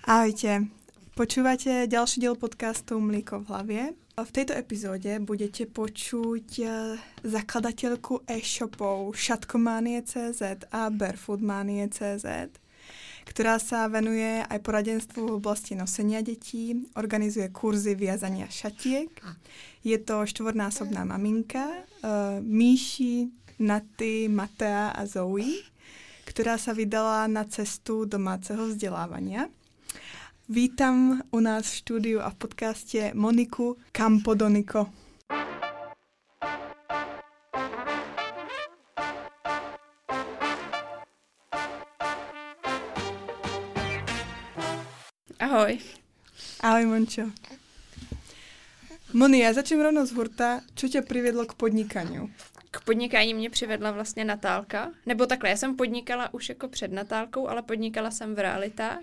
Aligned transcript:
Ahojte. 0.00 0.64
Počúvate 1.12 1.84
ďalší 1.84 2.24
diel 2.24 2.32
podcastu 2.32 2.96
Mlíko 2.96 3.44
v 3.44 3.48
hlavě. 3.48 3.82
V 4.16 4.32
tejto 4.32 4.56
epizóde 4.56 5.20
budete 5.20 5.68
počuť 5.68 6.48
eh, 6.64 6.96
zakladateľku 7.20 8.24
e-shopov 8.24 9.12
Šatkomanie.cz 9.12 10.40
a 10.72 10.88
Barefootmanie.cz, 10.88 12.24
ktorá 13.28 13.60
sa 13.60 13.92
venuje 13.92 14.40
aj 14.40 14.58
poradenstvu 14.64 15.20
v 15.20 15.36
oblasti 15.36 15.76
nosenia 15.76 16.24
detí, 16.24 16.80
organizuje 16.96 17.52
kurzy 17.52 17.92
viazania 17.92 18.48
šatiek. 18.48 19.12
Je 19.84 20.00
to 20.00 20.24
štvornásobná 20.24 21.04
maminka 21.04 21.68
uh, 21.68 22.40
Míši, 22.40 23.28
Naty, 23.60 24.32
Matea 24.32 24.96
a 24.96 25.04
Zoe, 25.04 25.60
ktorá 26.24 26.56
sa 26.56 26.72
vydala 26.72 27.28
na 27.28 27.44
cestu 27.44 28.08
domáceho 28.08 28.64
vzdelávania. 28.64 29.52
Vítám 30.50 31.22
u 31.30 31.40
nás 31.40 31.70
v 31.70 31.74
štúdiu 31.74 32.18
a 32.20 32.30
v 32.30 32.34
podcaste 32.34 33.14
Moniku 33.14 33.78
Campodoniko. 33.94 34.90
Ahoj. 45.38 45.78
Ahoj, 46.60 46.86
Mončo. 46.86 47.22
Moni, 49.12 49.38
já 49.38 49.52
začnu 49.52 49.82
rovnou 49.82 50.06
z 50.06 50.12
hurta. 50.12 50.60
Co 50.74 50.88
tě 50.88 51.02
přivedlo 51.02 51.46
k 51.46 51.54
podnikaniu? 51.54 52.30
K 52.72 52.84
podnikání 52.84 53.34
mě 53.34 53.50
přivedla 53.50 53.90
vlastně 53.90 54.24
Natálka, 54.24 54.90
nebo 55.06 55.26
takhle, 55.26 55.50
já 55.50 55.56
jsem 55.56 55.76
podnikala 55.76 56.34
už 56.34 56.48
jako 56.48 56.68
před 56.68 56.92
Natálkou, 56.92 57.48
ale 57.48 57.62
podnikala 57.62 58.10
jsem 58.10 58.34
v 58.34 58.38
realitách. 58.38 59.00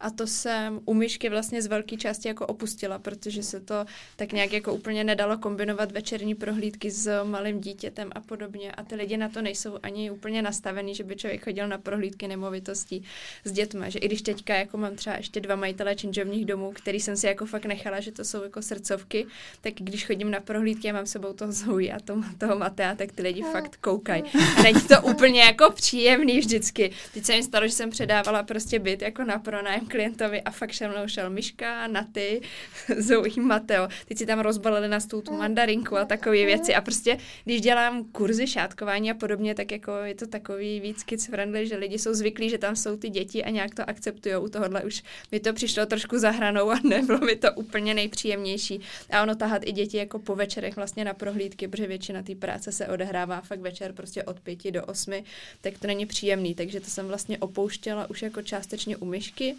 A 0.00 0.10
to 0.10 0.26
jsem 0.26 0.80
u 0.84 0.94
myšky 0.94 1.28
vlastně 1.28 1.62
z 1.62 1.66
velké 1.66 1.96
části 1.96 2.28
jako 2.28 2.46
opustila, 2.46 2.98
protože 2.98 3.42
se 3.42 3.60
to 3.60 3.86
tak 4.16 4.32
nějak 4.32 4.52
jako 4.52 4.74
úplně 4.74 5.04
nedalo 5.04 5.38
kombinovat 5.38 5.92
večerní 5.92 6.34
prohlídky 6.34 6.90
s 6.90 7.24
malým 7.24 7.60
dítětem 7.60 8.10
a 8.14 8.20
podobně. 8.20 8.72
A 8.72 8.82
ty 8.82 8.94
lidi 8.94 9.16
na 9.16 9.28
to 9.28 9.42
nejsou 9.42 9.78
ani 9.82 10.10
úplně 10.10 10.42
nastavený, 10.42 10.94
že 10.94 11.04
by 11.04 11.16
člověk 11.16 11.44
chodil 11.44 11.68
na 11.68 11.78
prohlídky 11.78 12.28
nemovitostí 12.28 13.04
s 13.44 13.52
dětma, 13.52 13.88
že 13.88 13.98
i 13.98 14.06
když 14.06 14.22
teďka 14.22 14.54
jako 14.54 14.76
mám 14.76 14.96
třeba 14.96 15.16
ještě 15.16 15.40
dva 15.40 15.56
majitele 15.56 15.96
činžovních 15.96 16.46
domů, 16.46 16.72
který 16.72 17.00
jsem 17.00 17.16
si 17.16 17.26
jako 17.26 17.46
fakt 17.46 17.64
nechala, 17.64 18.00
že 18.00 18.12
to 18.12 18.24
jsou 18.24 18.42
jako 18.42 18.62
srdcovky, 18.62 19.26
tak 19.60 19.74
když 19.76 20.06
chodím 20.06 20.30
na 20.30 20.40
prohlídky 20.40 20.90
a 20.90 20.92
mám 20.92 21.06
sebou 21.06 21.32
toho 21.32 21.52
Zoe 21.52 21.92
a 21.92 22.00
toho, 22.00 22.22
toho 22.38 22.58
Matea, 22.58 22.94
tak 22.94 23.09
ty 23.12 23.22
lidi 23.22 23.42
fakt 23.42 23.76
koukají. 23.80 24.22
A 24.58 24.62
není 24.62 24.80
to 24.80 25.02
úplně 25.02 25.40
jako 25.40 25.70
příjemný 25.70 26.38
vždycky. 26.38 26.90
Teď 27.14 27.24
se 27.24 27.36
mi 27.36 27.42
stalo, 27.42 27.66
že 27.66 27.72
jsem 27.72 27.90
předávala 27.90 28.42
prostě 28.42 28.78
byt 28.78 29.02
jako 29.02 29.24
na 29.24 29.38
pronájem 29.38 29.86
klientovi 29.86 30.42
a 30.42 30.50
fakt 30.50 30.74
se 30.74 30.88
mnou 30.88 31.08
šel 31.08 31.30
Myška, 31.30 31.86
Naty, 31.86 32.40
Zoe, 32.98 33.30
Mateo. 33.42 33.88
Teď 34.08 34.18
si 34.18 34.26
tam 34.26 34.40
rozbalili 34.40 34.88
na 34.88 35.00
stůl 35.00 35.22
tu 35.22 35.36
mandarinku 35.36 35.96
a 35.96 36.04
takové 36.04 36.44
věci. 36.46 36.74
A 36.74 36.80
prostě, 36.80 37.18
když 37.44 37.60
dělám 37.60 38.04
kurzy 38.04 38.46
šátkování 38.46 39.10
a 39.10 39.14
podobně, 39.14 39.54
tak 39.54 39.72
jako 39.72 39.92
je 39.92 40.14
to 40.14 40.26
takový 40.26 40.80
víc 40.80 41.02
kids 41.02 41.26
friendly, 41.26 41.66
že 41.66 41.76
lidi 41.76 41.98
jsou 41.98 42.14
zvyklí, 42.14 42.50
že 42.50 42.58
tam 42.58 42.76
jsou 42.76 42.96
ty 42.96 43.08
děti 43.08 43.44
a 43.44 43.50
nějak 43.50 43.74
to 43.74 43.88
akceptují. 43.90 44.36
U 44.36 44.48
tohohle 44.48 44.82
už 44.82 45.02
mi 45.32 45.40
to 45.40 45.52
přišlo 45.52 45.86
trošku 45.86 46.18
za 46.18 46.30
hranou 46.30 46.70
a 46.70 46.78
nebylo 46.88 47.18
mi 47.18 47.36
to 47.36 47.52
úplně 47.52 47.94
nejpříjemnější. 47.94 48.80
A 49.10 49.22
ono 49.22 49.34
tahat 49.34 49.62
i 49.64 49.72
děti 49.72 49.96
jako 49.96 50.18
po 50.18 50.34
večerech 50.34 50.76
vlastně 50.76 51.04
na 51.04 51.14
prohlídky, 51.14 51.68
protože 51.68 51.86
většina 51.86 52.22
té 52.22 52.34
práce 52.34 52.72
se 52.72 52.88
odehrává 53.00 53.40
fakt 53.40 53.60
večer 53.60 53.92
prostě 53.92 54.22
od 54.24 54.40
pěti 54.40 54.72
do 54.72 54.84
osmi, 54.84 55.24
tak 55.60 55.78
to 55.78 55.86
není 55.86 56.06
příjemný, 56.06 56.54
takže 56.54 56.80
to 56.80 56.90
jsem 56.90 57.08
vlastně 57.08 57.38
opouštěla 57.38 58.10
už 58.10 58.22
jako 58.22 58.42
částečně 58.42 58.96
u 58.96 59.04
myšky, 59.04 59.56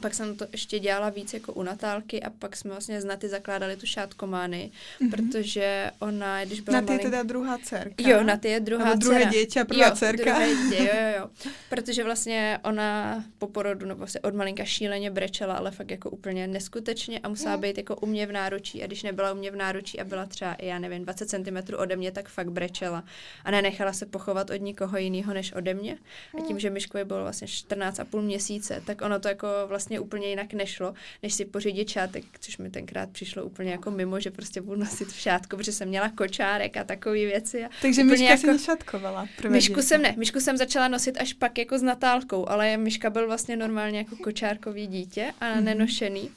pak 0.00 0.14
jsem 0.14 0.36
to 0.36 0.46
ještě 0.52 0.78
dělala 0.78 1.10
víc 1.10 1.34
jako 1.34 1.52
u 1.52 1.62
Natálky 1.62 2.22
a 2.22 2.30
pak 2.30 2.56
jsme 2.56 2.70
vlastně 2.70 3.00
z 3.00 3.04
Naty 3.04 3.28
zakládali 3.28 3.76
tu 3.76 3.86
šátkomány, 3.86 4.70
mm-hmm. 5.00 5.10
protože 5.10 5.90
ona, 5.98 6.44
když 6.44 6.60
byla 6.60 6.80
Naty 6.80 6.92
je 6.92 6.98
teda 6.98 7.22
druhá 7.22 7.58
dcerka. 7.58 8.08
Jo, 8.08 8.22
Naty 8.22 8.48
je 8.48 8.60
druhá 8.60 8.84
Nebo 8.84 8.98
druhé 8.98 9.18
dcera. 9.18 9.30
dítě 9.30 9.60
a 9.60 9.64
prvá 9.64 9.86
jo, 9.86 9.94
dcerka. 9.94 10.24
Druhé 10.24 10.48
dítě, 10.48 10.76
jo, 10.76 11.00
jo, 11.00 11.18
jo. 11.18 11.50
Protože 11.68 12.04
vlastně 12.04 12.58
ona 12.64 13.24
po 13.38 13.46
porodu, 13.46 13.86
nebo 13.86 13.98
vlastně 13.98 14.20
od 14.20 14.34
malinka 14.34 14.64
šíleně 14.64 15.10
brečela, 15.10 15.54
ale 15.54 15.70
fakt 15.70 15.90
jako 15.90 16.10
úplně 16.10 16.46
neskutečně 16.46 17.18
a 17.18 17.28
musela 17.28 17.56
být 17.56 17.76
jako 17.78 17.96
u 17.96 18.06
mě 18.06 18.26
v 18.26 18.32
náručí 18.32 18.82
a 18.82 18.86
když 18.86 19.02
nebyla 19.02 19.32
u 19.32 19.36
mě 19.36 19.50
v 19.50 19.56
náručí 19.56 20.00
a 20.00 20.04
byla 20.04 20.26
třeba, 20.26 20.56
já 20.58 20.78
nevím, 20.78 21.02
20 21.02 21.28
cm 21.28 21.74
ode 21.76 21.96
mě, 21.96 22.12
tak 22.12 22.28
fakt 22.28 22.50
brečela 22.50 23.04
a 23.44 23.50
nenechala 23.50 23.92
se 23.92 24.06
pochovat 24.06 24.50
od 24.50 24.60
nikoho 24.60 24.98
jiného 24.98 25.34
než 25.34 25.52
ode 25.52 25.74
mě. 25.74 25.98
A 26.38 26.46
tím, 26.46 26.58
že 26.58 26.70
Myškovi 26.70 27.04
bylo 27.04 27.22
vlastně 27.22 27.46
14,5 27.46 28.20
měsíce, 28.20 28.82
tak 28.86 29.02
ono 29.02 29.20
to 29.20 29.28
jako 29.28 29.48
vlastně 29.66 29.89
vlastně 29.90 30.00
úplně 30.00 30.28
jinak 30.28 30.52
nešlo, 30.52 30.94
než 31.22 31.34
si 31.34 31.44
pořídit 31.44 31.88
šátek, 31.88 32.24
což 32.40 32.58
mi 32.58 32.70
tenkrát 32.70 33.10
přišlo 33.10 33.44
úplně 33.44 33.70
jako 33.70 33.90
mimo, 33.90 34.20
že 34.20 34.30
prostě 34.30 34.60
budu 34.60 34.80
nosit 34.80 35.08
v 35.08 35.20
šátku, 35.20 35.56
protože 35.56 35.72
jsem 35.72 35.88
měla 35.88 36.08
kočárek 36.08 36.76
a 36.76 36.84
takové 36.84 37.14
věci. 37.16 37.64
A 37.64 37.68
Takže 37.82 38.04
Myška 38.04 38.24
jako... 38.24 38.40
si 38.40 38.46
nešatkovala? 38.46 39.26
Myšku 39.48 39.82
jsem 39.82 40.02
ne, 40.02 40.14
Myšku 40.16 40.40
jsem 40.40 40.56
začala 40.56 40.88
nosit 40.88 41.16
až 41.20 41.32
pak 41.32 41.58
jako 41.58 41.78
s 41.78 41.82
Natálkou, 41.82 42.48
ale 42.48 42.76
Myška 42.76 43.10
byl 43.10 43.26
vlastně 43.26 43.56
normálně 43.56 43.98
jako 43.98 44.16
kočárkový 44.16 44.86
dítě 44.86 45.32
a 45.40 45.44
mm-hmm. 45.44 45.64
nenošený. 45.64 46.30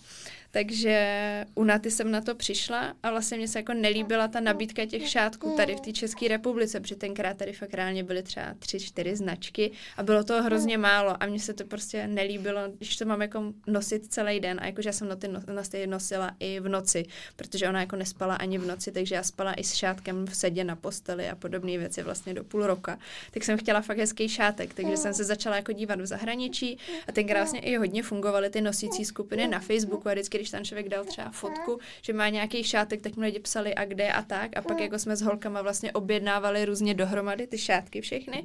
Takže 0.55 1.45
u 1.55 1.63
Naty 1.63 1.91
jsem 1.91 2.11
na 2.11 2.21
to 2.21 2.35
přišla 2.35 2.95
a 3.03 3.11
vlastně 3.11 3.37
mě 3.37 3.47
se 3.47 3.59
jako 3.59 3.73
nelíbila 3.73 4.27
ta 4.27 4.39
nabídka 4.39 4.85
těch 4.85 5.09
šátků 5.09 5.53
tady 5.57 5.75
v 5.75 5.79
té 5.79 5.91
České 5.91 6.27
republice, 6.27 6.79
protože 6.79 6.95
tenkrát 6.95 7.37
tady 7.37 7.53
fakt 7.53 7.73
reálně 7.73 8.03
byly 8.03 8.23
třeba 8.23 8.45
tři, 8.59 8.79
čtyři 8.79 9.15
značky 9.15 9.71
a 9.97 10.03
bylo 10.03 10.23
to 10.23 10.43
hrozně 10.43 10.77
málo 10.77 11.23
a 11.23 11.25
mně 11.25 11.39
se 11.39 11.53
to 11.53 11.65
prostě 11.65 12.07
nelíbilo, 12.07 12.61
když 12.77 12.97
to 12.97 13.05
mám 13.05 13.21
jako 13.21 13.53
nosit 13.67 14.13
celý 14.13 14.39
den 14.39 14.59
a 14.61 14.65
jakože 14.65 14.89
já 14.89 14.93
jsem 14.93 15.07
noty, 15.07 15.27
noty 15.27 15.87
nosila 15.87 16.31
i 16.39 16.59
v 16.59 16.69
noci, 16.69 17.05
protože 17.35 17.69
ona 17.69 17.79
jako 17.79 17.95
nespala 17.95 18.35
ani 18.35 18.57
v 18.57 18.65
noci, 18.65 18.91
takže 18.91 19.15
já 19.15 19.23
spala 19.23 19.53
i 19.53 19.63
s 19.63 19.73
šátkem 19.73 20.25
v 20.27 20.35
sedě 20.35 20.63
na 20.63 20.75
posteli 20.75 21.29
a 21.29 21.35
podobné 21.35 21.77
věci 21.77 22.03
vlastně 22.03 22.33
do 22.33 22.43
půl 22.43 22.67
roka. 22.67 22.99
Tak 23.31 23.43
jsem 23.43 23.57
chtěla 23.57 23.81
fakt 23.81 23.97
hezký 23.97 24.29
šátek, 24.29 24.73
takže 24.73 24.97
jsem 24.97 25.13
se 25.13 25.23
začala 25.23 25.55
jako 25.55 25.71
dívat 25.71 26.01
v 26.01 26.05
zahraničí 26.05 26.77
a 27.07 27.11
tenkrát 27.11 27.39
vlastně 27.39 27.59
i 27.59 27.75
hodně 27.75 28.03
fungovaly 28.03 28.49
ty 28.49 28.61
nosící 28.61 29.05
skupiny 29.05 29.47
na 29.47 29.59
Facebooku 29.59 30.09
a 30.09 30.13
vždycky, 30.13 30.42
když 30.43 30.51
ten 30.51 30.65
člověk 30.65 30.89
dal 30.89 31.05
třeba 31.05 31.31
fotku, 31.31 31.79
že 32.01 32.13
má 32.13 32.29
nějaký 32.29 32.63
šátek, 32.63 33.01
tak 33.01 33.15
mu 33.15 33.21
lidi 33.21 33.39
psali 33.39 33.75
a 33.75 33.85
kde 33.85 34.11
a 34.11 34.21
tak. 34.21 34.57
A 34.57 34.61
pak 34.61 34.79
jako 34.79 34.99
jsme 34.99 35.15
s 35.15 35.21
holkama 35.21 35.61
vlastně 35.61 35.91
objednávali 35.91 36.65
různě 36.65 36.93
dohromady 36.93 37.47
ty 37.47 37.57
šátky 37.57 38.01
všechny. 38.01 38.43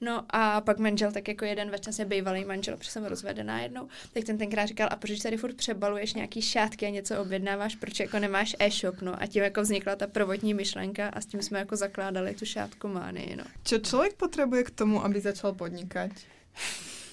No 0.00 0.24
a 0.30 0.60
pak 0.60 0.78
manžel, 0.78 1.12
tak 1.12 1.28
jako 1.28 1.44
jeden 1.44 1.70
večer 1.70 1.92
se 1.92 2.04
bývalý 2.04 2.44
manžel, 2.44 2.76
protože 2.76 2.90
jsem 2.90 3.04
rozvedená 3.04 3.60
jednou, 3.60 3.88
tak 4.12 4.24
ten 4.24 4.38
tenkrát 4.38 4.66
říkal, 4.66 4.88
a 4.90 4.96
proč 4.96 5.18
tady 5.20 5.36
furt 5.36 5.56
přebaluješ 5.56 6.14
nějaký 6.14 6.42
šátky 6.42 6.86
a 6.86 6.90
něco 6.90 7.20
objednáváš, 7.20 7.76
proč 7.76 8.00
jako 8.00 8.18
nemáš 8.18 8.56
e-shop, 8.58 9.00
no 9.00 9.22
a 9.22 9.26
tím 9.26 9.42
jako 9.42 9.60
vznikla 9.62 9.96
ta 9.96 10.06
prvotní 10.06 10.54
myšlenka 10.54 11.08
a 11.08 11.20
s 11.20 11.26
tím 11.26 11.42
jsme 11.42 11.58
jako 11.58 11.76
zakládali 11.76 12.34
tu 12.34 12.44
šátku 12.44 12.88
mány, 12.88 13.34
no. 13.38 13.44
Co 13.64 13.78
člověk 13.78 14.14
potřebuje 14.14 14.64
k 14.64 14.70
tomu, 14.70 15.04
aby 15.04 15.20
začal 15.20 15.52
podnikat? 15.52 16.10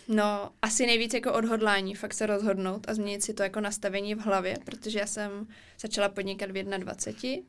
No, 0.08 0.50
asi 0.62 0.86
nejvíc 0.86 1.14
jako 1.14 1.34
odhodlání, 1.34 1.96
fakt 1.96 2.14
se 2.14 2.26
rozhodnout 2.26 2.90
a 2.90 2.94
změnit 2.94 3.24
si 3.24 3.34
to 3.34 3.44
jako 3.44 3.60
nastavení 3.60 4.16
v 4.16 4.20
hlavě, 4.20 4.58
protože 4.66 5.00
já 5.00 5.08
jsem 5.08 5.48
začala 5.80 6.10
podnikat 6.10 6.52
v 6.52 6.64
21 6.64 7.44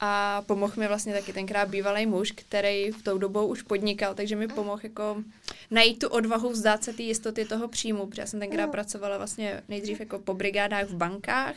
a 0.00 0.42
pomohl 0.46 0.72
mi 0.76 0.88
vlastně 0.88 1.12
taky 1.12 1.32
tenkrát 1.32 1.68
bývalý 1.68 2.06
muž, 2.06 2.32
který 2.32 2.90
v 2.90 3.02
tou 3.02 3.18
dobou 3.18 3.46
už 3.46 3.62
podnikal, 3.62 4.14
takže 4.14 4.36
mi 4.36 4.48
pomohl 4.48 4.80
jako 4.82 5.22
najít 5.70 5.98
tu 5.98 6.08
odvahu 6.08 6.50
vzdát 6.50 6.84
se 6.84 6.92
té 6.92 7.02
jistoty 7.02 7.44
toho 7.44 7.68
příjmu, 7.68 8.06
protože 8.06 8.22
já 8.22 8.26
jsem 8.26 8.40
tenkrát 8.40 8.66
pracovala 8.66 9.16
vlastně 9.16 9.62
nejdřív 9.68 10.00
jako 10.00 10.18
po 10.18 10.34
brigádách 10.34 10.86
v 10.86 10.94
bankách 10.94 11.54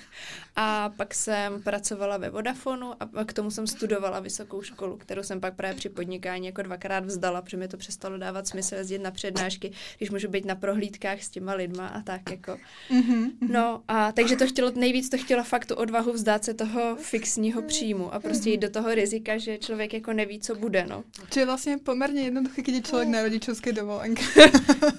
a 0.55 0.89
pak 0.97 1.13
jsem 1.13 1.61
pracovala 1.61 2.17
ve 2.17 2.29
Vodafonu 2.29 2.93
a 2.99 3.25
k 3.25 3.33
tomu 3.33 3.51
jsem 3.51 3.67
studovala 3.67 4.19
vysokou 4.19 4.61
školu, 4.61 4.97
kterou 4.97 5.23
jsem 5.23 5.41
pak 5.41 5.55
právě 5.55 5.75
při 5.75 5.89
podnikání 5.89 6.45
jako 6.45 6.61
dvakrát 6.61 7.05
vzdala, 7.05 7.41
protože 7.41 7.57
mi 7.57 7.67
to 7.67 7.77
přestalo 7.77 8.17
dávat 8.17 8.47
smysl 8.47 8.75
jezdit 8.75 8.99
na 8.99 9.11
přednášky, 9.11 9.71
když 9.97 10.11
můžu 10.11 10.27
být 10.27 10.45
na 10.45 10.55
prohlídkách 10.55 11.23
s 11.23 11.29
těma 11.29 11.53
lidma 11.53 11.87
a 11.87 12.01
tak 12.01 12.21
jako. 12.31 12.57
Mm-hmm. 12.91 13.31
No 13.49 13.83
a 13.87 14.11
takže 14.11 14.35
to 14.35 14.47
chtělo, 14.47 14.71
nejvíc 14.75 15.09
to 15.09 15.17
chtělo 15.17 15.43
fakt 15.43 15.65
tu 15.65 15.75
odvahu 15.75 16.13
vzdát 16.13 16.45
se 16.45 16.53
toho 16.53 16.95
fixního 16.95 17.61
příjmu 17.61 18.13
a 18.13 18.19
prostě 18.19 18.49
jít 18.49 18.57
do 18.57 18.69
toho 18.69 18.95
rizika, 18.95 19.37
že 19.37 19.57
člověk 19.57 19.93
jako 19.93 20.13
neví, 20.13 20.39
co 20.39 20.55
bude, 20.55 20.85
no. 20.89 21.03
Čiže 21.29 21.45
vlastně 21.45 21.77
poměrně 21.77 22.21
jednoduché, 22.21 22.61
když 22.61 22.81
člověk 22.81 23.09
na 23.09 23.21
rodičovské 23.21 23.73
dovolenky. 23.73 24.23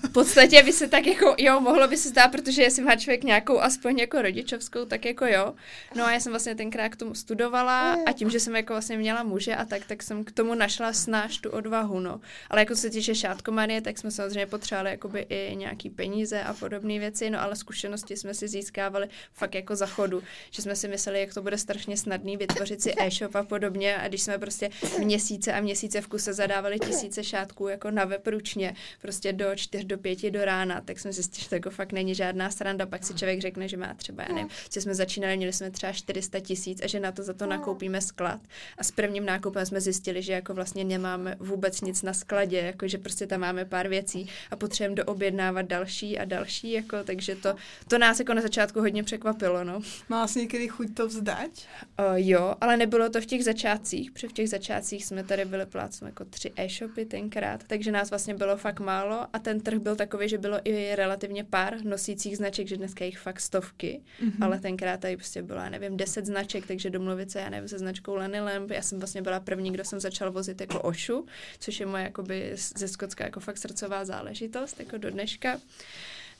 v 0.04 0.12
podstatě 0.12 0.62
by 0.62 0.72
se 0.72 0.88
tak 0.88 1.06
jako, 1.06 1.34
jo, 1.38 1.60
mohlo 1.60 1.88
by 1.88 1.96
se 1.96 2.08
zdát, 2.08 2.28
protože 2.28 2.62
jestli 2.62 2.82
má 2.82 2.96
člověk 2.96 3.24
nějakou 3.24 3.60
aspoň 3.60 3.98
jako 3.98 4.22
rodičovskou, 4.22 4.84
tak 4.84 5.04
jako 5.04 5.26
jo. 5.26 5.45
No 5.94 6.04
a 6.04 6.12
já 6.12 6.20
jsem 6.20 6.32
vlastně 6.32 6.54
tenkrát 6.54 6.88
k 6.88 6.96
tomu 6.96 7.14
studovala 7.14 7.96
a 8.06 8.12
tím, 8.12 8.30
že 8.30 8.40
jsem 8.40 8.56
jako 8.56 8.72
vlastně 8.72 8.96
měla 8.98 9.22
muže 9.22 9.54
a 9.54 9.64
tak, 9.64 9.86
tak 9.86 10.02
jsem 10.02 10.24
k 10.24 10.32
tomu 10.32 10.54
našla 10.54 10.92
snáš 10.92 11.38
tu 11.38 11.50
odvahu, 11.50 12.00
no. 12.00 12.20
Ale 12.50 12.60
jako 12.60 12.76
se 12.76 12.90
týče 12.90 13.14
šátkomanie, 13.14 13.80
tak 13.80 13.98
jsme 13.98 14.10
samozřejmě 14.10 14.46
potřebovali 14.46 14.90
jakoby 14.90 15.26
i 15.28 15.56
nějaký 15.56 15.90
peníze 15.90 16.42
a 16.42 16.54
podobné 16.54 16.98
věci, 16.98 17.30
no 17.30 17.42
ale 17.42 17.56
zkušenosti 17.56 18.16
jsme 18.16 18.34
si 18.34 18.48
získávali 18.48 19.08
fakt 19.32 19.54
jako 19.54 19.76
za 19.76 19.86
chodu, 19.86 20.22
že 20.50 20.62
jsme 20.62 20.76
si 20.76 20.88
mysleli, 20.88 21.20
jak 21.20 21.34
to 21.34 21.42
bude 21.42 21.58
strašně 21.58 21.96
snadný 21.96 22.36
vytvořit 22.36 22.82
si 22.82 22.94
e-shop 22.98 23.34
a 23.34 23.42
podobně. 23.42 23.96
A 23.96 24.08
když 24.08 24.22
jsme 24.22 24.38
prostě 24.38 24.70
měsíce 24.98 25.52
a 25.52 25.60
měsíce 25.60 26.00
v 26.00 26.08
kuse 26.08 26.32
zadávali 26.32 26.78
tisíce 26.78 27.24
šátků 27.24 27.68
jako 27.68 27.90
na 27.90 28.04
web 28.04 28.26
ručně, 28.26 28.74
prostě 29.02 29.32
do 29.32 29.56
4 29.56 29.84
do 29.84 29.98
5 29.98 30.30
do 30.30 30.44
rána, 30.44 30.80
tak 30.80 30.98
jsme 30.98 31.12
zjistili, 31.12 31.42
že 31.42 31.48
to 31.48 31.54
jako 31.54 31.70
fakt 31.70 31.92
není 31.92 32.14
žádná 32.14 32.50
sranda, 32.50 32.86
pak 32.86 33.04
si 33.04 33.14
člověk 33.14 33.40
řekne, 33.40 33.68
že 33.68 33.76
má 33.76 33.94
třeba, 33.94 34.22
já 34.28 34.34
nevím, 34.34 34.50
že 34.74 34.80
jsme 34.80 34.94
začínali, 34.94 35.35
měli 35.36 35.52
jsme 35.52 35.70
třeba 35.70 35.92
400 35.92 36.40
tisíc 36.40 36.80
a 36.84 36.86
že 36.86 37.00
na 37.00 37.12
to 37.12 37.22
za 37.22 37.32
to 37.32 37.46
nakoupíme 37.46 38.00
sklad 38.00 38.40
a 38.78 38.84
s 38.84 38.90
prvním 38.90 39.24
nákupem 39.24 39.66
jsme 39.66 39.80
zjistili, 39.80 40.22
že 40.22 40.32
jako 40.32 40.54
vlastně 40.54 40.84
nemáme 40.84 41.36
vůbec 41.38 41.80
nic 41.80 42.02
na 42.02 42.12
skladě, 42.12 42.58
jako 42.58 42.88
že 42.88 42.98
prostě 42.98 43.26
tam 43.26 43.40
máme 43.40 43.64
pár 43.64 43.88
věcí 43.88 44.28
a 44.50 44.56
potřebujeme 44.56 44.94
doobjednávat 44.94 45.66
další 45.66 46.18
a 46.18 46.24
další, 46.24 46.72
jako, 46.72 46.96
takže 47.04 47.36
to, 47.36 47.54
to 47.88 47.98
nás 47.98 48.18
jako 48.18 48.34
na 48.34 48.42
začátku 48.42 48.80
hodně 48.80 49.02
překvapilo, 49.02 49.64
no. 49.64 49.80
Má 50.08 50.26
jsi 50.26 50.38
někdy 50.38 50.68
chuť 50.68 50.94
to 50.94 51.06
vzdať? 51.06 51.66
Uh, 51.98 52.14
jo, 52.14 52.54
ale 52.60 52.76
nebylo 52.76 53.10
to 53.10 53.20
v 53.20 53.26
těch 53.26 53.44
začátcích, 53.44 54.10
protože 54.10 54.28
v 54.28 54.32
těch 54.32 54.48
začátcích 54.48 55.04
jsme 55.04 55.24
tady 55.24 55.44
byli 55.44 55.66
plácnu 55.66 56.06
jako 56.06 56.24
tři 56.24 56.52
e-shopy 56.56 57.04
tenkrát, 57.04 57.64
takže 57.66 57.92
nás 57.92 58.10
vlastně 58.10 58.34
bylo 58.34 58.56
fakt 58.56 58.80
málo 58.80 59.26
a 59.32 59.38
ten 59.38 59.60
trh 59.60 59.78
byl 59.78 59.96
takový, 59.96 60.28
že 60.28 60.38
bylo 60.38 60.60
i 60.64 60.94
relativně 60.94 61.44
pár 61.44 61.84
nosících 61.84 62.36
značek, 62.36 62.68
že 62.68 62.76
dneska 62.76 63.04
jich 63.04 63.18
fakt 63.18 63.40
stovky, 63.40 64.00
mm-hmm. 64.20 64.44
ale 64.44 64.58
tenkrát 64.60 65.00
tady 65.00 65.16
prostě 65.26 65.42
bylo, 65.42 65.60
já 65.60 65.68
nevím, 65.68 65.96
deset 65.96 66.26
značek, 66.26 66.66
takže 66.66 66.90
domluvit 66.90 67.30
se, 67.30 67.40
já 67.40 67.50
nevím, 67.50 67.68
se 67.68 67.78
značkou 67.78 68.14
Lenny 68.14 68.40
Lamp, 68.40 68.70
já 68.70 68.82
jsem 68.82 68.98
vlastně 68.98 69.22
byla 69.22 69.40
první, 69.40 69.72
kdo 69.72 69.84
jsem 69.84 70.00
začal 70.00 70.32
vozit 70.32 70.60
jako 70.60 70.80
Ošu, 70.80 71.26
což 71.58 71.80
je 71.80 71.86
moje 71.86 72.04
jakoby 72.04 72.52
ze 72.54 72.88
Skotska 72.88 73.24
jako 73.24 73.40
fakt 73.40 73.58
srdcová 73.58 74.04
záležitost, 74.04 74.80
jako 74.80 74.98
do 74.98 75.10
dneška. 75.10 75.60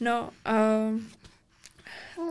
No, 0.01 0.31
uh, 0.49 1.01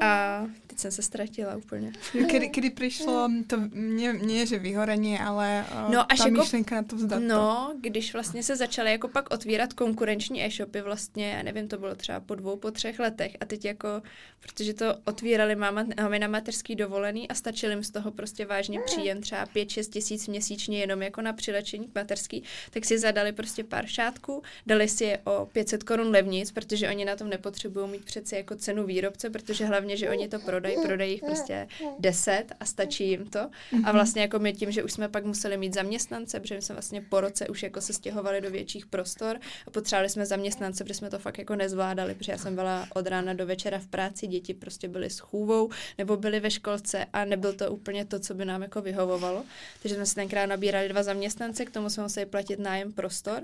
a 0.01 0.41
teď 0.67 0.79
jsem 0.79 0.91
se 0.91 1.01
ztratila 1.01 1.55
úplně. 1.55 1.93
Kdy, 2.13 2.47
kdy 2.47 2.69
přišlo 2.69 3.29
to, 3.47 3.57
mě, 3.73 4.13
mě 4.13 4.45
že 4.45 4.59
vyhorení, 4.59 5.19
ale 5.19 5.65
uh, 5.85 5.93
no, 5.93 6.11
až 6.11 6.17
ta 6.17 6.25
jako, 6.25 6.37
myšlenka 6.37 6.75
na 6.75 6.83
to 6.83 6.95
vzdat 6.95 7.19
No, 7.19 7.69
to. 7.71 7.77
když 7.81 8.13
vlastně 8.13 8.43
se 8.43 8.55
začaly 8.55 8.91
jako 8.91 9.07
pak 9.07 9.33
otvírat 9.33 9.73
konkurenční 9.73 10.45
e-shopy 10.45 10.81
vlastně, 10.81 11.29
já 11.29 11.43
nevím, 11.43 11.67
to 11.67 11.77
bylo 11.77 11.95
třeba 11.95 12.19
po 12.19 12.35
dvou, 12.35 12.57
po 12.57 12.71
třech 12.71 12.99
letech 12.99 13.37
a 13.39 13.45
teď 13.45 13.65
jako, 13.65 14.01
protože 14.39 14.73
to 14.73 14.85
otvírali 15.05 15.55
máma, 15.55 15.85
máme 16.01 16.19
na 16.19 16.27
mateřský 16.27 16.75
dovolený 16.75 17.27
a 17.27 17.33
stačil 17.33 17.69
jim 17.69 17.83
z 17.83 17.91
toho 17.91 18.11
prostě 18.11 18.45
vážně 18.45 18.79
příjem 18.79 19.21
třeba 19.21 19.45
5-6 19.45 19.89
tisíc 19.89 20.27
měsíčně 20.27 20.79
jenom 20.79 21.01
jako 21.01 21.21
na 21.21 21.33
přilečení 21.33 21.87
k 21.87 21.95
mateřský, 21.95 22.43
tak 22.69 22.85
si 22.85 22.99
zadali 22.99 23.31
prostě 23.31 23.63
pár 23.63 23.85
šátků, 23.85 24.43
dali 24.65 24.87
si 24.87 25.03
je 25.03 25.19
o 25.23 25.45
500 25.53 25.83
korun 25.83 26.07
levnic, 26.11 26.51
protože 26.51 26.89
oni 26.89 27.05
na 27.05 27.15
tom 27.15 27.29
nepotřebují 27.29 27.89
mít 27.89 28.05
přeci 28.05 28.35
jako 28.35 28.55
cenu 28.55 28.85
výrobce, 28.85 29.29
protože 29.29 29.65
hlavně, 29.75 29.97
že 29.97 30.09
oni 30.09 30.27
to 30.27 30.39
prodají, 30.39 30.77
prodají 30.85 31.11
jich 31.11 31.21
prostě 31.21 31.67
10 31.99 32.45
a 32.59 32.65
stačí 32.65 33.09
jim 33.09 33.25
to. 33.25 33.39
A 33.39 33.49
mhm. 33.71 33.91
vlastně 33.91 34.21
jako 34.21 34.39
my 34.39 34.53
tím, 34.53 34.71
že 34.71 34.83
už 34.83 34.91
jsme 34.91 35.09
pak 35.09 35.25
museli 35.25 35.57
mít 35.57 35.73
zaměstnance, 35.73 36.39
protože 36.39 36.61
jsme 36.61 36.75
vlastně 36.75 37.01
po 37.01 37.21
roce 37.21 37.47
už 37.47 37.63
jako 37.63 37.81
se 37.81 37.93
stěhovali 37.93 38.41
do 38.41 38.49
větších 38.51 38.85
prostor 38.85 39.39
a 39.67 39.71
potřebovali 39.71 40.09
jsme 40.09 40.25
zaměstnance, 40.25 40.83
protože 40.83 40.93
jsme 40.93 41.09
to 41.09 41.19
fakt 41.19 41.37
jako 41.37 41.55
nezvládali, 41.55 42.15
protože 42.15 42.31
já 42.31 42.37
jsem 42.37 42.55
byla 42.55 42.87
od 42.93 43.07
rána 43.07 43.33
do 43.33 43.45
večera 43.45 43.79
v 43.79 43.87
práci, 43.87 44.27
děti 44.27 44.53
prostě 44.53 44.87
byly 44.87 45.09
s 45.09 45.19
chůvou 45.19 45.69
nebo 45.97 46.17
byly 46.17 46.39
ve 46.39 46.51
školce 46.51 47.05
a 47.13 47.25
nebyl 47.25 47.53
to 47.53 47.71
úplně 47.71 48.05
to, 48.05 48.19
co 48.19 48.33
by 48.33 48.45
nám 48.45 48.61
jako 48.61 48.81
vyhovovalo. 48.81 49.43
Takže 49.81 49.95
jsme 49.95 50.05
si 50.05 50.15
tenkrát 50.15 50.45
nabírali 50.45 50.89
dva 50.89 51.03
zaměstnance, 51.03 51.65
k 51.65 51.71
tomu 51.71 51.89
jsme 51.89 52.03
museli 52.03 52.25
platit 52.25 52.59
nájem 52.59 52.93
prostor 52.93 53.43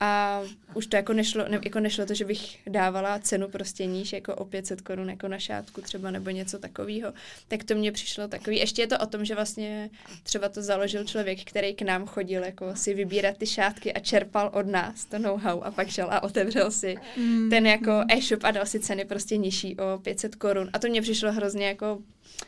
a 0.00 0.42
už 0.74 0.86
to 0.86 0.96
jako 0.96 1.12
nešlo, 1.12 1.48
ne, 1.48 1.60
jako 1.64 1.80
nešlo 1.80 2.06
to, 2.06 2.14
že 2.14 2.24
bych 2.24 2.68
dávala 2.68 3.18
cenu 3.18 3.48
prostě 3.48 3.86
níž 3.86 4.12
jako 4.12 4.34
o 4.34 4.44
500 4.44 4.80
korun 4.80 5.10
jako 5.10 5.28
na 5.28 5.38
šátku 5.38 5.63
třeba 5.80 6.10
nebo 6.10 6.30
něco 6.30 6.58
takového. 6.58 7.12
Tak 7.48 7.64
to 7.64 7.74
mně 7.74 7.92
přišlo 7.92 8.28
takový. 8.28 8.58
Ještě 8.58 8.82
je 8.82 8.86
to 8.86 8.98
o 8.98 9.06
tom, 9.06 9.24
že 9.24 9.34
vlastně 9.34 9.90
třeba 10.22 10.48
to 10.48 10.62
založil 10.62 11.04
člověk, 11.04 11.44
který 11.44 11.74
k 11.74 11.82
nám 11.82 12.06
chodil 12.06 12.44
jako 12.44 12.76
si 12.76 12.94
vybírat 12.94 13.36
ty 13.38 13.46
šátky 13.46 13.92
a 13.92 14.00
čerpal 14.00 14.50
od 14.54 14.66
nás 14.66 15.04
to 15.04 15.18
know-how 15.18 15.60
a 15.62 15.70
pak 15.70 15.88
šel 15.88 16.08
a 16.10 16.22
otevřel 16.22 16.70
si 16.70 16.96
mm. 17.16 17.50
ten 17.50 17.66
jako 17.66 18.04
e-shop 18.08 18.44
a 18.44 18.50
dal 18.50 18.66
si 18.66 18.80
ceny 18.80 19.04
prostě 19.04 19.36
nižší 19.36 19.76
o 19.76 19.98
500 19.98 20.34
korun. 20.34 20.70
A 20.72 20.78
to 20.78 20.88
mně 20.88 21.02
přišlo 21.02 21.32
hrozně 21.32 21.66
jako 21.66 21.98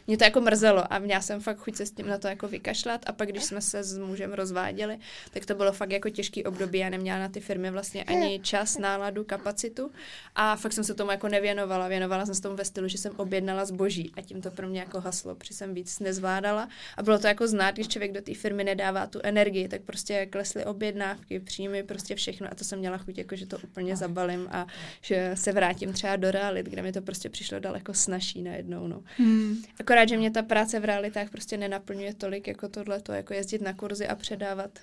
mě 0.07 0.19
to 0.19 0.25
jako 0.25 0.41
mrzelo 0.41 0.93
a 0.93 0.99
měla 0.99 1.21
jsem 1.21 1.41
fakt 1.41 1.59
chuť 1.59 1.77
se 1.77 1.87
s 1.87 1.91
tím 1.91 2.07
na 2.07 2.19
to 2.19 2.29
jako 2.29 2.49
vykašlat 2.49 3.05
a 3.07 3.13
pak, 3.13 3.29
když 3.29 3.45
jsme 3.45 3.61
se 3.61 3.85
s 3.85 3.99
mužem 3.99 4.33
rozváděli, 4.33 4.99
tak 5.31 5.47
to 5.47 5.55
bylo 5.55 5.73
fakt 5.73 5.91
jako 5.91 6.11
těžký 6.11 6.45
období. 6.45 6.79
Já 6.79 6.89
neměla 6.89 7.19
na 7.19 7.29
ty 7.29 7.41
firmy 7.41 7.71
vlastně 7.71 8.05
ani 8.05 8.41
čas, 8.41 8.79
náladu, 8.79 9.25
kapacitu 9.25 9.91
a 10.35 10.57
fakt 10.57 10.73
jsem 10.73 10.85
se 10.85 10.95
tomu 10.95 11.11
jako 11.11 11.29
nevěnovala. 11.29 11.89
Věnovala 11.89 12.27
jsem 12.27 12.35
se 12.35 12.43
tomu 12.43 12.57
ve 12.57 12.65
stylu, 12.65 12.89
že 12.89 12.99
jsem 12.99 13.13
objednala 13.17 13.65
zboží 13.65 14.13
a 14.17 14.23
tím 14.23 14.43
to 14.43 14.51
pro 14.51 14.69
mě 14.69 14.81
jako 14.81 15.01
haslo, 15.01 15.35
protože 15.35 15.55
jsem 15.55 15.75
víc 15.75 15.99
nezvládala 15.99 16.69
a 16.97 17.03
bylo 17.03 17.19
to 17.19 17.27
jako 17.27 17.49
znát, 17.49 17.75
když 17.75 17.89
člověk 17.89 18.13
do 18.13 18.23
té 18.23 18.35
firmy 18.35 18.65
nedává 18.65 19.07
tu 19.07 19.21
energii, 19.23 19.69
tak 19.69 19.83
prostě 19.83 20.27
klesly 20.27 20.65
objednávky, 20.65 21.41
příjmy, 21.41 21.83
prostě 21.83 22.15
všechno 22.15 22.49
a 22.53 22.55
to 22.55 22.65
jsem 22.65 22.79
měla 22.79 22.99
chuť, 22.99 23.19
jako 23.19 23.37
že 23.37 23.47
to 23.47 23.59
úplně 23.59 23.97
zabalím 23.97 24.49
a 24.51 24.67
že 25.01 25.31
se 25.35 25.53
vrátím 25.53 25.93
třeba 25.93 26.17
do 26.17 26.31
realit, 26.31 26.67
kde 26.67 26.83
mi 26.83 26.93
to 26.93 27.03
prostě 27.03 27.29
přišlo 27.29 27.61
daleko 27.61 27.95
snažší 27.95 28.43
najednou. 28.43 28.87
No. 28.87 29.03
Hmm. 29.17 29.57
Akorát, 29.87 30.09
že 30.09 30.17
mě 30.17 30.31
ta 30.31 30.43
práce 30.43 30.81
v 30.81 30.85
realitách 30.85 31.31
prostě 31.31 31.57
nenaplňuje 31.57 32.15
tolik 32.15 32.49
jako 32.49 32.69
tohle, 32.69 33.03
jako 33.13 33.35
jezdit 33.35 33.63
na 33.63 33.73
kurzy 33.73 34.09
a 34.09 34.15
předávat 34.15 34.79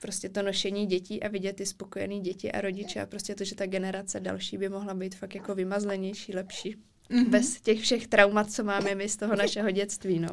prostě 0.00 0.28
to 0.28 0.42
nošení 0.42 0.86
dětí 0.86 1.22
a 1.22 1.28
vidět 1.28 1.56
ty 1.56 1.66
spokojený 1.66 2.20
děti 2.20 2.52
a 2.52 2.60
rodiče 2.60 3.00
a 3.00 3.06
prostě 3.06 3.34
to, 3.34 3.44
že 3.44 3.54
ta 3.54 3.66
generace 3.66 4.20
další 4.20 4.58
by 4.58 4.68
mohla 4.68 4.94
být 4.94 5.14
fakt 5.14 5.34
jako 5.34 5.54
vymazlenější, 5.54 6.34
lepší. 6.34 6.76
Mm-hmm. 7.10 7.28
Bez 7.28 7.60
těch 7.60 7.80
všech 7.80 8.06
traumat, 8.06 8.52
co 8.52 8.64
máme 8.64 8.94
my 8.94 9.08
z 9.08 9.16
toho 9.16 9.36
našeho 9.36 9.70
dětství, 9.70 10.18
no. 10.18 10.28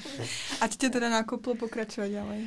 A 0.60 0.68
tě 0.68 0.90
teda 0.90 1.08
nakoplo 1.08 1.54
pokračovat 1.54 2.10
dále? 2.10 2.38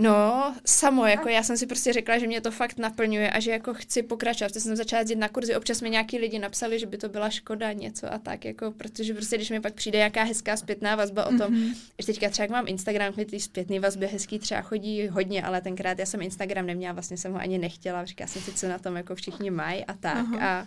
No, 0.00 0.54
samo, 0.64 1.06
jako 1.06 1.28
já 1.28 1.42
jsem 1.42 1.56
si 1.56 1.66
prostě 1.66 1.92
řekla, 1.92 2.18
že 2.18 2.26
mě 2.26 2.40
to 2.40 2.50
fakt 2.50 2.78
naplňuje 2.78 3.30
a 3.30 3.40
že 3.40 3.50
jako 3.50 3.74
chci 3.74 4.02
pokračovat. 4.02 4.48
Protože 4.48 4.60
jsem 4.60 4.76
začala 4.76 5.04
jít 5.08 5.18
na 5.18 5.28
kurzy, 5.28 5.56
občas 5.56 5.80
mi 5.80 5.90
nějaký 5.90 6.18
lidi 6.18 6.38
napsali, 6.38 6.78
že 6.78 6.86
by 6.86 6.98
to 6.98 7.08
byla 7.08 7.30
škoda 7.30 7.72
něco 7.72 8.12
a 8.12 8.18
tak, 8.18 8.44
jako, 8.44 8.70
protože 8.70 9.14
prostě 9.14 9.36
když 9.36 9.50
mi 9.50 9.60
pak 9.60 9.74
přijde 9.74 9.98
nějaká 9.98 10.22
hezká 10.22 10.56
zpětná 10.56 10.96
vazba 10.96 11.26
o 11.26 11.28
tom, 11.28 11.54
mm-hmm. 11.54 11.74
že 11.98 12.06
teďka 12.06 12.30
třeba 12.30 12.44
jak 12.44 12.50
mám 12.50 12.64
Instagram, 12.68 13.12
mi 13.16 13.24
ty 13.24 13.40
zpětné 13.40 13.80
vazby 13.80 14.06
hezký 14.06 14.38
třeba 14.38 14.60
chodí 14.60 15.08
hodně, 15.08 15.42
ale 15.42 15.60
tenkrát 15.60 15.98
já 15.98 16.06
jsem 16.06 16.22
Instagram 16.22 16.66
neměla, 16.66 16.92
vlastně 16.92 17.16
jsem 17.16 17.32
ho 17.32 17.38
ani 17.38 17.58
nechtěla, 17.58 18.04
říkala 18.04 18.28
jsem 18.28 18.42
si, 18.42 18.52
co 18.52 18.68
na 18.68 18.78
tom 18.78 18.96
jako 18.96 19.14
všichni 19.14 19.50
mají 19.50 19.84
a 19.84 19.92
tak. 19.92 20.26
Uh-huh. 20.26 20.42
A 20.42 20.66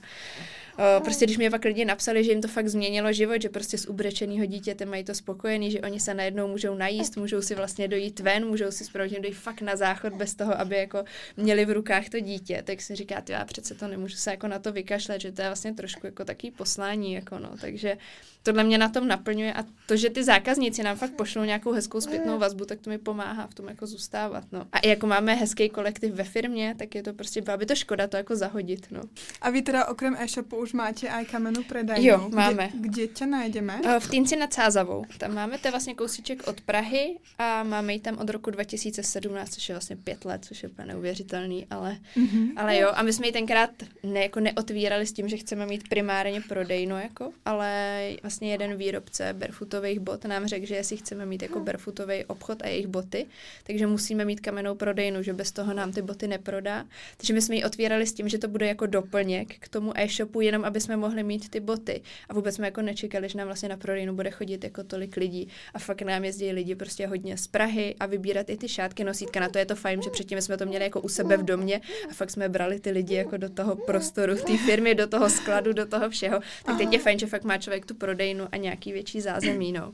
prostě 1.04 1.26
když 1.26 1.38
mi 1.38 1.50
pak 1.50 1.66
lidi 1.66 1.86
napsali, 1.86 2.24
že 2.24 2.32
jim 2.32 2.42
to 2.42 2.48
fakt 2.48 2.68
změnilo 2.68 3.14
život, 3.14 3.42
že 3.42 3.50
prostě 3.50 3.78
z 3.78 3.86
ubrečeného 3.86 4.46
dítěte 4.46 4.86
mají 4.86 5.04
to 5.04 5.14
spokojený, 5.14 5.72
že 5.72 5.82
oni 5.82 6.00
se 6.00 6.14
najednou 6.14 6.48
můžou 6.48 6.76
najíst, 6.76 7.18
můžou 7.18 7.42
si 7.42 7.56
vlastně 7.56 7.88
dojít 7.88 8.20
ven, 8.20 8.48
můžou 8.48 8.72
si 8.72 8.86
správně 8.86 9.20
dojít 9.20 9.34
fakt 9.34 9.62
na 9.62 9.76
záchod 9.76 10.14
bez 10.14 10.36
toho, 10.36 10.60
aby 10.60 10.76
jako 10.76 11.04
měli 11.38 11.66
v 11.66 11.72
rukách 11.72 12.10
to 12.10 12.20
dítě, 12.20 12.64
tak 12.66 12.82
si 12.82 12.96
říká, 12.96 13.24
já 13.30 13.46
přece 13.46 13.76
to 13.76 13.88
nemůžu 13.88 14.16
se 14.16 14.32
jako 14.32 14.48
na 14.48 14.60
to 14.60 14.72
vykašlet, 14.72 15.22
že 15.22 15.32
to 15.32 15.42
je 15.42 15.48
vlastně 15.48 15.74
trošku 15.74 16.06
jako 16.06 16.26
taký 16.26 16.52
poslání, 16.52 17.14
jako 17.14 17.40
no, 17.40 17.50
takže 17.62 17.98
tohle 18.44 18.64
mě 18.64 18.78
na 18.78 18.90
tom 18.90 19.08
naplňuje 19.08 19.54
a 19.54 19.64
to, 19.86 19.98
že 19.98 20.10
ty 20.10 20.24
zákazníci 20.24 20.84
nám 20.84 20.98
fakt 20.98 21.12
pošlou 21.12 21.44
nějakou 21.44 21.72
hezkou 21.72 22.02
zpětnou 22.02 22.40
vazbu, 22.40 22.66
tak 22.66 22.80
to 22.80 22.90
mi 22.90 22.98
pomáhá 22.98 23.48
v 23.48 23.54
tom 23.54 23.68
jako 23.68 23.88
zůstávat, 23.88 24.44
no. 24.52 24.68
A 24.72 24.88
jako 24.88 25.08
máme 25.08 25.34
hezký 25.34 25.70
kolektiv 25.70 26.14
ve 26.14 26.24
firmě, 26.24 26.76
tak 26.78 26.96
je 26.96 27.04
to 27.04 27.14
prostě, 27.14 27.42
byla 27.42 27.58
by 27.58 27.66
to 27.66 27.76
škoda 27.76 28.08
to 28.08 28.18
jako 28.18 28.36
zahodit, 28.36 28.88
no. 28.92 29.02
A 29.42 29.50
vy 29.50 29.62
teda 29.62 29.86
okrem 29.86 30.16
e-shopu 30.20 30.58
už 30.58 30.74
máte 30.74 31.08
i 31.08 31.26
kamenou 31.26 31.64
predajnu. 31.64 32.08
Jo, 32.08 32.30
máme. 32.34 32.70
Kde, 32.74 32.90
kde 32.90 33.08
tě 33.08 33.26
najdeme? 33.26 33.82
Eh, 33.86 34.00
v 34.00 34.10
Týnci 34.10 34.36
nad 34.36 34.54
Sázavou. 34.54 35.06
Tam 35.18 35.34
máme, 35.34 35.58
to 35.58 35.68
je 35.68 35.72
vlastně 35.72 35.96
kousíček 35.96 36.48
od 36.48 36.62
Prahy 36.62 37.18
a 37.38 37.64
máme 37.64 37.94
ji 37.94 38.00
tam 38.00 38.18
od 38.18 38.30
roku 38.30 38.52
2017, 38.52 39.54
což 39.54 39.70
je 39.70 39.76
vlastně 39.76 39.96
pět 39.96 40.26
let, 40.26 40.46
což 40.46 40.64
je 40.64 40.70
úplně 40.70 40.88
neuvěřitelný, 40.88 41.68
ale, 41.70 41.98
mm-hmm. 42.18 42.52
ale 42.56 42.78
jo. 42.78 42.92
A 42.94 43.04
my 43.04 43.14
jsme 43.14 43.28
ji 43.28 43.32
tenkrát 43.32 43.70
ne, 44.04 44.22
jako 44.22 44.40
neotvírali 44.40 45.06
s 45.06 45.14
tím, 45.14 45.30
že 45.30 45.38
chceme 45.38 45.66
mít 45.66 45.90
primárně 45.90 46.42
prodejnu, 46.42 46.96
jako, 46.96 47.32
ale 47.46 48.10
vlastně 48.24 48.33
jeden 48.42 48.76
výrobce 48.76 49.34
barefootových 49.34 50.00
bot 50.00 50.26
nám 50.26 50.48
řekl, 50.48 50.66
že 50.66 50.76
jestli 50.76 50.98
chceme 50.98 51.26
mít 51.26 51.42
jako 51.42 51.60
barefootový 51.60 52.26
obchod 52.26 52.62
a 52.62 52.68
jejich 52.68 52.88
boty, 52.88 53.26
takže 53.64 53.88
musíme 53.88 54.26
mít 54.26 54.40
kamennou 54.40 54.76
prodejnu, 54.76 55.24
že 55.24 55.34
bez 55.34 55.52
toho 55.52 55.74
nám 55.74 55.92
ty 55.92 56.02
boty 56.02 56.28
neprodá. 56.28 56.86
Takže 57.18 57.34
my 57.34 57.42
jsme 57.42 57.56
ji 57.56 57.64
otvírali 57.64 58.08
s 58.08 58.14
tím, 58.14 58.30
že 58.30 58.38
to 58.38 58.48
bude 58.48 58.68
jako 58.68 58.86
doplněk 58.86 59.56
k 59.60 59.68
tomu 59.68 60.00
e-shopu, 60.00 60.42
jenom 60.42 60.66
aby 60.66 60.82
jsme 60.82 60.98
mohli 60.98 61.24
mít 61.24 61.50
ty 61.50 61.60
boty. 61.60 62.02
A 62.30 62.34
vůbec 62.34 62.56
jsme 62.56 62.68
jako 62.68 62.82
nečekali, 62.82 63.30
že 63.30 63.38
nám 63.38 63.48
vlastně 63.48 63.70
na 63.70 63.78
prodejnu 63.78 64.16
bude 64.16 64.32
chodit 64.32 64.64
jako 64.64 64.84
tolik 64.84 65.18
lidí. 65.18 65.48
A 65.74 65.80
fakt 65.80 66.02
nám 66.02 66.24
jezdí 66.26 66.52
lidi 66.52 66.76
prostě 66.76 67.08
hodně 67.08 67.38
z 67.38 67.48
Prahy 67.48 67.96
a 68.00 68.06
vybírat 68.06 68.50
i 68.50 68.58
ty 68.58 68.68
šátky, 68.68 69.04
nosítka. 69.04 69.40
Na 69.40 69.50
to 69.50 69.58
je 69.58 69.66
to 69.66 69.76
fajn, 69.76 70.02
že 70.02 70.10
předtím 70.10 70.42
jsme 70.42 70.58
to 70.58 70.66
měli 70.66 70.84
jako 70.84 71.02
u 71.02 71.10
sebe 71.10 71.38
v 71.38 71.44
domě 71.44 71.82
a 72.10 72.14
fakt 72.14 72.32
jsme 72.32 72.50
brali 72.50 72.80
ty 72.80 72.92
lidi 72.92 73.16
jako 73.16 73.38
do 73.38 73.50
toho 73.50 73.76
prostoru, 73.76 74.36
té 74.36 74.58
firmy, 74.58 74.96
do 74.96 75.08
toho 75.08 75.30
skladu, 75.30 75.74
do 75.74 75.86
toho 75.86 76.10
všeho. 76.10 76.40
Tak 76.66 76.78
teď 76.78 76.94
je 76.94 77.00
fajn, 77.00 77.20
že 77.20 77.26
fakt 77.28 77.44
má 77.44 77.58
člověk 77.58 77.86
tu 77.86 77.96
prodejnu 78.24 78.48
a 78.52 78.58
nějaký 78.58 78.92
větší 78.92 79.22
zázemí, 79.22 79.72
no. 79.72 79.94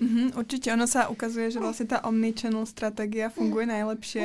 Mm-hmm, 0.00 0.38
určitě, 0.38 0.72
ono 0.72 0.86
se 0.86 1.06
ukazuje, 1.06 1.50
že 1.50 1.58
vlastně 1.58 1.86
ta 1.86 2.04
omnichannel 2.04 2.66
strategie 2.66 3.28
funguje 3.28 3.66
nejlepší 3.66 4.20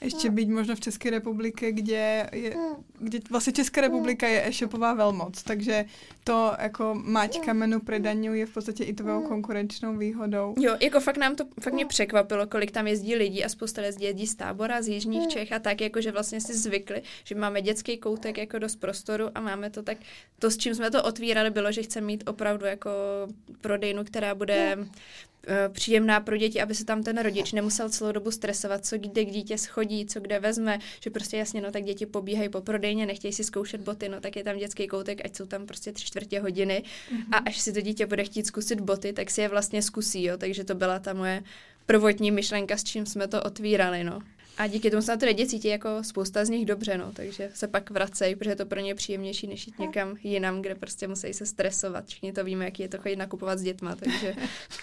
ještě 0.00 0.30
být 0.30 0.48
možno 0.48 0.76
v 0.76 0.80
České 0.80 1.10
republice, 1.10 1.72
kde, 1.72 2.30
je, 2.32 2.56
kde 2.98 3.18
vlastně 3.30 3.52
Česká 3.52 3.80
republika 3.80 4.26
je 4.26 4.48
e-shopová 4.48 4.94
velmoc, 4.94 5.42
takže 5.42 5.84
to 6.24 6.52
jako 6.58 6.94
mať 7.04 7.40
kamenu 7.40 7.80
predaňu 7.80 8.34
je 8.34 8.46
v 8.46 8.54
podstatě 8.54 8.84
i 8.84 8.92
tvou 8.92 9.22
konkurenčnou 9.22 9.96
výhodou. 9.96 10.54
Jo, 10.58 10.76
jako 10.80 11.00
fakt 11.00 11.16
nám 11.16 11.36
to, 11.36 11.44
fakt 11.60 11.72
mě 11.72 11.86
překvapilo, 11.86 12.46
kolik 12.46 12.70
tam 12.70 12.86
jezdí 12.86 13.14
lidí 13.14 13.44
a 13.44 13.48
spousta 13.48 13.82
lidí 13.82 14.04
jezdí 14.04 14.26
z 14.26 14.34
tábora, 14.34 14.82
z 14.82 14.88
jižních 14.88 15.28
Čech 15.28 15.52
a 15.52 15.58
tak, 15.58 15.80
jako 15.80 16.00
že 16.00 16.12
vlastně 16.12 16.40
si 16.40 16.54
zvykli, 16.54 17.02
že 17.24 17.34
máme 17.34 17.62
dětský 17.62 17.98
koutek 17.98 18.38
jako 18.38 18.58
dost 18.58 18.76
prostoru 18.76 19.30
a 19.34 19.40
máme 19.40 19.70
to 19.70 19.82
tak, 19.82 19.98
to 20.38 20.50
s 20.50 20.56
čím 20.56 20.74
jsme 20.74 20.90
to 20.90 21.02
otvírali 21.02 21.50
bylo, 21.50 21.72
že 21.72 21.82
chceme 21.82 22.06
mít 22.06 22.24
opravdu 22.26 22.66
jako 22.66 22.90
prodejnu, 23.60 24.04
která 24.04 24.34
bude 24.34 24.78
příjemná 25.68 26.20
pro 26.20 26.36
děti, 26.36 26.60
aby 26.60 26.74
se 26.74 26.84
tam 26.84 27.02
ten 27.02 27.18
rodič 27.18 27.52
nemusel 27.52 27.90
celou 27.90 28.12
dobu 28.12 28.30
stresovat, 28.30 28.86
co 28.86 28.98
kde 28.98 29.24
k 29.24 29.30
dítě 29.30 29.58
schodí, 29.58 30.06
co 30.06 30.20
kde 30.20 30.40
vezme, 30.40 30.78
že 31.00 31.10
prostě 31.10 31.36
jasně, 31.36 31.60
no 31.60 31.70
tak 31.70 31.84
děti 31.84 32.06
pobíhají 32.06 32.48
po 32.48 32.60
prodejně, 32.60 33.06
nechtějí 33.06 33.32
si 33.32 33.44
zkoušet 33.44 33.80
boty, 33.80 34.08
no 34.08 34.20
tak 34.20 34.36
je 34.36 34.44
tam 34.44 34.56
dětský 34.56 34.86
koutek, 34.86 35.24
ať 35.24 35.36
jsou 35.36 35.46
tam 35.46 35.66
prostě 35.66 35.92
tři 35.92 36.06
čtvrtě 36.06 36.40
hodiny 36.40 36.82
mm-hmm. 36.82 37.24
a 37.32 37.36
až 37.36 37.58
si 37.58 37.72
to 37.72 37.80
dítě 37.80 38.06
bude 38.06 38.24
chtít 38.24 38.46
zkusit 38.46 38.80
boty, 38.80 39.12
tak 39.12 39.30
si 39.30 39.40
je 39.40 39.48
vlastně 39.48 39.82
zkusí, 39.82 40.24
jo, 40.24 40.36
takže 40.36 40.64
to 40.64 40.74
byla 40.74 40.98
ta 40.98 41.12
moje 41.12 41.42
prvotní 41.86 42.30
myšlenka, 42.30 42.76
s 42.76 42.84
čím 42.84 43.06
jsme 43.06 43.28
to 43.28 43.42
otvírali, 43.42 44.04
no. 44.04 44.22
A 44.58 44.66
díky 44.66 44.90
tomu 44.90 45.02
se 45.02 45.12
na 45.12 45.16
ty 45.16 45.26
lidi 45.26 45.46
cítí 45.46 45.68
jako 45.68 45.88
spousta 46.02 46.44
z 46.44 46.48
nich 46.48 46.66
dobře, 46.66 46.98
no, 46.98 47.12
takže 47.12 47.50
se 47.54 47.68
pak 47.68 47.90
vracejí, 47.90 48.36
protože 48.36 48.50
je 48.50 48.56
to 48.56 48.66
pro 48.66 48.80
ně 48.80 48.94
příjemnější, 48.94 49.46
než 49.46 49.66
jít 49.66 49.78
někam 49.78 50.16
jinam, 50.22 50.62
kde 50.62 50.74
prostě 50.74 51.08
musí 51.08 51.34
se 51.34 51.46
stresovat. 51.46 52.06
Všichni 52.06 52.32
to 52.32 52.44
víme, 52.44 52.64
jaký 52.64 52.82
je 52.82 52.88
to 52.88 52.98
chodit 52.98 53.16
nakupovat 53.16 53.58
s 53.58 53.62
dětma, 53.62 53.96
takže... 53.96 54.34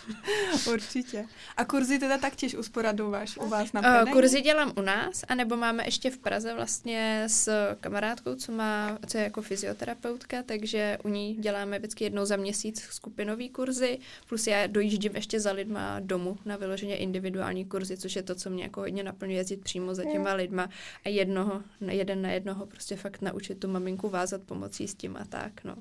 Určitě. 0.73 1.25
A 1.57 1.65
kurzy 1.65 1.99
teda 1.99 2.17
taktěž 2.17 2.55
usporaduješ 2.55 3.37
u 3.37 3.47
vás 3.47 3.73
na 3.73 3.81
prodej? 3.81 4.03
Uh, 4.03 4.11
kurzy 4.11 4.41
dělám 4.41 4.73
u 4.77 4.81
nás, 4.81 5.23
anebo 5.27 5.57
máme 5.57 5.85
ještě 5.85 6.09
v 6.09 6.17
Praze 6.17 6.53
vlastně 6.53 7.23
s 7.27 7.75
kamarádkou, 7.79 8.35
co 8.35 8.51
má, 8.51 8.97
co 9.07 9.17
je 9.17 9.23
jako 9.23 9.41
fyzioterapeutka, 9.41 10.43
takže 10.43 10.97
u 11.03 11.09
ní 11.09 11.35
děláme 11.35 11.79
vždycky 11.79 12.03
jednou 12.03 12.25
za 12.25 12.35
měsíc 12.35 12.81
skupinový 12.81 13.49
kurzy, 13.49 13.99
plus 14.29 14.47
já 14.47 14.67
dojíždím 14.67 15.15
ještě 15.15 15.39
za 15.39 15.51
lidma 15.51 15.99
domů 15.99 16.37
na 16.45 16.57
vyloženě 16.57 16.95
individuální 16.95 17.65
kurzy, 17.65 17.97
což 17.97 18.15
je 18.15 18.23
to, 18.23 18.35
co 18.35 18.49
mě 18.49 18.63
jako 18.63 18.79
hodně 18.79 19.03
naplňuje 19.03 19.39
jezdit 19.39 19.62
přímo 19.63 19.95
za 19.95 20.03
těma 20.03 20.33
lidma 20.33 20.69
a 21.05 21.09
jednoho, 21.09 21.63
jeden 21.81 22.21
na 22.21 22.29
jednoho 22.29 22.65
prostě 22.65 22.95
fakt 22.95 23.21
naučit 23.21 23.59
tu 23.59 23.67
maminku 23.67 24.09
vázat 24.09 24.41
pomocí 24.43 24.87
s 24.87 24.95
tím 24.95 25.17
a 25.17 25.25
tak, 25.25 25.63
no. 25.63 25.75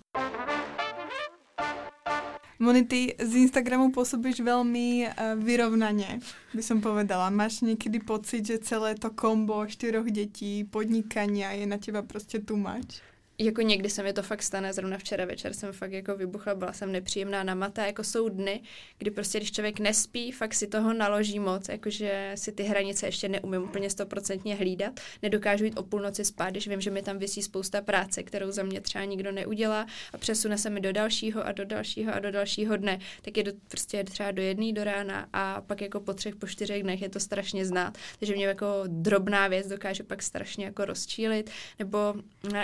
Moni, 2.63 2.87
ty 2.87 3.19
z 3.19 3.43
Instagramu 3.43 3.91
pôsobíš 3.91 4.39
veľmi 4.39 5.11
uh, 5.11 5.35
vyrovnaně, 5.35 6.23
by 6.55 6.63
som 6.63 6.81
povedala. 6.81 7.31
Máš 7.31 7.61
někdy 7.61 7.99
pocit, 7.99 8.47
že 8.47 8.59
celé 8.59 8.95
to 8.95 9.11
kombo 9.11 9.67
čtyřoch 9.67 10.11
dětí, 10.11 10.65
podnikania 10.65 11.51
je 11.53 11.67
na 11.67 11.79
teba 11.79 12.03
prostě 12.03 12.41
much? 12.55 13.12
Jako 13.45 13.63
někdy 13.63 13.91
se 13.91 14.03
mi 14.03 14.13
to 14.13 14.23
fakt 14.23 14.43
stane, 14.43 14.73
zrovna 14.73 14.99
včera 14.99 15.25
večer 15.25 15.53
jsem 15.53 15.73
fakt 15.73 15.93
jako 15.93 16.17
vybuchla, 16.17 16.55
byla 16.55 16.73
jsem 16.73 16.93
nepříjemná 16.93 17.43
na 17.43 17.55
mata, 17.55 17.87
jako 17.87 18.05
jsou 18.05 18.29
dny, 18.29 18.61
kdy 18.99 19.11
prostě 19.11 19.39
když 19.39 19.53
člověk 19.53 19.81
nespí, 19.81 20.33
fakt 20.33 20.55
si 20.55 20.67
toho 20.67 20.93
naloží 20.93 21.39
moc, 21.39 21.69
jakože 21.69 22.33
si 22.35 22.53
ty 22.53 22.63
hranice 22.63 23.07
ještě 23.07 23.29
neumím 23.29 23.63
úplně 23.63 23.91
stoprocentně 23.91 24.55
hlídat, 24.55 25.01
nedokážu 25.23 25.65
jít 25.65 25.79
o 25.79 25.83
půlnoci 25.83 26.25
spát, 26.25 26.51
když 26.51 26.69
vím, 26.69 26.81
že 26.81 26.91
mi 26.91 27.03
tam 27.03 27.19
vysí 27.19 27.43
spousta 27.43 27.81
práce, 27.81 28.23
kterou 28.23 28.51
za 28.51 28.63
mě 28.63 28.81
třeba 28.81 29.05
nikdo 29.05 29.33
neudělá 29.33 29.87
a 30.13 30.19
přesune 30.19 30.59
se 30.59 30.71
mi 30.71 30.81
do 30.81 30.93
dalšího 30.93 31.47
a 31.47 31.53
do 31.53 31.65
dalšího 31.65 32.15
a 32.15 32.19
do 32.19 32.31
dalšího 32.31 32.77
dne, 32.77 32.99
tak 33.23 33.37
je 33.37 33.43
do, 33.43 33.53
prostě 33.69 34.05
třeba 34.05 34.31
do 34.31 34.43
jedné 34.43 34.73
do 34.73 34.85
rána 34.85 35.29
a 35.33 35.61
pak 35.61 35.81
jako 35.81 36.01
po 36.01 36.15
třech, 36.15 36.37
po 36.37 36.47
čtyřech 36.47 36.83
dnech 36.83 37.03
je 37.03 37.09
to 37.09 37.21
strašně 37.21 37.67
znát, 37.67 37.99
takže 38.19 38.35
mě 38.35 38.47
jako 38.47 38.67
drobná 38.87 39.49
věc 39.49 39.69
dokáže 39.69 40.03
pak 40.03 40.23
strašně 40.23 40.65
jako 40.65 40.85
rozčílit, 40.85 41.51
nebo 41.79 42.15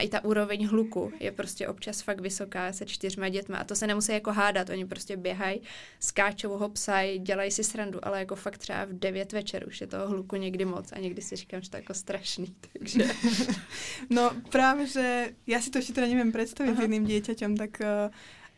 i 0.01 0.09
ta 0.09 0.25
úroveň 0.25 0.68
hluku. 0.69 1.13
Je 1.21 1.33
prostě 1.33 1.69
občas 1.69 2.01
fakt 2.01 2.21
vysoká 2.21 2.73
se 2.73 2.87
čtyřma 2.87 3.29
dětma 3.29 3.59
a 3.59 3.65
to 3.65 3.75
se 3.75 3.87
nemusí 3.87 4.13
jako 4.13 4.33
hádat, 4.33 4.71
oni 4.71 4.87
prostě 4.87 5.17
běhají, 5.17 5.63
skáčou, 6.01 6.51
hopsaj, 6.51 7.19
dělají 7.19 7.51
si 7.51 7.65
srandu, 7.65 7.99
ale 8.03 8.19
jako 8.19 8.37
fakt 8.37 8.59
třeba 8.59 8.85
v 8.85 8.93
devět 8.93 9.33
večer 9.33 9.65
už 9.69 9.81
je 9.81 9.87
toho 9.87 10.09
hluku 10.09 10.37
někdy 10.37 10.65
moc 10.65 10.93
a 10.93 10.99
někdy 10.99 11.23
si 11.23 11.37
říkám, 11.37 11.63
že 11.63 11.71
to 11.71 11.77
je 11.77 11.81
jako 11.81 11.95
strašný, 11.95 12.55
takže... 12.73 13.05
no 14.11 14.31
právě, 14.51 14.87
že 14.87 15.29
já 15.47 15.61
si 15.61 15.71
to 15.71 15.79
ještě 15.79 15.93
teda 15.93 16.07
nevím 16.07 16.33
představit 16.33 16.77
s 16.77 16.81
jedným 16.81 17.05
dieťaťom, 17.07 17.57
tak 17.57 17.81
uh, 17.81 18.11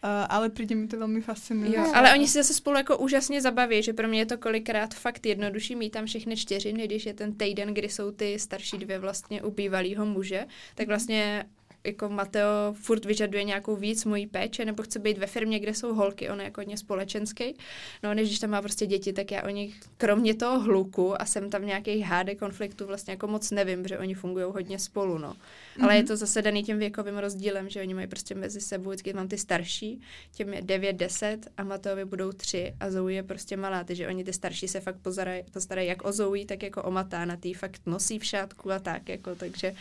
Uh, 0.05 0.11
ale 0.29 0.49
přijde 0.49 0.75
mi 0.75 0.87
to 0.87 0.99
velmi 0.99 1.21
fascinující. 1.21 1.77
Jo, 1.77 1.93
ale 1.95 2.13
oni 2.13 2.29
si 2.29 2.33
zase 2.33 2.55
spolu 2.55 2.77
jako 2.77 2.99
úžasně 2.99 3.41
zabaví, 3.41 3.83
že 3.83 3.93
pro 3.93 4.09
mě 4.09 4.19
je 4.19 4.27
to 4.27 4.39
kolikrát 4.39 4.95
fakt 4.95 5.27
jednodušší 5.27 5.77
mít 5.77 5.91
tam 5.91 6.07
všechny 6.07 6.37
čtyři, 6.37 6.73
když 6.73 7.07
je 7.07 7.15
ten 7.15 7.35
týden, 7.35 7.75
kdy 7.75 7.89
jsou 7.89 8.11
ty 8.11 8.39
starší 8.39 8.79
dvě 8.79 8.99
vlastně 8.99 9.43
u 9.43 9.51
bývalého 9.51 10.07
muže, 10.07 10.47
tak 10.75 10.89
vlastně 10.89 11.45
jako 11.85 12.09
Mateo 12.09 12.73
furt 12.73 13.05
vyžaduje 13.05 13.45
nějakou 13.45 13.77
víc 13.77 14.05
mojí 14.05 14.27
péče, 14.27 14.65
nebo 14.65 14.83
chce 14.83 14.99
být 14.99 15.19
ve 15.19 15.27
firmě, 15.27 15.59
kde 15.59 15.75
jsou 15.75 15.95
holky, 15.95 16.31
on 16.31 16.39
je 16.39 16.45
jako 16.45 16.61
hodně 16.61 16.77
společenský. 16.77 17.57
No, 18.03 18.15
než 18.15 18.29
když 18.29 18.39
tam 18.39 18.51
má 18.51 18.63
prostě 18.63 18.87
děti, 18.87 19.13
tak 19.13 19.31
já 19.31 19.43
o 19.43 19.49
nich, 19.49 19.81
kromě 19.97 20.35
toho 20.35 20.61
hluku 20.61 21.23
a 21.23 21.25
jsem 21.25 21.51
tam 21.51 21.67
nějakých 21.67 22.05
hádek, 22.05 22.39
konfliktů 22.39 22.87
vlastně 22.87 23.13
jako 23.13 23.27
moc 23.27 23.51
nevím, 23.51 23.89
že 23.89 23.99
oni 23.99 24.15
fungují 24.15 24.45
hodně 24.49 24.79
spolu, 24.79 25.19
no. 25.19 25.33
Mm-hmm. 25.33 25.85
Ale 25.85 25.95
je 25.95 26.01
mhm. 26.01 26.09
to 26.09 26.17
zase 26.17 26.43
daný 26.43 26.63
tím 26.63 26.79
věkovým 26.79 27.19
rozdílem, 27.19 27.69
že 27.69 27.81
oni 27.81 27.95
mají 27.95 28.07
prostě 28.07 28.35
mezi 28.35 28.61
sebou, 28.61 28.91
vždycky 28.91 29.13
mám 29.13 29.29
ty 29.29 29.39
starší, 29.39 30.01
těm 30.35 30.55
je 30.55 30.63
9, 30.63 30.93
10 30.93 31.39
a 31.57 31.65
Mateovi 31.65 32.05
budou 32.05 32.33
3 32.33 32.75
a 32.81 32.91
Zoe 32.91 33.15
je 33.15 33.23
prostě 33.23 33.57
malá, 33.57 33.85
takže 33.85 34.09
oni 34.09 34.25
ty 34.25 34.33
starší 34.33 34.69
se 34.69 34.81
fakt 34.81 34.97
pozarají, 35.03 35.43
postarají 35.53 35.89
jak 35.89 36.05
o 36.05 36.13
Zoe, 36.13 36.47
tak 36.47 36.63
jako 36.63 36.83
o 36.83 36.91
Matána, 36.91 37.37
ty 37.37 37.55
fakt 37.55 37.81
nosí 37.87 38.19
v 38.19 38.25
šátku 38.25 38.73
a 38.73 38.79
tak, 38.79 39.09
jako, 39.09 39.35
takže 39.35 39.75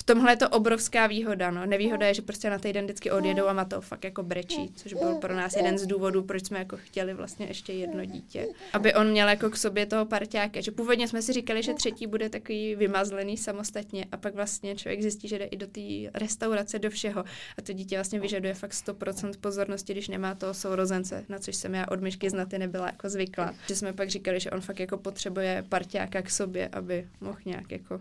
v 0.00 0.02
tomhle 0.02 0.32
je 0.32 0.36
to 0.36 0.48
obrovská 0.48 1.06
výhoda. 1.06 1.50
No. 1.50 1.66
Nevýhoda 1.66 2.06
je, 2.06 2.14
že 2.14 2.22
prostě 2.22 2.50
na 2.50 2.58
týden 2.58 2.84
vždycky 2.84 3.10
odjedou 3.10 3.46
a 3.46 3.64
to 3.64 3.80
fakt 3.80 4.04
jako 4.04 4.22
brečí, 4.22 4.72
což 4.74 4.94
byl 4.94 5.14
pro 5.14 5.36
nás 5.36 5.56
jeden 5.56 5.78
z 5.78 5.86
důvodů, 5.86 6.22
proč 6.22 6.46
jsme 6.46 6.58
jako 6.58 6.76
chtěli 6.76 7.14
vlastně 7.14 7.46
ještě 7.46 7.72
jedno 7.72 8.04
dítě. 8.04 8.46
Aby 8.72 8.94
on 8.94 9.10
měl 9.10 9.28
jako 9.28 9.50
k 9.50 9.56
sobě 9.56 9.86
toho 9.86 10.06
parťáka. 10.06 10.60
Že 10.60 10.70
původně 10.70 11.08
jsme 11.08 11.22
si 11.22 11.32
říkali, 11.32 11.62
že 11.62 11.74
třetí 11.74 12.06
bude 12.06 12.28
takový 12.28 12.74
vymazlený 12.74 13.36
samostatně 13.36 14.06
a 14.12 14.16
pak 14.16 14.34
vlastně 14.34 14.76
člověk 14.76 15.02
zjistí, 15.02 15.28
že 15.28 15.38
jde 15.38 15.44
i 15.44 15.56
do 15.56 15.66
té 15.66 15.80
restaurace, 16.14 16.78
do 16.78 16.90
všeho. 16.90 17.24
A 17.58 17.62
to 17.62 17.72
dítě 17.72 17.96
vlastně 17.96 18.20
vyžaduje 18.20 18.54
fakt 18.54 18.72
100% 18.72 19.32
pozornosti, 19.40 19.92
když 19.92 20.08
nemá 20.08 20.34
toho 20.34 20.54
sourozence, 20.54 21.24
na 21.28 21.38
což 21.38 21.56
jsem 21.56 21.74
já 21.74 21.86
od 21.90 22.00
myšky 22.00 22.30
znaty 22.30 22.58
nebyla 22.58 22.86
jako 22.86 23.08
zvykla. 23.08 23.54
Že 23.68 23.76
jsme 23.76 23.92
pak 23.92 24.10
říkali, 24.10 24.40
že 24.40 24.50
on 24.50 24.60
fakt 24.60 24.80
jako 24.80 24.96
potřebuje 24.96 25.64
parťáka 25.68 26.22
k 26.22 26.30
sobě, 26.30 26.68
aby 26.68 27.08
mohl 27.20 27.38
nějak 27.44 27.70
jako 27.70 28.00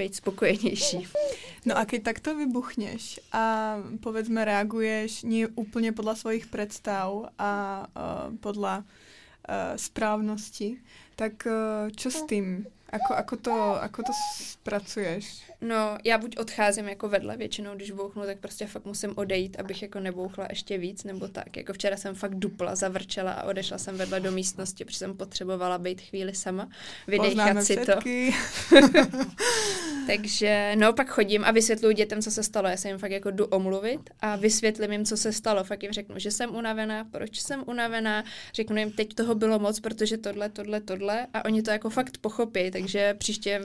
být 0.00 0.14
spokojenější. 0.14 1.08
No 1.68 1.76
a 1.76 1.84
keď 1.84 2.02
takto 2.02 2.32
vybuchneš 2.32 3.20
a 3.32 3.76
povedzme 4.00 4.44
reaguješ 4.44 5.22
nie 5.22 5.48
úplně 5.48 5.92
podle 5.92 6.16
svojich 6.16 6.46
představ 6.46 7.28
a 7.38 7.84
uh, 7.84 8.36
podle 8.40 8.78
uh, 8.80 9.76
správnosti, 9.76 10.80
tak 11.16 11.46
uh, 11.46 12.10
s 12.10 12.24
tím? 12.26 12.66
Ako, 12.90 13.14
ako, 13.14 13.36
to, 13.36 13.54
ako 13.82 14.02
to 14.02 14.12
spracuješ? 14.40 15.49
No, 15.62 15.98
já 16.04 16.18
buď 16.18 16.36
odcházím 16.36 16.88
jako 16.88 17.08
vedle, 17.08 17.36
většinou 17.36 17.74
když 17.74 17.90
bouchnu, 17.90 18.22
tak 18.22 18.38
prostě 18.38 18.66
fakt 18.66 18.84
musím 18.84 19.12
odejít, 19.16 19.60
abych 19.60 19.82
jako 19.82 20.00
nebouchla 20.00 20.46
ještě 20.50 20.78
víc, 20.78 21.04
nebo 21.04 21.28
tak. 21.28 21.56
Jako 21.56 21.72
včera 21.72 21.96
jsem 21.96 22.14
fakt 22.14 22.34
dupla, 22.34 22.74
zavrčela 22.74 23.32
a 23.32 23.42
odešla 23.42 23.78
jsem 23.78 23.96
vedle 23.96 24.20
do 24.20 24.32
místnosti, 24.32 24.84
protože 24.84 24.98
jsem 24.98 25.16
potřebovala 25.16 25.78
být 25.78 26.00
chvíli 26.00 26.34
sama, 26.34 26.68
vydechat 27.06 27.64
si 27.64 27.76
to. 27.76 27.92
Takže 30.06 30.72
no, 30.78 30.92
pak 30.92 31.08
chodím 31.10 31.44
a 31.44 31.50
vysvětluji 31.50 31.94
dětem, 31.94 32.22
co 32.22 32.30
se 32.30 32.42
stalo. 32.42 32.68
Já 32.68 32.76
se 32.76 32.88
jim 32.88 32.98
fakt 32.98 33.10
jako 33.10 33.30
jdu 33.30 33.44
omluvit 33.44 34.00
a 34.20 34.36
vysvětlím 34.36 34.92
jim, 34.92 35.04
co 35.04 35.16
se 35.16 35.32
stalo. 35.32 35.64
Fakt 35.64 35.82
jim 35.82 35.92
řeknu, 35.92 36.18
že 36.18 36.30
jsem 36.30 36.54
unavená, 36.54 37.04
proč 37.04 37.40
jsem 37.40 37.64
unavená, 37.66 38.24
řeknu 38.54 38.76
jim, 38.76 38.92
teď 38.92 39.14
toho 39.14 39.34
bylo 39.34 39.58
moc, 39.58 39.80
protože 39.80 40.18
tohle, 40.18 40.48
tohle, 40.48 40.80
tohle 40.80 41.26
a 41.34 41.44
oni 41.44 41.62
to 41.62 41.70
jako 41.70 41.90
fakt 41.90 42.18
pochopí, 42.18 42.70
takže 42.70 43.14
příště 43.14 43.60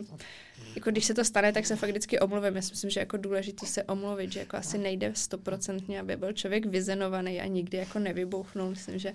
jako 0.76 0.92
když 0.92 1.06
se 1.06 1.14
to 1.14 1.26
stane, 1.26 1.54
tak 1.54 1.66
se 1.66 1.76
fakt 1.76 1.90
vždycky 1.90 2.20
omluvím. 2.20 2.56
Já 2.56 2.62
si 2.62 2.72
myslím, 2.72 2.90
že 2.90 3.00
jako 3.00 3.18
důležitý 3.18 3.66
se 3.66 3.84
omluvit, 3.84 4.32
že 4.32 4.40
jako 4.40 4.58
asi 4.58 4.78
nejde 4.78 5.12
stoprocentně, 5.14 6.00
aby 6.00 6.16
byl 6.16 6.34
člověk 6.34 6.66
vyzenovaný 6.66 7.42
a 7.42 7.46
nikdy 7.46 7.78
jako 7.78 8.00
nevybouchnul. 8.00 8.70
Myslím, 8.70 9.00
že 9.00 9.14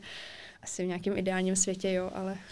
asi 0.62 0.84
v 0.84 0.86
nějakém 0.86 1.18
ideálním 1.18 1.56
světě, 1.56 1.92
jo, 1.92 2.10
ale... 2.14 2.38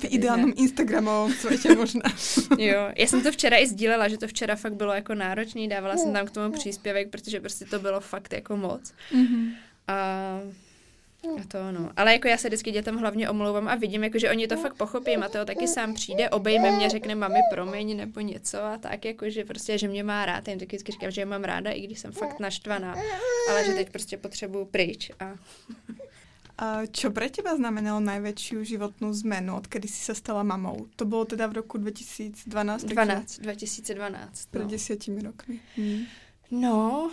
V 0.00 0.04
ideálním 0.04 0.54
Instagramovém 0.56 1.36
světě 1.36 1.74
možná. 1.76 2.02
jo, 2.58 2.88
já 2.96 3.06
jsem 3.06 3.22
to 3.22 3.32
včera 3.32 3.58
i 3.58 3.66
sdílela, 3.66 4.08
že 4.08 4.18
to 4.18 4.28
včera 4.28 4.56
fakt 4.56 4.74
bylo 4.74 4.92
jako 4.92 5.14
náročný, 5.14 5.68
dávala 5.68 5.96
jsem 5.96 6.12
tam 6.12 6.26
k 6.26 6.30
tomu 6.30 6.52
příspěvek, 6.52 7.10
protože 7.10 7.40
prostě 7.40 7.64
to 7.64 7.78
bylo 7.78 8.00
fakt 8.00 8.32
jako 8.32 8.56
moc. 8.56 8.94
Mm-hmm. 9.12 9.52
A 9.88 10.40
a 11.40 11.44
to 11.48 11.58
ano. 11.58 11.90
Ale 11.96 12.12
jako 12.12 12.28
já 12.28 12.36
se 12.36 12.48
vždycky 12.48 12.70
dětem 12.70 12.96
hlavně 12.96 13.30
omlouvám 13.30 13.68
a 13.68 13.74
vidím, 13.74 14.04
jako, 14.04 14.18
že 14.18 14.30
oni 14.30 14.48
to 14.48 14.56
fakt 14.56 14.74
pochopí. 14.74 15.16
Mateo 15.16 15.44
taky 15.44 15.68
sám 15.68 15.94
přijde, 15.94 16.30
obejme 16.30 16.70
mě, 16.70 16.88
řekne 16.88 17.14
mami 17.14 17.38
promiň 17.50 17.96
nebo 17.96 18.20
něco 18.20 18.62
a 18.62 18.78
tak, 18.78 19.04
jako, 19.04 19.30
že 19.30 19.44
prostě, 19.44 19.78
že 19.78 19.88
mě 19.88 20.02
má 20.02 20.26
rád. 20.26 20.48
Já 20.48 20.50
jim 20.50 20.60
taky 20.60 20.76
vždycky 20.76 20.92
říkám, 20.92 21.10
že 21.10 21.20
je 21.20 21.26
mám 21.26 21.44
ráda, 21.44 21.70
i 21.70 21.80
když 21.80 21.98
jsem 21.98 22.12
fakt 22.12 22.40
naštvaná. 22.40 22.96
Ale 23.50 23.64
že 23.64 23.72
teď 23.72 23.90
prostě 23.90 24.16
potřebuju 24.16 24.64
pryč. 24.64 25.10
A... 25.20 25.34
A 26.58 26.86
čo 26.86 27.10
pre 27.10 27.32
teba 27.32 27.56
znamenalo 27.56 27.98
najväčšiu 28.04 28.60
životnú 28.62 29.10
zmenu, 29.24 29.56
odkedy 29.56 29.88
si 29.88 30.04
sa 30.04 30.12
stala 30.12 30.44
mamou? 30.44 30.86
To 31.00 31.08
bolo 31.08 31.24
teda 31.24 31.48
v 31.48 31.64
roku 31.64 31.80
2012? 31.80 32.44
12, 32.86 33.40
2012. 33.40 34.46
Před 34.46 34.62
no. 34.62 34.68
desítimi 34.68 35.20
rokmi. 35.22 35.60
Hmm. 35.76 36.06
No, 36.52 37.10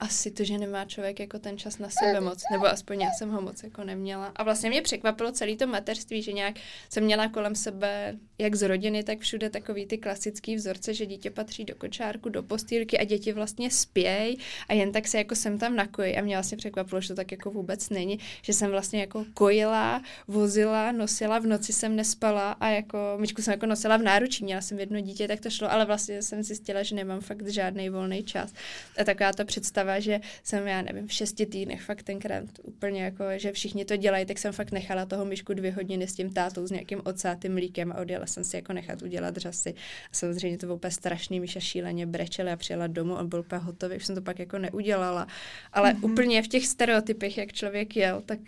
asi 0.00 0.30
to, 0.30 0.44
že 0.44 0.58
nemá 0.58 0.84
člověk 0.84 1.20
jako 1.20 1.38
ten 1.38 1.58
čas 1.58 1.78
na 1.78 1.88
sebe 1.88 2.20
moc, 2.20 2.42
nebo 2.52 2.66
aspoň 2.66 3.00
já 3.00 3.10
jsem 3.10 3.30
ho 3.30 3.40
moc 3.40 3.62
jako 3.62 3.84
neměla. 3.84 4.32
A 4.36 4.42
vlastně 4.42 4.70
mě 4.70 4.82
překvapilo 4.82 5.32
celé 5.32 5.56
to 5.56 5.66
mateřství, 5.66 6.22
že 6.22 6.32
nějak 6.32 6.56
jsem 6.90 7.04
měla 7.04 7.28
kolem 7.28 7.54
sebe, 7.54 8.18
jak 8.38 8.54
z 8.54 8.62
rodiny, 8.62 9.04
tak 9.04 9.18
všude 9.18 9.50
takový 9.50 9.86
ty 9.86 9.98
klasický 9.98 10.56
vzorce, 10.56 10.94
že 10.94 11.06
dítě 11.06 11.30
patří 11.30 11.64
do 11.64 11.74
kočárku, 11.74 12.28
do 12.28 12.42
postýlky 12.42 12.98
a 12.98 13.04
děti 13.04 13.32
vlastně 13.32 13.70
spějí 13.70 14.38
a 14.68 14.74
jen 14.74 14.92
tak 14.92 15.08
se 15.08 15.18
jako 15.18 15.34
jsem 15.34 15.58
tam 15.58 15.76
nakojí. 15.76 16.16
A 16.16 16.20
mě 16.20 16.36
vlastně 16.36 16.58
překvapilo, 16.58 17.00
že 17.00 17.08
to 17.08 17.14
tak 17.14 17.32
jako 17.32 17.50
vůbec 17.50 17.90
není, 17.90 18.18
že 18.42 18.52
jsem 18.52 18.70
vlastně 18.70 19.00
jako 19.00 19.24
kojila, 19.34 20.02
vozila, 20.28 20.92
nosila, 20.92 21.38
v 21.38 21.46
noci 21.46 21.72
jsem 21.72 21.96
nespala 21.96 22.52
a 22.52 22.68
jako 22.68 22.98
myčku 23.16 23.42
jsem 23.42 23.52
jako 23.52 23.66
nosila 23.66 23.96
v 23.96 24.02
náručí, 24.02 24.44
měla 24.44 24.60
jsem 24.60 24.78
jedno 24.78 25.00
dítě, 25.00 25.28
tak 25.28 25.40
to 25.40 25.50
šlo, 25.50 25.72
ale 25.72 25.84
vlastně 25.84 26.22
jsem 26.22 26.42
zjistila, 26.42 26.82
že 26.82 26.94
nemám 26.94 27.20
fakt 27.20 27.48
žádný 27.48 27.88
volný 27.88 28.22
čas. 28.22 28.52
A 28.98 29.04
taková 29.04 29.32
ta 29.32 29.44
představa, 29.44 30.00
že 30.00 30.20
jsem, 30.42 30.66
já 30.66 30.82
nevím, 30.82 31.06
v 31.06 31.12
šesti 31.12 31.46
týdnech 31.46 31.82
fakt 31.82 32.02
tenkrát 32.02 32.44
úplně 32.62 33.02
jako, 33.02 33.24
že 33.36 33.52
všichni 33.52 33.84
to 33.84 33.96
dělají, 33.96 34.26
tak 34.26 34.38
jsem 34.38 34.52
fakt 34.52 34.72
nechala 34.72 35.06
toho 35.06 35.24
myšku 35.24 35.54
dvě 35.54 35.72
hodiny 35.72 36.08
s 36.08 36.14
tím 36.14 36.32
tátou, 36.32 36.66
s 36.66 36.70
nějakým 36.70 37.00
ocátým 37.04 37.52
mlíkem 37.52 37.92
a 37.92 37.98
odjela 37.98 38.26
jsem 38.28 38.44
si 38.44 38.56
jako 38.56 38.72
nechat 38.72 39.02
udělat 39.02 39.36
řasy. 39.36 39.74
A 40.04 40.14
samozřejmě 40.14 40.58
to 40.58 40.66
bylo 40.66 40.76
úplně 40.76 40.90
strašný, 40.90 41.40
Míša 41.40 41.60
šíleně 41.60 42.06
brečela 42.06 42.52
a 42.52 42.56
přijela 42.56 42.86
domů 42.86 43.18
a 43.18 43.24
byl 43.24 43.40
úplně 43.40 43.60
hotový, 43.60 43.96
už 43.96 44.06
jsem 44.06 44.14
to 44.14 44.22
pak 44.22 44.38
jako 44.38 44.58
neudělala. 44.58 45.26
Ale 45.72 45.92
mm-hmm. 45.92 46.12
úplně 46.12 46.42
v 46.42 46.48
těch 46.48 46.66
stereotypech, 46.66 47.38
jak 47.38 47.52
člověk 47.52 47.96
jel, 47.96 48.22
tak, 48.26 48.38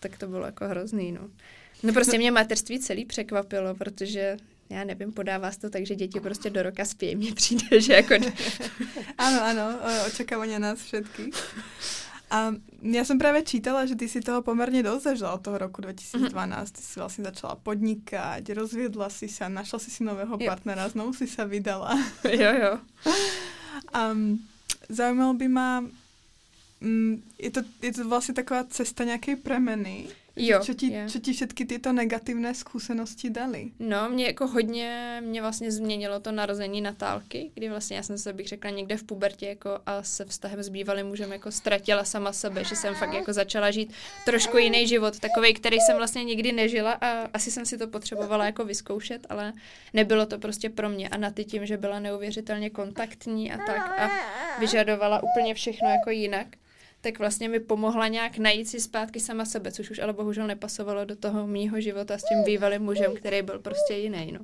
tak 0.00 0.18
to 0.18 0.26
bylo 0.26 0.46
jako 0.46 0.68
hrozný, 0.68 1.12
no. 1.12 1.30
No 1.82 1.92
prostě 1.92 2.18
mě 2.18 2.30
materství 2.30 2.78
celý 2.80 3.04
překvapilo, 3.04 3.74
protože 3.74 4.36
já 4.70 4.84
nevím, 4.84 5.12
podává 5.12 5.52
se 5.52 5.60
to 5.60 5.70
tak, 5.70 5.86
že 5.86 5.94
děti 5.94 6.20
prostě 6.20 6.50
do 6.50 6.62
roka 6.62 6.84
spějí. 6.84 7.16
Mně 7.16 7.32
přijde, 7.32 7.80
že 7.80 7.92
jako... 7.92 8.14
ano, 9.18 9.44
ano, 9.44 9.78
očekávání 10.06 10.58
nás 10.58 10.82
všetkých. 10.82 11.34
A 12.32 12.54
já 12.82 13.04
jsem 13.04 13.18
právě 13.18 13.42
čítala, 13.42 13.86
že 13.86 13.96
ty 13.96 14.08
si 14.08 14.20
toho 14.20 14.42
poměrně 14.42 14.82
dost 14.82 15.02
zažila 15.02 15.32
od 15.32 15.42
toho 15.42 15.58
roku 15.58 15.80
2012. 15.80 16.70
Ty 16.70 16.82
si 16.82 17.00
vlastně 17.00 17.24
začala 17.24 17.54
podnikat, 17.54 18.48
rozvědla 18.48 19.10
si 19.10 19.28
se, 19.28 19.48
našla 19.48 19.78
si 19.78 19.90
si 19.90 20.04
nového 20.04 20.38
partnera, 20.38 20.88
znovu 20.88 21.12
si 21.12 21.26
se 21.26 21.44
vydala. 21.44 21.98
jo, 22.24 22.52
jo. 22.62 22.78
Um, 24.12 24.46
zaujímalo 24.88 25.34
by 25.34 25.48
ma, 25.48 25.84
um, 26.80 27.22
je 27.38 27.50
to, 27.50 27.60
je 27.82 27.92
to 27.92 28.08
vlastně 28.08 28.34
taková 28.34 28.64
cesta 28.64 29.04
nějaké 29.04 29.36
premeny, 29.36 30.08
Jo, 30.36 30.60
co 30.60 30.74
ti, 30.74 30.96
co 31.08 31.18
ti 31.18 31.32
všechny 31.32 31.66
tyto 31.66 31.92
negativné 31.92 32.54
zkušenosti 32.54 33.30
dali? 33.30 33.70
No, 33.78 34.08
mě 34.08 34.26
jako 34.26 34.46
hodně, 34.46 35.20
mě 35.24 35.40
vlastně 35.40 35.72
změnilo 35.72 36.20
to 36.20 36.32
narození 36.32 36.80
Natálky, 36.80 37.50
kdy 37.54 37.68
vlastně 37.68 37.96
já 37.96 38.02
jsem 38.02 38.18
se, 38.18 38.32
bych 38.32 38.48
řekla, 38.48 38.70
někde 38.70 38.96
v 38.96 39.04
pubertě 39.04 39.46
jako 39.46 39.78
a 39.86 40.02
se 40.02 40.24
vztahem 40.24 40.62
s 40.62 40.68
bývalým 40.68 41.06
mužem 41.06 41.32
jako 41.32 41.50
ztratila 41.52 42.04
sama 42.04 42.32
sebe, 42.32 42.64
že 42.64 42.76
jsem 42.76 42.94
fakt 42.94 43.12
jako 43.12 43.32
začala 43.32 43.70
žít 43.70 43.92
trošku 44.24 44.58
jiný 44.58 44.88
život, 44.88 45.18
takový, 45.20 45.54
který 45.54 45.76
jsem 45.80 45.96
vlastně 45.96 46.24
nikdy 46.24 46.52
nežila 46.52 46.92
a 46.92 47.28
asi 47.34 47.50
jsem 47.50 47.66
si 47.66 47.78
to 47.78 47.88
potřebovala 47.88 48.44
jako 48.44 48.64
vyzkoušet, 48.64 49.26
ale 49.28 49.52
nebylo 49.94 50.26
to 50.26 50.38
prostě 50.38 50.70
pro 50.70 50.88
mě 50.88 51.08
a 51.08 51.16
na 51.16 51.30
ty 51.30 51.44
tím, 51.44 51.66
že 51.66 51.76
byla 51.76 52.00
neuvěřitelně 52.00 52.70
kontaktní 52.70 53.52
a 53.52 53.58
tak 53.58 54.00
a 54.00 54.10
vyžadovala 54.60 55.22
úplně 55.22 55.54
všechno 55.54 55.88
jako 55.88 56.10
jinak, 56.10 56.46
tak 57.02 57.18
vlastně 57.18 57.48
mi 57.48 57.60
pomohla 57.60 58.08
nějak 58.08 58.38
najít 58.38 58.68
si 58.68 58.80
zpátky 58.80 59.20
sama 59.20 59.44
sebe, 59.44 59.72
což 59.72 59.90
už 59.90 59.98
ale 59.98 60.12
bohužel 60.12 60.46
nepasovalo 60.46 61.04
do 61.04 61.16
toho 61.16 61.46
mýho 61.46 61.80
života 61.80 62.18
s 62.18 62.24
tím 62.24 62.44
bývalým 62.44 62.82
mužem, 62.82 63.16
který 63.16 63.42
byl 63.42 63.58
prostě 63.58 63.94
jiný, 63.94 64.32
no. 64.32 64.40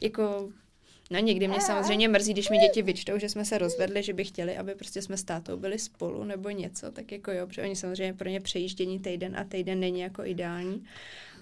jako 0.00 0.48
No 1.10 1.18
někdy 1.18 1.48
mě 1.48 1.60
samozřejmě 1.60 2.08
mrzí, 2.08 2.32
když 2.32 2.50
mi 2.50 2.58
děti 2.58 2.82
vyčtou, 2.82 3.18
že 3.18 3.28
jsme 3.28 3.44
se 3.44 3.58
rozvedli, 3.58 4.02
že 4.02 4.12
by 4.12 4.24
chtěli, 4.24 4.56
aby 4.56 4.74
prostě 4.74 5.02
jsme 5.02 5.16
s 5.16 5.24
tátou 5.24 5.56
byli 5.56 5.78
spolu 5.78 6.24
nebo 6.24 6.50
něco, 6.50 6.90
tak 6.90 7.12
jako 7.12 7.32
jo, 7.32 7.46
protože 7.46 7.62
oni 7.62 7.76
samozřejmě 7.76 8.14
pro 8.14 8.28
ně 8.28 8.40
přejíždění 8.40 9.00
týden 9.00 9.36
a 9.36 9.44
týden 9.44 9.80
není 9.80 10.00
jako 10.00 10.24
ideální, 10.24 10.84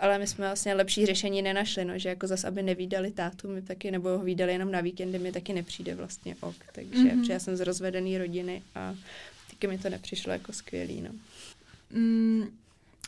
ale 0.00 0.18
my 0.18 0.26
jsme 0.26 0.46
vlastně 0.46 0.74
lepší 0.74 1.06
řešení 1.06 1.42
nenašli, 1.42 1.84
no, 1.84 1.98
že 1.98 2.08
jako 2.08 2.26
zas, 2.26 2.44
aby 2.44 2.62
nevídali 2.62 3.10
tátu, 3.10 3.48
mi 3.48 3.62
taky, 3.62 3.90
nebo 3.90 4.08
ho 4.08 4.18
vídali 4.18 4.52
jenom 4.52 4.70
na 4.70 4.80
víkendy, 4.80 5.18
mi 5.18 5.32
taky 5.32 5.52
nepřijde 5.52 5.94
vlastně 5.94 6.36
ok, 6.40 6.56
takže 6.72 7.04
mm-hmm. 7.04 7.30
já 7.30 7.38
jsem 7.38 7.56
z 7.56 7.60
rozvedený 7.60 8.18
rodiny 8.18 8.62
a 8.74 8.94
taky 9.62 9.68
mi 9.68 9.78
to 9.78 9.90
nepřišlo 9.90 10.32
jako 10.32 10.52
skvělý, 10.52 11.00
no. 11.02 11.10
Mm, 11.90 12.58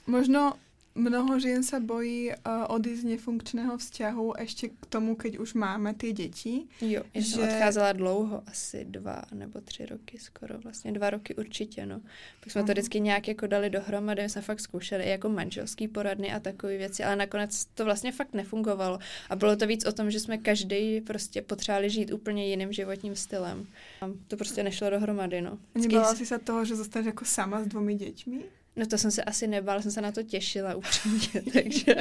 možno 0.06 0.52
mnoho 0.94 1.38
žien 1.40 1.62
sa 1.62 1.82
bojí 1.82 2.30
uh, 2.30 2.70
odísť 2.70 3.00
z 3.02 3.04
nefunkčného 3.04 3.78
vzťahu 3.78 4.38
ešte 4.38 4.68
k 4.68 4.84
tomu, 4.86 5.16
keď 5.16 5.38
už 5.38 5.54
máme 5.54 5.94
ty 5.94 6.12
děti. 6.12 6.66
Jo, 6.80 7.02
já 7.14 7.20
že... 7.20 7.26
jsem 7.26 7.42
odcházela 7.42 7.92
dlouho, 7.92 8.42
asi 8.46 8.84
dva 8.84 9.22
nebo 9.34 9.60
tři 9.60 9.86
roky 9.86 10.18
skoro, 10.18 10.58
vlastně 10.58 10.92
dva 10.92 11.10
roky 11.10 11.34
určitě, 11.34 11.86
no. 11.86 12.00
Pak 12.40 12.52
jsme 12.52 12.62
uh-huh. 12.62 12.66
to 12.66 12.72
vždycky 12.72 13.00
nějak 13.00 13.28
jako 13.28 13.46
dali 13.46 13.70
dohromady, 13.70 14.28
jsme 14.28 14.42
fakt 14.42 14.60
zkoušeli 14.60 15.08
jako 15.08 15.28
manželský 15.28 15.88
poradny 15.88 16.32
a 16.32 16.40
takové 16.40 16.76
věci, 16.76 17.04
ale 17.04 17.16
nakonec 17.16 17.64
to 17.64 17.84
vlastně 17.84 18.12
fakt 18.12 18.34
nefungovalo. 18.34 18.98
A 19.30 19.36
bylo 19.36 19.56
to 19.56 19.66
víc 19.66 19.86
o 19.86 19.92
tom, 19.92 20.10
že 20.10 20.20
jsme 20.20 20.38
každý 20.38 21.00
prostě 21.00 21.42
potřebovali 21.42 21.90
žít 21.90 22.12
úplně 22.12 22.46
jiným 22.46 22.72
životním 22.72 23.16
stylem. 23.16 23.66
A 24.00 24.10
to 24.28 24.36
prostě 24.36 24.62
nešlo 24.62 24.90
dohromady, 24.90 25.40
no. 25.40 25.58
Vždycky... 25.74 25.94
Nebala 25.94 26.14
jsi 26.14 26.26
se 26.26 26.38
toho, 26.38 26.64
že 26.64 26.76
zostaneš 26.76 27.06
jako 27.06 27.24
sama 27.24 27.62
s 27.62 27.66
dvomi 27.66 27.94
děťmi? 27.94 28.44
No 28.76 28.86
to 28.86 28.98
jsem 28.98 29.10
se 29.10 29.24
asi 29.24 29.46
nebála, 29.46 29.82
jsem 29.82 29.90
se 29.90 30.00
na 30.00 30.12
to 30.12 30.22
těšila 30.22 30.74
upřímně, 30.74 31.42
takže... 31.52 31.94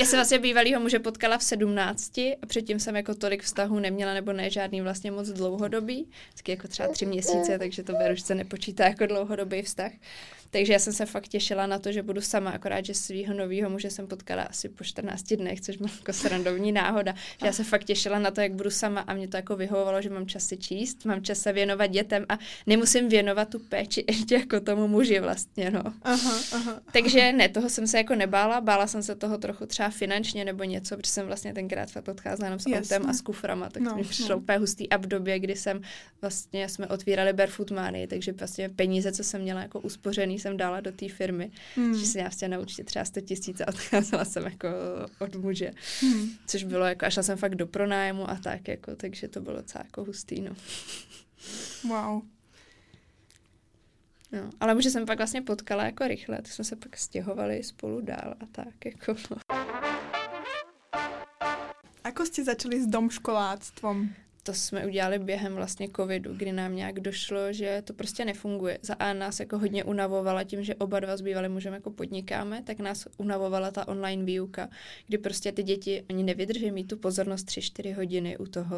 Já 0.00 0.06
jsem 0.06 0.18
vlastně 0.18 0.38
bývalýho 0.38 0.80
muže 0.80 0.98
potkala 0.98 1.38
v 1.38 1.42
sedmnácti 1.42 2.36
a 2.42 2.46
předtím 2.46 2.80
jsem 2.80 2.96
jako 2.96 3.14
tolik 3.14 3.42
vztahů 3.42 3.78
neměla, 3.78 4.14
nebo 4.14 4.32
ne 4.32 4.50
žádný 4.50 4.80
vlastně 4.80 5.10
moc 5.10 5.28
dlouhodobý, 5.28 6.08
vždycky 6.28 6.50
jako 6.50 6.68
třeba 6.68 6.88
tři 6.88 7.06
měsíce, 7.06 7.58
takže 7.58 7.82
to 7.82 7.92
beru, 7.92 8.14
že 8.14 8.22
se 8.22 8.34
nepočítá 8.34 8.84
jako 8.84 9.06
dlouhodobý 9.06 9.62
vztah. 9.62 9.92
Takže 10.50 10.72
já 10.72 10.78
jsem 10.78 10.92
se 10.92 11.06
fakt 11.06 11.28
těšila 11.28 11.66
na 11.66 11.78
to, 11.78 11.92
že 11.92 12.02
budu 12.02 12.20
sama, 12.20 12.50
akorát, 12.50 12.84
že 12.84 12.94
svého 12.94 13.34
nového 13.34 13.70
muže 13.70 13.90
jsem 13.90 14.06
potkala 14.06 14.42
asi 14.42 14.68
po 14.68 14.84
14 14.84 15.22
dnech, 15.22 15.60
což 15.60 15.76
byla 15.76 15.90
jako 15.98 16.12
srandovní 16.12 16.72
náhoda. 16.72 17.14
Že 17.40 17.46
já 17.46 17.52
se 17.52 17.64
fakt 17.64 17.84
těšila 17.84 18.18
na 18.18 18.30
to, 18.30 18.40
jak 18.40 18.52
budu 18.52 18.70
sama 18.70 19.00
a 19.00 19.14
mě 19.14 19.28
to 19.28 19.36
jako 19.36 19.56
vyhovovalo, 19.56 20.02
že 20.02 20.10
mám 20.10 20.26
čas 20.26 20.44
si 20.44 20.56
číst, 20.56 21.04
mám 21.04 21.22
čas 21.22 21.38
se 21.38 21.52
věnovat 21.52 21.86
dětem 21.86 22.26
a 22.28 22.38
nemusím 22.66 23.08
věnovat 23.08 23.48
tu 23.48 23.58
péči 23.58 24.04
ještě 24.08 24.34
jako 24.34 24.60
tomu 24.60 24.88
muži 24.88 25.20
vlastně, 25.20 25.70
no. 25.70 25.82
Aha, 26.02 26.34
aha. 26.52 26.80
Takže 26.92 27.32
ne, 27.32 27.48
toho 27.48 27.68
jsem 27.68 27.86
se 27.86 27.96
jako 27.98 28.14
nebála, 28.14 28.60
bála 28.60 28.86
jsem 28.86 29.02
se 29.02 29.14
toho 29.14 29.38
trochu 29.38 29.66
třeba 29.66 29.90
finančně 29.90 30.44
nebo 30.44 30.64
něco, 30.64 30.96
protože 30.96 31.10
jsem 31.10 31.26
vlastně 31.26 31.54
tenkrát 31.54 31.90
fakt 31.90 32.08
odcházela 32.08 32.46
jenom 32.46 32.60
s 32.60 32.66
Jasne. 32.66 32.96
autem 32.96 33.10
a 33.10 33.12
s 33.12 33.20
kuframa, 33.20 33.70
tak 33.70 33.82
no, 33.82 33.90
to 33.90 33.96
mi 33.96 34.04
přišlo 34.04 34.28
no. 34.28 34.38
úplně 34.38 34.58
hustý 34.58 34.90
a 34.90 34.96
v 34.96 35.06
době, 35.06 35.38
kdy 35.38 35.56
jsem 35.56 35.80
vlastně 36.20 36.68
jsme 36.68 36.86
otvírali 36.86 37.32
Barefoot 37.32 37.70
Money, 37.70 38.06
takže 38.06 38.32
vlastně 38.32 38.68
peníze, 38.68 39.12
co 39.12 39.24
jsem 39.24 39.40
měla 39.42 39.62
jako 39.62 39.80
uspořený, 39.80 40.35
jsem 40.38 40.56
dala 40.56 40.80
do 40.80 40.92
té 40.92 41.08
firmy, 41.08 41.50
hmm. 41.74 41.94
že 41.94 42.06
si 42.06 42.18
já 42.18 42.28
chtěla 42.28 42.56
naučit 42.56 42.84
třeba 42.84 43.04
100 43.04 43.20
tisíc 43.20 43.60
a 43.60 43.68
odcházela 43.68 44.24
jsem 44.24 44.44
jako 44.44 44.68
od 45.18 45.34
muže, 45.36 45.70
hmm. 46.00 46.30
což 46.46 46.64
bylo 46.64 46.84
jako, 46.84 47.06
a 47.06 47.10
šla 47.10 47.22
jsem 47.22 47.38
fakt 47.38 47.54
do 47.54 47.66
pronájmu 47.66 48.30
a 48.30 48.34
tak 48.34 48.68
jako, 48.68 48.96
takže 48.96 49.28
to 49.28 49.40
bylo 49.40 49.56
docela 49.56 49.84
jako 49.84 50.04
hustý, 50.04 50.40
no. 50.40 50.56
Wow. 51.88 52.22
No, 54.32 54.50
ale 54.60 54.74
muže 54.74 54.90
jsem 54.90 55.06
pak 55.06 55.18
vlastně 55.18 55.42
potkala 55.42 55.84
jako 55.84 56.08
rychle, 56.08 56.36
tak 56.36 56.52
jsme 56.52 56.64
se 56.64 56.76
pak 56.76 56.96
stěhovali 56.96 57.62
spolu 57.62 58.00
dál 58.00 58.34
a 58.40 58.46
tak 58.52 58.84
jako. 58.84 59.14
No. 59.30 59.36
Ako 62.04 62.26
jste 62.26 62.44
začali 62.44 62.82
s 62.82 62.86
domškoláctvom? 62.86 64.08
To 64.46 64.54
jsme 64.54 64.86
udělali 64.86 65.18
během 65.18 65.54
vlastně 65.54 65.88
covidu, 65.96 66.34
kdy 66.34 66.52
nám 66.52 66.76
nějak 66.76 67.00
došlo, 67.00 67.52
že 67.52 67.82
to 67.84 67.92
prostě 67.92 68.24
nefunguje. 68.24 68.78
Za 68.82 68.94
A 68.94 69.12
nás 69.12 69.40
jako 69.40 69.58
hodně 69.58 69.84
unavovala 69.84 70.44
tím, 70.44 70.64
že 70.64 70.74
oba 70.74 71.00
dva 71.00 71.16
s 71.16 71.20
bývalým 71.20 71.52
mužem 71.52 71.74
jako 71.74 71.90
podnikáme, 71.90 72.62
tak 72.62 72.78
nás 72.78 73.08
unavovala 73.16 73.70
ta 73.70 73.88
online 73.88 74.24
výuka, 74.24 74.68
kdy 75.06 75.18
prostě 75.18 75.52
ty 75.52 75.62
děti, 75.62 76.04
oni 76.10 76.22
nevydrží 76.22 76.70
mít 76.70 76.84
tu 76.84 76.96
pozornost 76.96 77.46
3-4 77.46 77.94
hodiny 77.94 78.38
u 78.38 78.46
toho 78.46 78.76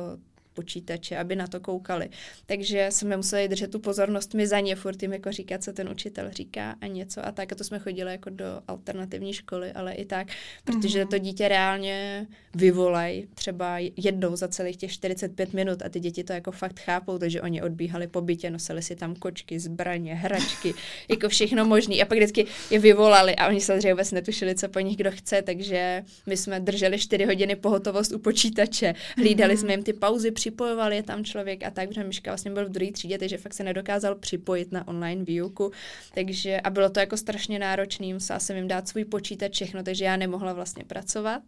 počítače, 0.59 1.17
aby 1.17 1.37
na 1.37 1.47
to 1.47 1.61
koukali. 1.61 2.11
Takže 2.47 2.89
jsme 2.91 3.17
museli 3.17 3.49
držet 3.49 3.71
tu 3.71 3.79
pozornost 3.79 4.35
my 4.35 4.47
za 4.47 4.61
ně, 4.61 4.77
furt 4.77 5.03
jim 5.03 5.13
jako 5.13 5.33
říkat, 5.33 5.63
co 5.63 5.73
ten 5.73 5.89
učitel 5.89 6.31
říká 6.31 6.75
a 6.81 6.87
něco 6.87 7.27
a 7.27 7.33
tak. 7.33 7.53
A 7.53 7.55
to 7.55 7.65
jsme 7.65 7.79
chodili 7.79 8.11
jako 8.11 8.31
do 8.31 8.61
alternativní 8.69 9.33
školy, 9.33 9.73
ale 9.73 9.93
i 9.95 10.05
tak, 10.05 10.27
protože 10.65 11.05
mm-hmm. 11.05 11.09
to 11.09 11.19
dítě 11.19 11.49
reálně 11.49 12.27
vyvolají 12.55 13.27
třeba 13.35 13.79
jednou 13.97 14.37
za 14.37 14.49
celých 14.49 14.77
těch 14.77 14.93
45 14.93 15.53
minut 15.53 15.83
a 15.83 15.89
ty 15.89 16.01
děti 16.01 16.25
to 16.25 16.33
jako 16.33 16.53
fakt 16.53 16.81
chápou, 16.81 17.19
takže 17.19 17.43
oni 17.43 17.63
odbíhali 17.63 18.07
po 18.07 18.21
bytě, 18.21 18.51
nosili 18.51 18.83
si 18.83 18.97
tam 18.97 19.15
kočky, 19.15 19.61
zbraně, 19.61 20.15
hračky, 20.15 20.75
jako 21.09 21.29
všechno 21.29 21.65
možné. 21.65 21.95
A 22.03 22.05
pak 22.05 22.19
vždycky 22.19 22.47
je 22.71 22.79
vyvolali 22.79 23.37
a 23.37 23.49
oni 23.49 23.61
samozřejmě 23.61 23.93
vůbec 23.95 24.13
netušili, 24.13 24.55
co 24.55 24.69
po 24.69 24.81
nich 24.81 24.97
kdo 24.97 25.11
chce, 25.11 25.43
takže 25.43 26.05
my 26.27 26.37
jsme 26.37 26.61
drželi 26.61 26.99
4 26.99 27.25
hodiny 27.25 27.57
pohotovost 27.57 28.13
u 28.13 28.19
počítače, 28.19 28.95
hlídali 29.17 29.55
mm-hmm. 29.55 29.61
jsme 29.61 29.73
jim 29.73 29.83
ty 29.83 29.93
pauzy 29.93 30.31
při 30.31 30.48
připojoval 30.49 30.93
je 30.93 31.03
tam 31.03 31.25
člověk 31.25 31.65
a 31.65 31.71
tak, 31.71 31.89
protože 31.89 32.05
Miška 32.05 32.31
vlastně 32.31 32.51
byl 32.51 32.67
v 32.67 32.69
druhé 32.69 32.93
třídě, 32.93 33.19
takže 33.19 33.39
fakt 33.39 33.55
se 33.55 33.65
nedokázal 33.65 34.15
připojit 34.15 34.73
na 34.73 34.89
online 34.89 35.25
výuku, 35.25 35.73
takže 36.15 36.61
a 36.61 36.71
bylo 36.71 36.91
to 36.91 37.01
jako 37.01 37.17
strašně 37.17 37.59
náročný, 37.59 38.15
musela 38.15 38.39
jsem 38.39 38.57
jim 38.57 38.69
dát 38.69 38.89
svůj 38.89 39.05
počítač 39.05 39.53
všechno, 39.53 39.83
takže 39.83 40.05
já 40.05 40.17
nemohla 40.17 40.53
vlastně 40.53 40.85
pracovat 40.85 41.43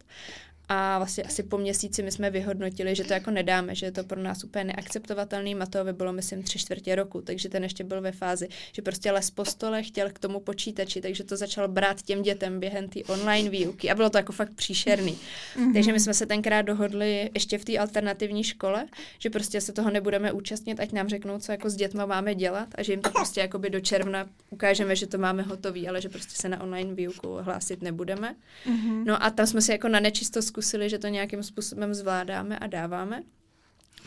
a 0.73 0.97
vlastně 0.97 1.23
asi 1.23 1.43
po 1.43 1.57
měsíci 1.57 2.03
my 2.03 2.11
jsme 2.11 2.29
vyhodnotili, 2.29 2.95
že 2.95 3.03
to 3.03 3.13
jako 3.13 3.31
nedáme, 3.31 3.75
že 3.75 3.85
je 3.85 3.91
to 3.91 4.03
pro 4.03 4.21
nás 4.21 4.43
úplně 4.43 4.63
neakceptovatelný. 4.63 5.55
Matovi 5.55 5.93
bylo, 5.93 6.13
myslím, 6.13 6.43
tři 6.43 6.59
čtvrtě 6.59 6.95
roku, 6.95 7.21
takže 7.21 7.49
ten 7.49 7.63
ještě 7.63 7.83
byl 7.83 8.01
ve 8.01 8.11
fázi, 8.11 8.47
že 8.73 8.81
prostě 8.81 9.11
les 9.11 9.31
po 9.31 9.45
stole 9.45 9.83
chtěl 9.83 10.09
k 10.09 10.19
tomu 10.19 10.39
počítači, 10.39 11.01
takže 11.01 11.23
to 11.23 11.37
začal 11.37 11.67
brát 11.67 12.01
těm 12.01 12.21
dětem 12.21 12.59
během 12.59 12.89
té 12.89 12.99
online 13.03 13.49
výuky 13.49 13.89
a 13.89 13.95
bylo 13.95 14.09
to 14.09 14.17
jako 14.17 14.31
fakt 14.31 14.53
příšerný. 14.53 15.17
Mm-hmm. 15.55 15.73
Takže 15.73 15.91
my 15.91 15.99
jsme 15.99 16.13
se 16.13 16.25
tenkrát 16.25 16.61
dohodli 16.61 17.29
ještě 17.33 17.57
v 17.57 17.65
té 17.65 17.77
alternativní 17.77 18.43
škole, 18.43 18.87
že 19.19 19.29
prostě 19.29 19.61
se 19.61 19.73
toho 19.73 19.91
nebudeme 19.91 20.31
účastnit, 20.31 20.79
ať 20.79 20.91
nám 20.91 21.09
řeknou, 21.09 21.39
co 21.39 21.51
jako 21.51 21.69
s 21.69 21.75
dětma 21.75 22.05
máme 22.05 22.35
dělat 22.35 22.67
a 22.75 22.83
že 22.83 22.93
jim 22.93 23.01
to 23.01 23.09
prostě 23.09 23.41
jakoby 23.41 23.69
do 23.69 23.79
června 23.79 24.29
ukážeme, 24.49 24.95
že 24.95 25.07
to 25.07 25.17
máme 25.17 25.43
hotový, 25.43 25.87
ale 25.87 26.01
že 26.01 26.09
prostě 26.09 26.41
se 26.41 26.49
na 26.49 26.63
online 26.63 26.93
výuku 26.93 27.37
hlásit 27.41 27.81
nebudeme. 27.81 28.35
Mm-hmm. 28.65 29.03
No 29.05 29.23
a 29.23 29.29
tam 29.29 29.47
jsme 29.47 29.61
si 29.61 29.71
jako 29.71 29.87
na 29.87 29.99
nečisto 29.99 30.41
zkusili, 30.41 30.60
že 30.89 30.97
to 30.99 31.07
nějakým 31.07 31.43
způsobem 31.43 31.93
zvládáme 31.93 32.59
a 32.59 32.67
dáváme. 32.67 33.23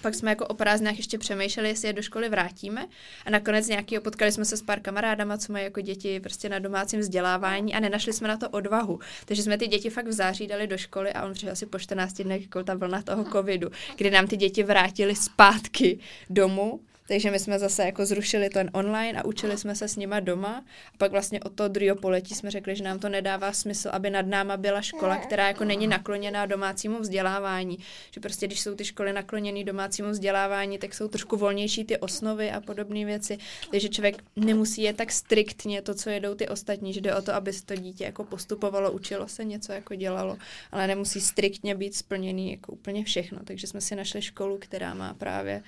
Pak 0.02 0.14
jsme 0.14 0.30
jako 0.30 0.46
o 0.46 0.54
prázdnách 0.54 0.96
ještě 0.96 1.18
přemýšleli, 1.18 1.68
jestli 1.68 1.88
je 1.88 1.92
do 1.92 2.02
školy 2.02 2.28
vrátíme. 2.28 2.86
A 3.26 3.30
nakonec 3.30 3.68
nějaký 3.68 3.98
potkali 3.98 4.32
jsme 4.32 4.44
se 4.44 4.56
s 4.56 4.62
pár 4.62 4.80
kamarádama, 4.80 5.38
co 5.38 5.52
mají 5.52 5.64
jako 5.64 5.80
děti 5.80 6.20
prostě 6.20 6.48
na 6.48 6.58
domácím 6.58 7.00
vzdělávání 7.00 7.74
a 7.74 7.80
nenašli 7.80 8.12
jsme 8.12 8.28
na 8.28 8.36
to 8.36 8.48
odvahu. 8.48 8.98
Takže 9.24 9.42
jsme 9.42 9.58
ty 9.58 9.66
děti 9.66 9.90
fakt 9.90 10.06
v 10.06 10.12
září 10.12 10.46
dali 10.46 10.66
do 10.66 10.78
školy 10.78 11.12
a 11.12 11.24
on 11.26 11.32
přišel 11.32 11.52
asi 11.52 11.66
po 11.66 11.78
14 11.78 12.12
dnech 12.12 12.42
jako 12.42 12.64
ta 12.64 12.74
vlna 12.74 13.02
toho 13.02 13.24
covidu, 13.24 13.70
kdy 13.96 14.10
nám 14.10 14.26
ty 14.26 14.36
děti 14.36 14.62
vrátili 14.62 15.14
zpátky 15.14 15.98
domů 16.30 16.80
takže 17.08 17.30
my 17.30 17.38
jsme 17.38 17.58
zase 17.58 17.84
jako 17.84 18.06
zrušili 18.06 18.50
ten 18.50 18.70
online 18.72 19.20
a 19.20 19.24
učili 19.24 19.58
jsme 19.58 19.74
se 19.74 19.88
s 19.88 19.96
nima 19.96 20.20
doma. 20.20 20.64
A 20.94 20.96
pak 20.98 21.10
vlastně 21.10 21.40
od 21.40 21.54
toho 21.54 21.68
druhého 21.68 21.96
poletí 21.96 22.34
jsme 22.34 22.50
řekli, 22.50 22.76
že 22.76 22.84
nám 22.84 22.98
to 22.98 23.08
nedává 23.08 23.52
smysl, 23.52 23.88
aby 23.92 24.10
nad 24.10 24.26
náma 24.26 24.56
byla 24.56 24.82
škola, 24.82 25.16
která 25.16 25.48
jako 25.48 25.64
není 25.64 25.86
nakloněná 25.86 26.46
domácímu 26.46 27.00
vzdělávání. 27.00 27.78
Že 28.10 28.20
prostě, 28.20 28.46
když 28.46 28.60
jsou 28.60 28.74
ty 28.74 28.84
školy 28.84 29.12
nakloněné 29.12 29.64
domácímu 29.64 30.10
vzdělávání, 30.10 30.78
tak 30.78 30.94
jsou 30.94 31.08
trošku 31.08 31.36
volnější 31.36 31.84
ty 31.84 31.98
osnovy 31.98 32.50
a 32.50 32.60
podobné 32.60 33.04
věci. 33.04 33.38
Takže 33.70 33.88
člověk 33.88 34.24
nemusí 34.36 34.82
je 34.82 34.92
tak 34.92 35.12
striktně 35.12 35.82
to, 35.82 35.94
co 35.94 36.10
jedou 36.10 36.34
ty 36.34 36.48
ostatní, 36.48 36.92
že 36.92 37.00
jde 37.00 37.14
o 37.14 37.22
to, 37.22 37.34
aby 37.34 37.52
se 37.52 37.66
to 37.66 37.76
dítě 37.76 38.04
jako 38.04 38.24
postupovalo, 38.24 38.92
učilo 38.92 39.28
se 39.28 39.44
něco, 39.44 39.72
jako 39.72 39.94
dělalo, 39.94 40.36
ale 40.72 40.86
nemusí 40.86 41.20
striktně 41.20 41.74
být 41.74 41.94
splněný 41.94 42.50
jako 42.50 42.72
úplně 42.72 43.04
všechno. 43.04 43.38
Takže 43.44 43.66
jsme 43.66 43.80
si 43.80 43.96
našli 43.96 44.22
školu, 44.22 44.58
která 44.58 44.94
má 44.94 45.14
právě 45.14 45.62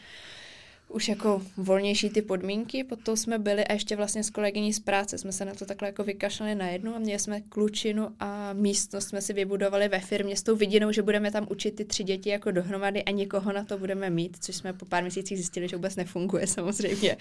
už 0.88 1.09
jako 1.09 1.42
volnější 1.57 2.11
ty 2.11 2.22
podmínky, 2.22 2.85
potom 2.85 3.16
jsme 3.16 3.38
byli 3.38 3.64
a 3.64 3.72
ještě 3.72 3.96
vlastně 3.96 4.25
s 4.25 4.31
kolegyní 4.31 4.72
z 4.72 4.81
práce 4.81 5.18
jsme 5.18 5.33
se 5.33 5.44
na 5.44 5.55
to 5.55 5.66
takhle 5.66 5.88
jako 5.88 6.05
vykašlali 6.05 6.55
na 6.55 6.68
jednu 6.68 6.94
a 6.96 6.99
měli 6.99 7.18
jsme 7.18 7.40
klučinu 7.40 8.09
a 8.20 8.53
místnost 8.53 9.09
jsme 9.09 9.20
si 9.20 9.33
vybudovali 9.33 9.88
ve 9.88 10.01
firmě 10.01 10.37
s 10.37 10.42
tou 10.42 10.57
vidinou, 10.57 10.92
že 10.92 11.03
budeme 11.03 11.31
tam 11.31 11.46
učit 11.51 11.70
ty 11.70 11.85
tři 11.85 12.05
děti 12.05 12.29
jako 12.29 12.51
dohromady 12.51 13.05
a 13.05 13.11
někoho 13.11 13.53
na 13.53 13.64
to 13.64 13.79
budeme 13.79 14.11
mít, 14.11 14.37
což 14.40 14.57
jsme 14.57 14.72
po 14.72 14.85
pár 14.85 15.03
měsících 15.03 15.38
zjistili, 15.38 15.68
že 15.68 15.77
vůbec 15.77 15.96
nefunguje 15.96 16.46
samozřejmě. 16.57 17.16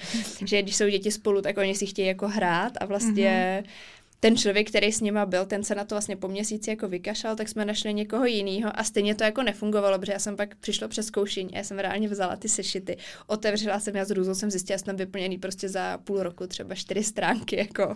že 0.45 0.61
když 0.61 0.75
jsou 0.75 0.89
děti 0.89 1.11
spolu, 1.11 1.41
tak 1.41 1.57
oni 1.57 1.75
si 1.75 1.85
chtějí 1.85 2.07
jako 2.07 2.27
hrát 2.27 2.73
a 2.79 2.85
vlastně 2.85 3.63
mm-hmm 3.63 3.94
ten 4.19 4.37
člověk, 4.37 4.69
který 4.69 4.91
s 4.91 5.01
nima 5.01 5.25
byl, 5.25 5.45
ten 5.45 5.63
se 5.63 5.75
na 5.75 5.85
to 5.85 5.95
vlastně 5.95 6.15
po 6.15 6.27
měsíci 6.27 6.69
jako 6.69 6.87
vykašal, 6.87 7.35
tak 7.35 7.49
jsme 7.49 7.65
našli 7.65 7.93
někoho 7.93 8.25
jiného 8.25 8.71
a 8.79 8.83
stejně 8.83 9.15
to 9.15 9.23
jako 9.23 9.43
nefungovalo, 9.43 9.99
protože 9.99 10.11
já 10.11 10.19
jsem 10.19 10.35
pak 10.35 10.55
přišla 10.55 10.87
přes 10.87 11.05
zkoušení 11.05 11.53
a 11.53 11.57
já 11.57 11.63
jsem 11.63 11.79
reálně 11.79 12.07
vzala 12.07 12.35
ty 12.35 12.49
sešity, 12.49 12.97
otevřela 13.27 13.79
jsem, 13.79 13.95
já 13.95 14.05
z 14.05 14.11
růzou 14.11 14.35
jsem 14.35 14.51
zjistila, 14.51 14.77
že 14.77 14.83
jsem 14.83 14.95
vyplněný 14.95 15.37
prostě 15.37 15.69
za 15.69 15.97
půl 15.97 16.23
roku 16.23 16.47
třeba 16.47 16.75
čtyři 16.75 17.03
stránky, 17.03 17.55
jako 17.57 17.95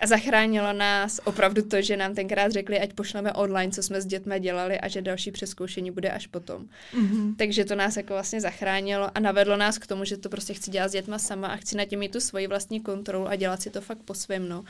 a 0.00 0.06
zachránilo 0.06 0.72
nás 0.72 1.20
opravdu 1.24 1.62
to, 1.62 1.82
že 1.82 1.96
nám 1.96 2.14
tenkrát 2.14 2.52
řekli, 2.52 2.80
ať 2.80 2.92
pošleme 2.92 3.32
online, 3.32 3.72
co 3.72 3.82
jsme 3.82 4.00
s 4.00 4.06
dětmi 4.06 4.40
dělali 4.40 4.80
a 4.80 4.88
že 4.88 5.02
další 5.02 5.30
přeskoušení 5.30 5.90
bude 5.90 6.10
až 6.10 6.26
potom. 6.26 6.68
Mm-hmm. 6.94 7.34
Takže 7.36 7.64
to 7.64 7.74
nás 7.74 7.96
jako 7.96 8.12
vlastně 8.12 8.40
zachránilo 8.40 9.10
a 9.14 9.20
navedlo 9.20 9.56
nás 9.56 9.78
k 9.78 9.86
tomu, 9.86 10.04
že 10.04 10.16
to 10.16 10.28
prostě 10.28 10.54
chci 10.54 10.70
dělat 10.70 10.88
s 10.88 10.92
dětma 10.92 11.18
sama 11.18 11.48
a 11.48 11.56
chci 11.56 11.76
na 11.76 11.84
těm 11.84 12.00
mít 12.00 12.12
tu 12.12 12.20
svoji 12.20 12.46
vlastní 12.46 12.80
kontrolu 12.80 13.28
a 13.28 13.36
dělat 13.36 13.62
si 13.62 13.70
to 13.70 13.80
fakt 13.80 14.02
po 14.04 14.14
svém. 14.14 14.48
No. 14.48 14.64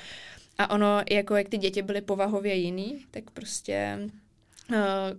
A 0.58 0.70
ono, 0.70 1.02
jako 1.10 1.36
jak 1.36 1.48
ty 1.48 1.58
děti 1.58 1.82
byly 1.82 2.00
povahově 2.00 2.54
jiný, 2.54 3.04
tak 3.10 3.30
prostě 3.30 3.98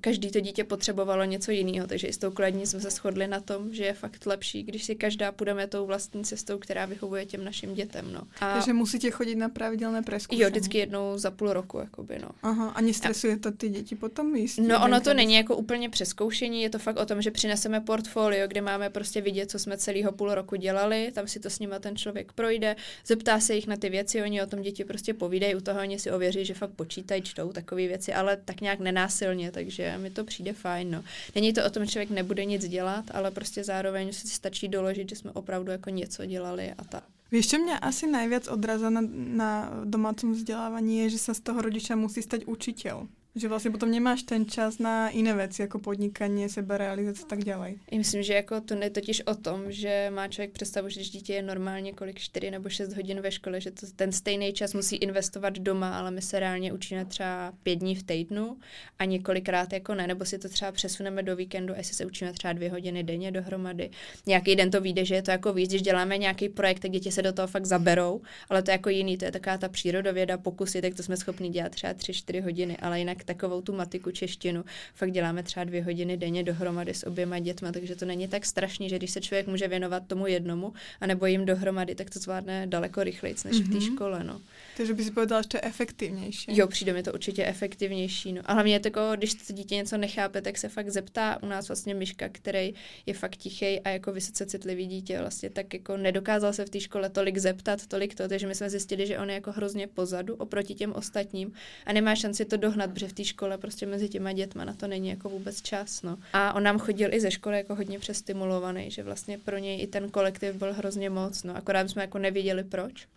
každý 0.01 0.31
to 0.31 0.39
dítě 0.39 0.63
potřebovalo 0.63 1.23
něco 1.23 1.51
jiného, 1.51 1.87
takže 1.87 2.07
i 2.07 2.13
s 2.13 2.17
tou 2.17 2.31
kladní 2.31 2.65
jsme 2.65 2.79
se 2.79 2.89
shodli 2.89 3.27
na 3.27 3.39
tom, 3.39 3.73
že 3.73 3.85
je 3.85 3.93
fakt 3.93 4.25
lepší, 4.25 4.63
když 4.63 4.83
si 4.83 4.95
každá 4.95 5.31
půjdeme 5.31 5.67
tou 5.67 5.85
vlastní 5.85 6.23
cestou, 6.23 6.57
která 6.57 6.85
vyhovuje 6.85 7.25
těm 7.25 7.43
našim 7.43 7.73
dětem. 7.73 8.13
No. 8.13 8.21
A 8.41 8.53
takže 8.53 8.73
musíte 8.73 9.11
chodit 9.11 9.35
na 9.35 9.49
pravidelné 9.49 10.01
preskoušení? 10.01 10.41
Jo, 10.41 10.49
vždycky 10.49 10.77
jednou 10.77 11.17
za 11.17 11.31
půl 11.31 11.53
roku, 11.53 11.79
jakoby, 11.79 12.19
no. 12.19 12.29
Aha, 12.43 12.69
a 12.69 12.81
nestresuje 12.81 13.37
to 13.37 13.51
ty 13.51 13.69
děti 13.69 13.95
potom 13.95 14.35
jistě? 14.35 14.61
No 14.61 14.83
ono 14.85 15.01
to 15.01 15.13
není 15.13 15.35
jako 15.35 15.55
úplně 15.55 15.89
přeskoušení, 15.89 16.61
je 16.61 16.69
to 16.69 16.79
fakt 16.79 16.97
o 16.99 17.05
tom, 17.05 17.21
že 17.21 17.31
přineseme 17.31 17.81
portfolio, 17.81 18.47
kde 18.47 18.61
máme 18.61 18.89
prostě 18.89 19.21
vidět, 19.21 19.51
co 19.51 19.59
jsme 19.59 19.77
celého 19.77 20.11
půl 20.11 20.35
roku 20.35 20.55
dělali, 20.55 21.11
tam 21.13 21.27
si 21.27 21.39
to 21.39 21.49
s 21.49 21.59
nima 21.59 21.79
ten 21.79 21.95
člověk 21.95 22.31
projde, 22.31 22.75
zeptá 23.05 23.39
se 23.39 23.55
jich 23.55 23.67
na 23.67 23.77
ty 23.77 23.89
věci, 23.89 24.21
oni 24.21 24.41
o 24.41 24.47
tom 24.47 24.61
děti 24.61 24.83
prostě 24.85 25.13
povídají, 25.13 25.55
u 25.55 25.61
toho 25.61 25.79
oni 25.79 25.99
si 25.99 26.11
ověří, 26.11 26.45
že 26.45 26.53
fakt 26.53 26.71
počítají, 26.71 27.21
čtou 27.21 27.51
takové 27.51 27.87
věci, 27.87 28.13
ale 28.13 28.37
tak 28.45 28.61
nějak 28.61 28.79
nenásilně 28.79 29.38
úplně, 29.39 29.51
takže 29.51 29.97
mi 29.97 30.09
to 30.09 30.23
přijde 30.23 30.53
fajn. 30.53 30.91
No. 30.91 31.03
Není 31.35 31.53
to 31.53 31.65
o 31.65 31.69
tom, 31.69 31.85
že 31.85 31.91
člověk 31.91 32.09
nebude 32.09 32.45
nic 32.45 32.67
dělat, 32.67 33.05
ale 33.13 33.31
prostě 33.31 33.63
zároveň 33.63 34.13
si 34.13 34.27
stačí 34.27 34.67
doložit, 34.67 35.09
že 35.09 35.15
jsme 35.15 35.31
opravdu 35.31 35.71
jako 35.71 35.89
něco 35.89 36.25
dělali 36.25 36.73
a 36.77 36.83
tak. 36.83 37.03
Víš, 37.31 37.47
čo 37.47 37.57
mě 37.57 37.79
asi 37.79 38.07
nejvíc 38.07 38.47
odrazá 38.47 38.89
na, 38.89 39.01
na 39.11 39.71
domácím 39.85 40.33
vzdělávání 40.33 40.99
je, 40.99 41.09
že 41.09 41.17
se 41.17 41.33
z 41.33 41.39
toho 41.39 41.61
rodiče 41.61 41.95
musí 41.95 42.21
stať 42.21 42.41
učitel. 42.45 43.07
Že 43.39 43.47
vlastně 43.47 43.71
potom 43.71 43.91
nemáš 43.91 44.23
ten 44.23 44.45
čas 44.45 44.79
na 44.79 45.09
jiné 45.09 45.35
věci, 45.35 45.61
jako 45.61 45.79
podnikání, 45.79 46.49
seberealizace 46.49 47.23
a 47.23 47.25
tak 47.25 47.43
dále. 47.43 47.73
Myslím, 47.97 48.23
že 48.23 48.33
jako 48.33 48.61
to 48.61 48.73
je 48.73 48.89
totiž 48.89 49.21
o 49.21 49.35
tom, 49.35 49.71
že 49.71 50.11
má 50.15 50.27
člověk 50.27 50.51
představu, 50.51 50.89
že 50.89 51.01
dítě 51.01 51.33
je 51.33 51.41
normálně 51.41 51.93
kolik 51.93 52.19
4 52.19 52.51
nebo 52.51 52.69
6 52.69 52.93
hodin 52.93 53.21
ve 53.21 53.31
škole, 53.31 53.61
že 53.61 53.71
to, 53.71 53.87
ten 53.95 54.11
stejný 54.11 54.53
čas 54.53 54.73
musí 54.73 54.95
investovat 54.95 55.59
doma, 55.59 55.99
ale 55.99 56.11
my 56.11 56.21
se 56.21 56.39
reálně 56.39 56.73
učíme 56.73 57.05
třeba 57.05 57.53
pět 57.63 57.75
dní 57.75 57.95
v 57.95 58.03
týdnu 58.03 58.57
a 58.99 59.05
několikrát 59.05 59.73
jako 59.73 59.95
ne, 59.95 60.07
nebo 60.07 60.25
si 60.25 60.37
to 60.37 60.49
třeba 60.49 60.71
přesuneme 60.71 61.23
do 61.23 61.35
víkendu, 61.35 61.73
jestli 61.77 61.95
se 61.95 62.05
učíme 62.05 62.33
třeba 62.33 62.53
dvě 62.53 62.71
hodiny 62.71 63.03
denně 63.03 63.31
dohromady. 63.31 63.89
Nějaký 64.25 64.55
den 64.55 64.71
to 64.71 64.81
vyjde, 64.81 65.05
že 65.05 65.15
je 65.15 65.21
to 65.21 65.31
jako 65.31 65.53
víc, 65.53 65.69
když 65.69 65.81
děláme 65.81 66.17
nějaký 66.17 66.49
projekt, 66.49 66.79
tak 66.79 66.91
děti 66.91 67.11
se 67.11 67.21
do 67.21 67.33
toho 67.33 67.47
fakt 67.47 67.65
zaberou, 67.65 68.21
ale 68.49 68.63
to 68.63 68.71
je 68.71 68.73
jako 68.73 68.89
jiný, 68.89 69.17
to 69.17 69.25
je 69.25 69.31
taková 69.31 69.57
ta 69.57 69.69
přírodověda, 69.69 70.37
pokusy, 70.37 70.81
tak 70.81 70.93
to 70.93 71.03
jsme 71.03 71.17
schopni 71.17 71.49
dělat 71.49 71.71
třeba 71.71 71.93
3-4 71.93 72.43
hodiny, 72.43 72.77
ale 72.77 72.99
jinak 72.99 73.23
takovou 73.29 73.61
tu 73.61 73.73
matiku 73.73 74.11
češtinu 74.11 74.65
fakt 74.93 75.11
děláme 75.11 75.43
třeba 75.43 75.63
dvě 75.63 75.83
hodiny 75.83 76.17
denně 76.17 76.43
dohromady 76.43 76.93
s 76.93 77.07
oběma 77.07 77.39
dětma, 77.39 77.71
takže 77.71 77.95
to 77.95 78.05
není 78.05 78.27
tak 78.27 78.45
strašný, 78.45 78.89
že 78.89 78.97
když 78.97 79.11
se 79.11 79.21
člověk 79.21 79.47
může 79.47 79.67
věnovat 79.67 80.07
tomu 80.07 80.27
jednomu, 80.27 80.73
anebo 81.01 81.25
jim 81.25 81.45
dohromady, 81.45 81.95
tak 81.95 82.09
to 82.09 82.19
zvládne 82.19 82.67
daleko 82.67 83.03
rychleji 83.03 83.35
než 83.45 83.57
mm-hmm. 83.57 83.63
v 83.63 83.69
té 83.69 83.79
mhm. 83.85 83.95
škole. 83.95 84.23
No. 84.23 84.41
Takže 84.77 84.93
by 84.93 85.03
si 85.03 85.11
povedala, 85.11 85.41
že 85.41 85.47
to 85.47 85.57
je 85.57 85.61
efektivnější. 85.61 86.57
Jo, 86.57 86.67
přijde 86.67 86.93
mi 86.93 87.03
to 87.03 87.13
určitě 87.13 87.45
efektivnější. 87.45 88.33
No. 88.33 88.41
A 88.45 88.53
hlavně 88.53 88.73
je 88.73 88.79
to, 88.79 88.87
jako, 88.87 89.01
když 89.15 89.33
to 89.33 89.53
dítě 89.53 89.75
něco 89.75 89.97
nechápe, 89.97 90.41
tak 90.41 90.57
se 90.57 90.69
fakt 90.69 90.89
zeptá. 90.89 91.43
U 91.43 91.45
nás 91.45 91.67
vlastně 91.67 91.93
Myška, 91.93 92.29
který 92.29 92.73
je 93.05 93.13
fakt 93.13 93.35
tichý 93.35 93.79
a 93.79 93.89
jako 93.89 94.11
vysoce 94.11 94.45
citlivý 94.45 94.87
dítě, 94.87 95.19
vlastně 95.19 95.49
tak 95.49 95.73
jako 95.73 95.97
nedokázal 95.97 96.53
se 96.53 96.65
v 96.65 96.69
té 96.69 96.79
škole 96.79 97.09
tolik 97.09 97.37
zeptat, 97.37 97.87
tolik 97.87 98.15
to, 98.15 98.27
takže 98.27 98.47
my 98.47 98.55
jsme 98.55 98.69
zjistili, 98.69 99.07
že 99.07 99.19
on 99.19 99.29
je 99.29 99.35
jako 99.35 99.51
hrozně 99.51 99.87
pozadu 99.87 100.35
oproti 100.35 100.73
těm 100.73 100.93
ostatním 100.93 101.53
a 101.85 101.93
nemá 101.93 102.15
šanci 102.15 102.45
to 102.45 102.57
dohnat, 102.57 102.91
protože 102.91 103.07
v 103.09 103.13
té 103.13 103.25
škole 103.25 103.57
prostě 103.57 103.85
mezi 103.85 104.09
těma 104.09 104.31
dětma 104.31 104.63
na 104.63 104.73
to 104.73 104.87
není 104.87 105.09
jako 105.09 105.29
vůbec 105.29 105.61
čas. 105.61 106.01
No. 106.01 106.17
A 106.33 106.53
on 106.53 106.63
nám 106.63 106.79
chodil 106.79 107.13
i 107.13 107.19
ze 107.19 107.31
školy 107.31 107.57
jako 107.57 107.75
hodně 107.75 107.99
přestimulovaný, 107.99 108.91
že 108.91 109.03
vlastně 109.03 109.37
pro 109.37 109.57
něj 109.57 109.81
i 109.81 109.87
ten 109.87 110.09
kolektiv 110.09 110.55
byl 110.55 110.73
hrozně 110.73 111.09
moc, 111.09 111.43
no. 111.43 111.57
akorát 111.57 111.89
jsme 111.89 112.01
jako 112.01 112.17
neviděli 112.17 112.63
proč 112.63 113.07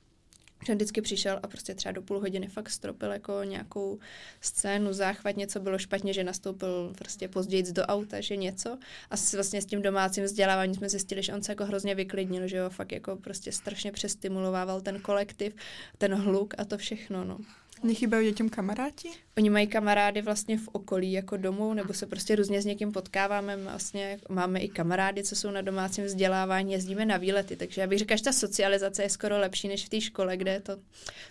že 0.66 0.74
vždycky 0.74 1.02
přišel 1.02 1.40
a 1.42 1.46
prostě 1.46 1.74
třeba 1.74 1.92
do 1.92 2.02
půl 2.02 2.20
hodiny 2.20 2.46
fakt 2.46 2.70
stropil 2.70 3.12
jako 3.12 3.44
nějakou 3.44 3.98
scénu, 4.40 4.92
záchvat, 4.92 5.36
něco 5.36 5.60
bylo 5.60 5.78
špatně, 5.78 6.12
že 6.12 6.24
nastoupil 6.24 6.92
prostě 6.98 7.28
později 7.28 7.72
do 7.72 7.82
auta, 7.82 8.20
že 8.20 8.36
něco. 8.36 8.78
A 9.10 9.14
vlastně 9.34 9.62
s 9.62 9.66
tím 9.66 9.82
domácím 9.82 10.24
vzděláváním 10.24 10.74
jsme 10.74 10.88
zjistili, 10.88 11.22
že 11.22 11.34
on 11.34 11.42
se 11.42 11.52
jako 11.52 11.64
hrozně 11.64 11.94
vyklidnil, 11.94 12.46
že 12.48 12.56
jo, 12.56 12.70
fakt 12.70 12.92
jako 12.92 13.16
prostě 13.16 13.52
strašně 13.52 13.92
přestimulovával 13.92 14.80
ten 14.80 15.00
kolektiv, 15.00 15.54
ten 15.98 16.14
hluk 16.14 16.54
a 16.58 16.64
to 16.64 16.78
všechno, 16.78 17.24
no. 17.24 17.38
Nechybějí 17.82 18.30
dětem 18.30 18.48
kamaráti? 18.48 19.08
Oni 19.36 19.50
mají 19.50 19.66
kamarády 19.66 20.22
vlastně 20.22 20.58
v 20.58 20.68
okolí 20.72 21.12
jako 21.12 21.36
domů, 21.36 21.74
nebo 21.74 21.94
se 21.94 22.06
prostě 22.06 22.36
různě 22.36 22.62
s 22.62 22.64
někým 22.64 22.92
potkáváme. 22.92 23.56
Vlastně 23.56 24.18
máme 24.28 24.60
i 24.60 24.68
kamarády, 24.68 25.22
co 25.22 25.36
jsou 25.36 25.50
na 25.50 25.60
domácím 25.60 26.04
vzdělávání, 26.04 26.72
jezdíme 26.72 27.06
na 27.06 27.16
výlety, 27.16 27.56
takže 27.56 27.80
já 27.80 27.86
bych 27.86 27.98
řekla, 27.98 28.16
že 28.16 28.22
ta 28.22 28.32
socializace 28.32 29.02
je 29.02 29.10
skoro 29.10 29.38
lepší 29.38 29.68
než 29.68 29.86
v 29.86 29.88
té 29.88 30.00
škole, 30.00 30.36
kde 30.36 30.52
je 30.52 30.60
to 30.60 30.76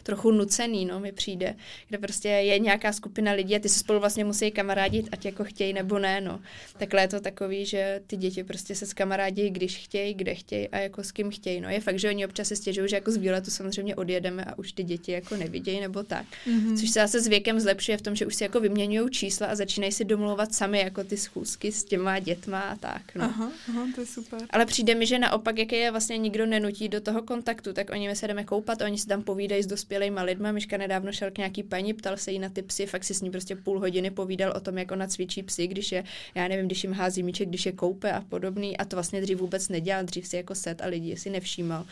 trochu 0.03 0.31
nucený, 0.31 0.85
no, 0.85 0.99
mi 0.99 1.11
přijde, 1.11 1.55
kde 1.87 1.97
prostě 1.97 2.27
je 2.27 2.59
nějaká 2.59 2.93
skupina 2.93 3.31
lidí 3.31 3.55
a 3.55 3.59
ty 3.59 3.69
se 3.69 3.79
spolu 3.79 3.99
vlastně 3.99 4.25
musí 4.25 4.51
kamarádit, 4.51 5.09
ať 5.11 5.25
jako 5.25 5.43
chtějí 5.43 5.73
nebo 5.73 5.99
ne, 5.99 6.21
no. 6.21 6.39
Takhle 6.77 7.01
je 7.01 7.07
to 7.07 7.19
takový, 7.19 7.65
že 7.65 8.01
ty 8.07 8.17
děti 8.17 8.43
prostě 8.43 8.75
se 8.75 8.85
s 8.85 8.93
kamarádí, 8.93 9.49
když 9.49 9.77
chtějí, 9.77 10.13
kde 10.13 10.35
chtějí 10.35 10.69
a 10.69 10.77
jako 10.77 11.03
s 11.03 11.11
kým 11.11 11.31
chtějí. 11.31 11.61
No 11.61 11.69
je 11.69 11.79
fakt, 11.79 11.99
že 11.99 12.09
oni 12.09 12.25
občas 12.25 12.47
se 12.47 12.55
stěžují, 12.55 12.89
že 12.89 12.95
jako 12.95 13.11
z 13.11 13.17
výletu 13.17 13.51
samozřejmě 13.51 13.95
odjedeme 13.95 14.45
a 14.45 14.57
už 14.57 14.71
ty 14.71 14.83
děti 14.83 15.11
jako 15.11 15.37
nevidějí 15.37 15.79
nebo 15.79 16.03
tak. 16.03 16.25
Mm-hmm. 16.47 16.79
Což 16.79 16.89
se 16.89 16.99
zase 16.99 17.21
s 17.21 17.27
věkem 17.27 17.59
zlepšuje 17.59 17.90
je 17.91 17.97
v 17.97 18.01
tom, 18.01 18.15
že 18.15 18.25
už 18.25 18.35
si 18.35 18.43
jako 18.43 18.59
vyměňují 18.59 19.09
čísla 19.09 19.47
a 19.47 19.55
začínají 19.55 19.91
si 19.91 20.05
domlouvat 20.05 20.53
sami 20.53 20.79
jako 20.79 21.03
ty 21.03 21.17
schůzky 21.17 21.71
s 21.71 21.83
těma 21.83 22.19
dětma 22.19 22.59
a 22.59 22.75
tak. 22.75 23.15
No. 23.15 23.23
Aha, 23.23 23.51
aha, 23.69 23.87
to 23.95 24.01
je 24.01 24.07
super. 24.07 24.39
Ale 24.49 24.65
přijde 24.65 24.95
mi, 24.95 25.05
že 25.05 25.19
naopak, 25.19 25.57
jak 25.57 25.71
je 25.71 25.91
vlastně 25.91 26.17
nikdo 26.17 26.45
nenutí 26.45 26.89
do 26.89 27.01
toho 27.01 27.21
kontaktu, 27.21 27.73
tak 27.73 27.89
oni 27.89 28.15
se 28.15 28.27
jdeme 28.27 28.43
koupat, 28.43 28.81
oni 28.81 28.97
si 28.97 29.07
tam 29.07 29.23
povídají 29.23 29.63
s 29.63 29.67
dospělými 29.67 30.19
lidmi. 30.23 30.53
Myška 30.53 30.77
nedávno 30.77 31.11
šel 31.11 31.31
k 31.31 31.37
nějaký 31.37 31.63
paní, 31.63 31.93
ptal 31.93 32.17
se 32.17 32.31
jí 32.31 32.39
na 32.39 32.49
ty 32.49 32.61
psy, 32.61 32.85
fakt 32.85 33.03
si 33.03 33.13
s 33.13 33.21
ní 33.21 33.31
prostě 33.31 33.55
půl 33.55 33.79
hodiny 33.79 34.11
povídal 34.11 34.53
o 34.55 34.59
tom, 34.59 34.77
jak 34.77 34.91
ona 34.91 35.07
cvičí 35.07 35.43
psy, 35.43 35.67
když 35.67 35.91
je, 35.91 36.03
já 36.35 36.47
nevím, 36.47 36.65
když 36.65 36.83
jim 36.83 36.93
hází 36.93 37.23
míček, 37.23 37.49
když 37.49 37.65
je 37.65 37.71
koupe 37.71 38.11
a 38.11 38.21
podobný. 38.21 38.77
A 38.77 38.85
to 38.85 38.95
vlastně 38.95 39.21
dřív 39.21 39.37
vůbec 39.37 39.69
nedělal, 39.69 40.03
dřív 40.03 40.27
si 40.27 40.35
jako 40.35 40.55
set 40.55 40.81
a 40.81 40.85
lidi 40.85 41.17
si 41.17 41.29
nevšímal. 41.29 41.85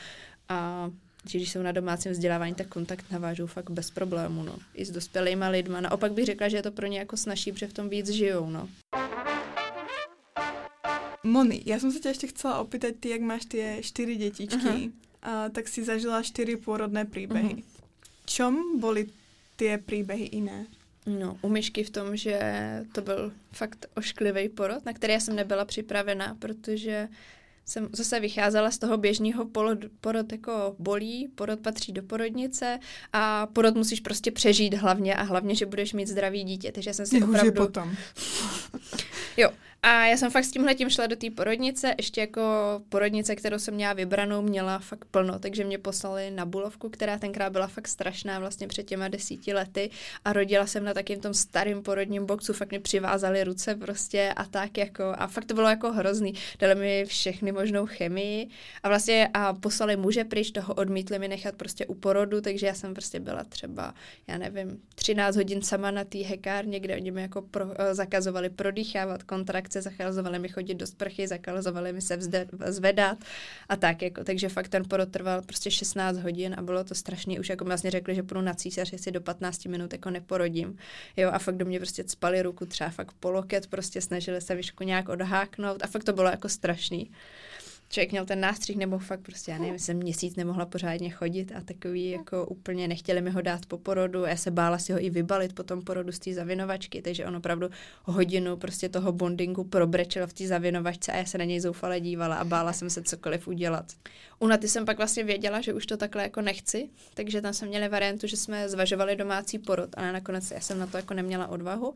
A 0.50 0.90
že 1.28 1.38
když 1.38 1.52
jsou 1.52 1.62
na 1.62 1.72
domácím 1.72 2.12
vzdělávání, 2.12 2.56
tak 2.56 2.68
kontakt 2.68 3.06
navážou 3.12 3.48
fakt 3.48 3.70
bez 3.70 3.92
problému, 3.92 4.44
no. 4.44 4.56
I 4.74 4.86
s 4.86 4.92
dospělýma 4.92 5.48
lidma. 5.48 5.82
Naopak 5.82 6.12
bych 6.12 6.26
řekla, 6.26 6.50
že 6.50 6.58
je 6.58 6.64
to 6.64 6.72
pro 6.72 6.88
ně 6.88 7.00
jako 7.00 7.18
snažší, 7.18 7.52
protože 7.52 7.68
v 7.68 7.74
tom 7.74 7.90
víc 7.90 8.10
žijou, 8.10 8.50
no. 8.50 8.70
Moni, 11.24 11.64
já 11.66 11.80
jsem 11.80 11.92
se 11.92 12.00
tě 12.00 12.10
ještě 12.10 12.28
chcela 12.28 12.60
opýtať, 12.60 12.96
ty, 13.00 13.10
jak 13.10 13.22
máš 13.22 13.46
ty 13.46 13.80
čtyři 13.82 14.16
dětičky, 14.16 14.58
uh-huh. 14.58 14.92
a, 15.22 15.50
tak 15.50 15.68
si 15.68 15.84
zažila 15.84 16.24
čtyři 16.24 16.56
pôrodné 16.56 17.06
příběhy. 17.06 17.56
Uh-huh. 17.56 17.64
Čom 18.26 18.80
byly 18.80 19.08
ty 19.56 19.78
příběhy 19.86 20.30
jiné? 20.32 20.66
No, 21.06 21.38
u 21.42 21.50
myšky 21.50 21.84
v 21.84 21.90
tom, 21.90 22.16
že 22.18 22.40
to 22.92 23.02
byl 23.02 23.32
fakt 23.52 23.86
ošklivý 23.96 24.50
porod, 24.50 24.86
na 24.86 24.94
který 24.94 25.14
já 25.14 25.20
jsem 25.20 25.36
nebyla 25.36 25.66
připravená, 25.66 26.36
protože 26.40 27.08
jsem 27.70 27.90
zase 27.94 28.20
vycházela 28.20 28.72
z 28.72 28.78
toho 28.78 28.98
běžného 28.98 29.46
porod, 29.46 29.80
porod 30.02 30.32
jako 30.32 30.76
bolí, 30.80 31.28
porod 31.36 31.60
patří 31.60 31.92
do 31.92 32.04
porodnice 32.04 32.80
a 33.14 33.46
porod 33.46 33.76
musíš 33.76 34.00
prostě 34.00 34.32
přežít 34.32 34.74
hlavně 34.74 35.16
a 35.16 35.24
hlavně, 35.24 35.56
že 35.56 35.66
budeš 35.66 35.94
mít 35.94 36.08
zdravý 36.08 36.44
dítě, 36.44 36.72
takže 36.72 36.94
jsem 36.94 37.06
si 37.06 37.24
opravdu... 37.24 37.52
potom. 37.52 37.96
jo, 39.38 39.50
a 39.84 40.06
já 40.06 40.18
jsem 40.18 40.32
fakt 40.32 40.46
s 40.46 40.52
tímhle 40.52 40.76
tím 40.76 40.90
šla 40.90 41.08
do 41.08 41.16
té 41.16 41.32
porodnice, 41.32 41.94
ještě 41.98 42.22
jako 42.22 42.42
porodnice, 42.90 43.36
kterou 43.36 43.60
jsem 43.60 43.74
měla 43.74 43.94
vybranou, 43.94 44.42
měla 44.42 44.80
fakt 44.80 45.06
plno, 45.06 45.40
takže 45.40 45.64
mě 45.64 45.78
poslali 45.78 46.32
na 46.32 46.46
Bulovku, 46.46 46.90
která 46.90 47.18
tenkrát 47.18 47.52
byla 47.52 47.68
fakt 47.68 47.88
strašná 47.88 48.40
vlastně 48.40 48.68
před 48.68 48.84
těma 48.84 49.08
desíti 49.08 49.54
lety 49.54 49.90
a 50.26 50.34
rodila 50.34 50.68
jsem 50.68 50.84
na 50.84 50.94
takým 50.94 51.20
tom 51.20 51.34
starým 51.34 51.84
porodním 51.84 52.26
boxu, 52.26 52.54
fakt 52.54 52.72
mi 52.72 52.80
přivázali 52.80 53.44
ruce 53.44 53.76
prostě 53.76 54.34
a 54.36 54.46
tak 54.46 54.78
jako 54.78 55.04
a 55.18 55.28
fakt 55.28 55.46
to 55.46 55.54
bylo 55.54 55.70
jako 55.70 55.92
hrozný. 55.92 56.34
Dali 56.60 56.76
mi 56.76 57.06
všechny 57.06 57.52
možnou 57.52 57.86
chemii 57.86 58.48
a 58.84 58.88
vlastně 58.88 59.30
a 59.34 59.54
poslali 59.54 59.96
muže 59.96 60.24
pryč, 60.24 60.52
toho 60.52 60.74
odmítli 60.74 61.20
mi 61.20 61.28
nechat 61.28 61.56
prostě 61.56 61.86
u 61.86 61.94
porodu, 61.94 62.42
takže 62.42 62.68
já 62.68 62.74
jsem 62.74 62.94
prostě 62.94 63.20
byla 63.20 63.44
třeba, 63.44 63.94
já 64.28 64.38
nevím, 64.38 64.82
13 64.96 65.36
hodin 65.36 65.62
sama 65.62 65.92
na 65.92 66.04
té 66.04 66.18
hekárně, 66.18 66.80
kde 66.80 66.96
oni 66.96 67.12
mi 67.12 67.22
jako 67.22 67.42
pro, 67.42 67.66
eh, 67.76 67.96
zakazovali 67.96 68.50
prodýchávat 68.50 69.24
kontrakt 69.24 69.69
akce, 69.70 69.82
zakazovali 69.82 70.40
mi 70.40 70.50
chodit 70.50 70.74
do 70.74 70.88
sprchy, 70.88 71.28
zakazovali 71.28 71.94
mi 71.94 72.02
se 72.02 72.18
vzde, 72.18 72.48
zvedat 72.66 73.18
a 73.70 73.76
tak 73.76 74.02
jako, 74.02 74.24
takže 74.24 74.50
fakt 74.50 74.68
ten 74.68 74.84
porod 74.84 75.12
trval 75.12 75.42
prostě 75.42 75.72
16 75.72 76.18
hodin 76.18 76.56
a 76.58 76.62
bylo 76.62 76.84
to 76.84 76.96
strašný, 76.96 77.40
už 77.40 77.50
jako 77.50 77.66
vlastně 77.66 77.92
řekli, 77.92 78.16
že 78.16 78.24
půjdu 78.24 78.42
na 78.42 78.54
císař, 78.54 78.92
jestli 78.92 79.12
do 79.12 79.22
15 79.22 79.66
minut 79.66 79.94
jako 79.94 80.10
neporodím, 80.10 80.78
jo 81.18 81.30
a 81.34 81.40
fakt 81.40 81.58
do 81.58 81.66
mě 81.66 81.80
prostě 81.80 82.04
spali 82.08 82.42
ruku 82.42 82.66
třeba 82.66 82.90
fakt 82.90 83.14
poloket, 83.20 83.68
prostě 83.68 84.02
snažili 84.02 84.42
se 84.42 84.56
vyšku 84.56 84.84
nějak 84.84 85.10
odháknout 85.10 85.84
a 85.84 85.88
fakt 85.88 86.04
to 86.04 86.14
bylo 86.14 86.30
jako 86.30 86.50
strašný 86.50 87.12
člověk 87.90 88.12
měl 88.12 88.26
ten 88.26 88.40
nástřih, 88.40 88.78
nebo 88.78 89.00
fakt 89.00 89.20
prostě, 89.20 89.52
já 89.52 89.58
nevím, 89.58 89.80
jsem 89.80 89.98
měsíc 89.98 90.36
nemohla 90.36 90.66
pořádně 90.66 91.10
chodit 91.10 91.52
a 91.56 91.62
takový 91.62 92.10
jako 92.10 92.46
úplně 92.46 92.88
nechtěli 92.88 93.22
mi 93.22 93.30
ho 93.30 93.42
dát 93.42 93.66
po 93.66 93.78
porodu. 93.78 94.26
Já 94.26 94.38
se 94.38 94.52
bála 94.52 94.78
si 94.78 94.94
ho 94.94 95.04
i 95.04 95.10
vybalit 95.10 95.54
po 95.54 95.64
tom 95.64 95.82
porodu 95.82 96.12
z 96.12 96.20
té 96.20 96.34
zavinovačky, 96.34 97.02
takže 97.02 97.26
on 97.26 97.36
opravdu 97.36 97.70
hodinu 98.04 98.58
prostě 98.58 98.90
toho 98.90 99.12
bondingu 99.12 99.64
probrečel 99.64 100.28
v 100.28 100.34
té 100.34 100.48
zavinovačce 100.48 101.12
a 101.12 101.18
já 101.18 101.26
se 101.26 101.38
na 101.38 101.46
něj 101.46 101.60
zoufale 101.60 102.00
dívala 102.00 102.36
a 102.36 102.44
bála 102.44 102.74
jsem 102.74 102.90
se 102.90 103.04
cokoliv 103.04 103.48
udělat. 103.48 103.86
U 104.40 104.48
Naty 104.48 104.68
jsem 104.68 104.86
pak 104.86 104.98
vlastně 104.98 105.24
věděla, 105.24 105.62
že 105.62 105.74
už 105.74 105.86
to 105.86 105.98
takhle 105.98 106.24
jako 106.24 106.42
nechci, 106.42 106.90
takže 107.14 107.42
tam 107.42 107.54
jsme 107.54 107.68
měli 107.68 107.90
variantu, 107.90 108.28
že 108.28 108.38
jsme 108.38 108.70
zvažovali 108.70 109.16
domácí 109.16 109.60
porod, 109.60 109.90
ale 109.98 110.14
nakonec 110.14 110.52
já 110.52 110.60
jsem 110.60 110.80
na 110.80 110.88
to 110.88 110.98
jako 110.98 111.14
neměla 111.14 111.48
odvahu, 111.48 111.94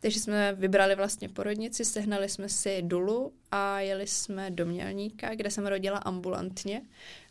takže 0.00 0.20
jsme 0.20 0.52
vybrali 0.52 0.94
vlastně 0.94 1.28
porodnici, 1.28 1.84
sehnali 1.84 2.28
jsme 2.28 2.48
si 2.48 2.82
dulu 2.82 3.32
a 3.50 3.80
jeli 3.80 4.06
jsme 4.06 4.50
do 4.50 4.66
Mělníka, 4.66 5.34
kde 5.36 5.50
jsem 5.50 5.66
rodila 5.66 5.98
ambulantně 5.98 6.82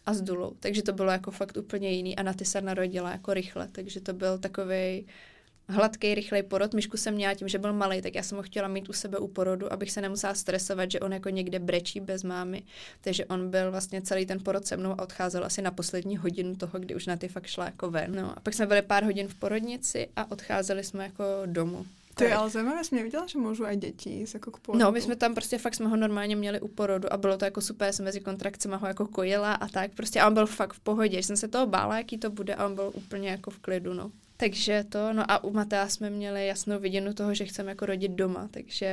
a 0.05 0.13
s 0.13 0.21
dulou, 0.21 0.53
takže 0.59 0.83
to 0.83 0.93
bylo 0.93 1.11
jako 1.11 1.31
fakt 1.31 1.57
úplně 1.57 1.91
jiný 1.91 2.15
a 2.15 2.23
Naty 2.23 2.45
se 2.45 2.61
narodila 2.61 3.11
jako 3.11 3.33
rychle, 3.33 3.67
takže 3.71 4.01
to 4.01 4.13
byl 4.13 4.37
takový 4.37 5.05
hladký, 5.67 6.15
rychlej 6.15 6.43
porod. 6.43 6.73
Myšku 6.73 6.97
jsem 6.97 7.13
měla 7.13 7.33
tím, 7.33 7.47
že 7.47 7.59
byl 7.59 7.73
malý, 7.73 8.01
tak 8.01 8.15
já 8.15 8.23
jsem 8.23 8.37
ho 8.37 8.43
chtěla 8.43 8.67
mít 8.67 8.89
u 8.89 8.93
sebe 8.93 9.17
u 9.17 9.27
porodu, 9.27 9.73
abych 9.73 9.91
se 9.91 10.01
nemusela 10.01 10.33
stresovat, 10.33 10.91
že 10.91 10.99
on 10.99 11.13
jako 11.13 11.29
někde 11.29 11.59
brečí 11.59 11.99
bez 11.99 12.23
mámy. 12.23 12.63
Takže 13.01 13.25
on 13.25 13.49
byl 13.49 13.71
vlastně 13.71 14.01
celý 14.01 14.25
ten 14.25 14.39
porod 14.39 14.65
se 14.65 14.77
mnou 14.77 14.91
a 14.91 15.03
odcházel 15.03 15.45
asi 15.45 15.61
na 15.61 15.71
poslední 15.71 16.17
hodinu 16.17 16.55
toho, 16.55 16.79
kdy 16.79 16.95
už 16.95 17.05
na 17.05 17.17
ty 17.17 17.27
fakt 17.27 17.47
šla 17.47 17.65
jako 17.65 17.91
ven. 17.91 18.15
No 18.15 18.37
a 18.37 18.39
pak 18.39 18.53
jsme 18.53 18.65
byli 18.65 18.81
pár 18.81 19.03
hodin 19.03 19.27
v 19.27 19.35
porodnici 19.35 20.07
a 20.15 20.31
odcházeli 20.31 20.83
jsme 20.83 21.03
jako 21.03 21.23
domů. 21.45 21.85
To 22.15 22.23
je 22.23 22.35
ale 22.35 22.49
zajímavé, 22.49 22.83
jsem 22.83 22.97
neviděla, 22.97 23.27
že 23.27 23.39
můžu 23.39 23.65
i 23.65 23.75
děti 23.75 24.25
jako 24.33 24.51
k 24.51 24.59
porodu. 24.59 24.85
No, 24.85 24.91
my 24.91 25.01
jsme 25.01 25.15
tam 25.15 25.33
prostě 25.33 25.57
fakt 25.57 25.75
jsme 25.75 25.87
ho 25.87 25.95
normálně 25.95 26.35
měli 26.35 26.59
u 26.61 26.67
porodu 26.67 27.13
a 27.13 27.17
bylo 27.17 27.37
to 27.37 27.45
jako 27.45 27.61
super, 27.61 27.93
jsem 27.93 28.05
mezi 28.05 28.19
kontrakcemi 28.19 28.75
ho 28.79 28.87
jako 28.87 29.07
kojila 29.07 29.53
a 29.53 29.67
tak 29.67 29.91
prostě 29.91 30.21
a 30.21 30.27
on 30.27 30.33
byl 30.33 30.45
fakt 30.45 30.73
v 30.73 30.79
pohodě, 30.79 31.17
že 31.17 31.23
jsem 31.27 31.37
se 31.37 31.47
toho 31.47 31.67
bála, 31.67 31.97
jaký 31.97 32.17
to 32.17 32.29
bude 32.29 32.55
a 32.55 32.65
on 32.65 32.75
byl 32.75 32.91
úplně 32.93 33.29
jako 33.29 33.51
v 33.51 33.59
klidu, 33.59 33.93
no. 33.93 34.11
Takže 34.37 34.83
to, 34.89 35.13
no 35.13 35.31
a 35.31 35.43
u 35.43 35.51
Matea 35.51 35.89
jsme 35.89 36.09
měli 36.09 36.47
jasnou 36.47 36.79
viděnu 36.79 37.13
toho, 37.13 37.33
že 37.33 37.45
chceme 37.45 37.71
jako 37.71 37.85
rodit 37.85 38.11
doma, 38.11 38.47
takže 38.51 38.87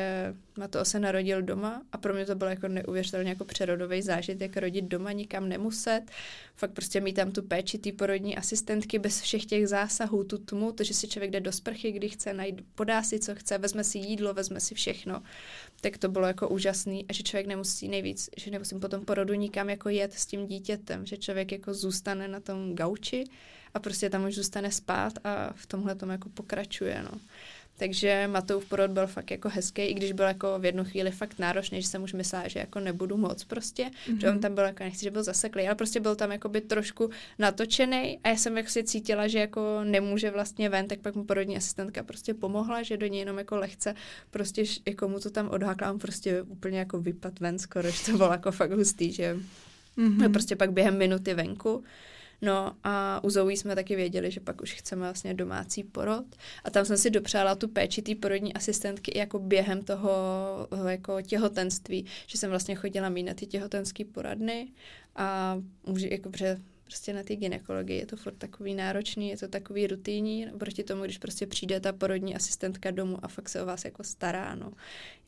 Mateo 0.58 0.84
se 0.84 1.00
narodil 1.00 1.42
doma 1.42 1.82
a 1.92 1.98
pro 1.98 2.14
mě 2.14 2.26
to 2.26 2.34
bylo 2.34 2.50
jako 2.50 2.68
neuvěřitelně 2.68 3.30
jako 3.30 3.44
přerodový 3.44 4.02
zážitek 4.02 4.56
rodit 4.56 4.84
doma, 4.84 5.12
nikam 5.12 5.48
nemuset, 5.48 6.02
fakt 6.54 6.72
prostě 6.72 7.00
mít 7.00 7.12
tam 7.12 7.32
tu 7.32 7.42
péči 7.42 7.78
té 7.78 7.92
porodní 7.92 8.36
asistentky 8.36 8.98
bez 8.98 9.20
všech 9.20 9.46
těch 9.46 9.68
zásahů, 9.68 10.24
tu 10.24 10.38
tmu, 10.38 10.72
to, 10.72 10.84
že 10.84 10.94
si 10.94 11.08
člověk 11.08 11.30
jde 11.30 11.40
do 11.40 11.52
sprchy, 11.52 11.92
kdy 11.92 12.08
chce, 12.08 12.34
najít, 12.34 12.60
podá 12.74 13.02
si, 13.02 13.18
co 13.18 13.34
chce, 13.34 13.58
vezme 13.58 13.84
si 13.84 13.98
jídlo, 13.98 14.34
vezme 14.34 14.60
si 14.60 14.74
všechno, 14.74 15.22
tak 15.80 15.98
to 15.98 16.08
bylo 16.08 16.26
jako 16.26 16.48
úžasný. 16.48 17.04
A 17.08 17.12
že 17.12 17.22
člověk 17.22 17.46
nemusí 17.46 17.88
nejvíc, 17.88 18.30
že 18.36 18.50
nemusím 18.50 18.80
potom 18.80 19.04
porodu 19.04 19.34
nikam 19.34 19.70
jako 19.70 19.88
jet 19.88 20.12
s 20.12 20.26
tím 20.26 20.46
dítětem, 20.46 21.06
že 21.06 21.16
člověk 21.16 21.52
jako 21.52 21.74
zůstane 21.74 22.28
na 22.28 22.40
tom 22.40 22.74
gauči 22.74 23.24
a 23.74 23.78
prostě 23.78 24.10
tam 24.10 24.24
už 24.24 24.34
zůstane 24.34 24.72
spát 24.72 25.12
a 25.24 25.52
v 25.54 25.66
tomhle 25.66 25.94
tom 25.94 26.10
jako 26.10 26.28
pokračuje, 26.28 27.02
no. 27.02 27.20
Takže 27.78 28.28
Matoův 28.32 28.64
porod 28.66 28.90
byl 28.90 29.06
fakt 29.06 29.30
jako 29.30 29.48
hezký, 29.48 29.82
i 29.82 29.94
když 29.94 30.12
byl 30.12 30.24
jako 30.24 30.58
v 30.58 30.64
jednu 30.64 30.84
chvíli 30.84 31.10
fakt 31.10 31.38
náročný, 31.38 31.82
že 31.82 31.88
jsem 31.88 32.02
už 32.02 32.12
myslela, 32.12 32.48
že 32.48 32.58
jako 32.58 32.80
nebudu 32.80 33.16
moc 33.16 33.44
prostě, 33.44 33.84
mm-hmm. 33.84 34.18
že 34.18 34.30
on 34.30 34.40
tam 34.40 34.54
byl 34.54 34.64
jako, 34.64 34.84
nechci, 34.84 35.04
že 35.04 35.10
byl 35.10 35.22
zaseklý, 35.22 35.66
ale 35.66 35.74
prostě 35.74 36.00
byl 36.00 36.16
tam 36.16 36.32
jako 36.32 36.48
by 36.48 36.60
trošku 36.60 37.10
natočený 37.38 38.18
a 38.24 38.28
já 38.28 38.36
jsem 38.36 38.56
jako 38.56 38.68
si 38.68 38.84
cítila, 38.84 39.28
že 39.28 39.38
jako 39.38 39.80
nemůže 39.84 40.30
vlastně 40.30 40.68
ven, 40.68 40.88
tak 40.88 40.98
pak 40.98 41.14
mu 41.14 41.24
porodní 41.24 41.56
asistentka 41.56 42.02
prostě 42.02 42.34
pomohla, 42.34 42.82
že 42.82 42.96
do 42.96 43.06
něj 43.06 43.20
jenom 43.20 43.38
jako 43.38 43.56
lehce 43.56 43.94
prostě 44.30 44.64
jako 44.86 45.08
mu 45.08 45.20
to 45.20 45.30
tam 45.30 45.48
odhákla, 45.48 45.90
on 45.92 45.98
prostě 45.98 46.42
úplně 46.42 46.78
jako 46.78 47.00
vypad 47.00 47.40
ven 47.40 47.58
skoro, 47.58 47.90
že 47.90 48.04
to 48.04 48.16
bylo 48.16 48.32
jako 48.32 48.52
fakt 48.52 48.72
hustý, 48.72 49.12
že 49.12 49.36
mm-hmm. 49.98 50.32
prostě 50.32 50.56
pak 50.56 50.72
během 50.72 50.98
minuty 50.98 51.34
venku 51.34 51.84
No 52.42 52.76
a 52.84 53.24
u 53.24 53.30
Zoe 53.30 53.52
jsme 53.52 53.74
taky 53.74 53.96
věděli, 53.96 54.30
že 54.30 54.40
pak 54.40 54.62
už 54.62 54.74
chceme 54.74 55.02
vlastně 55.02 55.34
domácí 55.34 55.84
porod. 55.84 56.24
A 56.64 56.70
tam 56.70 56.84
jsem 56.84 56.96
si 56.96 57.10
dopřála 57.10 57.54
tu 57.54 57.68
péči 57.68 58.02
té 58.02 58.14
porodní 58.14 58.54
asistentky 58.54 59.10
i 59.10 59.18
jako 59.18 59.38
během 59.38 59.82
toho 59.82 60.12
jako 60.88 61.22
těhotenství, 61.22 62.06
že 62.26 62.38
jsem 62.38 62.50
vlastně 62.50 62.74
chodila 62.74 63.08
mít 63.08 63.22
na 63.22 63.34
ty 63.34 63.46
těhotenské 63.46 64.04
poradny. 64.04 64.68
A 65.16 65.58
už 65.82 66.02
jako 66.02 66.30
pře, 66.30 66.60
prostě 66.84 67.12
na 67.12 67.22
ty 67.22 67.36
gynekologii 67.36 67.98
je 67.98 68.06
to 68.06 68.16
furt 68.16 68.34
takový 68.34 68.74
náročný, 68.74 69.28
je 69.28 69.36
to 69.36 69.48
takový 69.48 69.86
rutinní, 69.86 70.46
proti 70.58 70.84
tomu, 70.84 71.02
když 71.04 71.18
prostě 71.18 71.46
přijde 71.46 71.80
ta 71.80 71.92
porodní 71.92 72.36
asistentka 72.36 72.90
domů 72.90 73.18
a 73.22 73.28
fakt 73.28 73.48
se 73.48 73.62
o 73.62 73.66
vás 73.66 73.84
jako 73.84 74.04
stará, 74.04 74.54
no, 74.54 74.72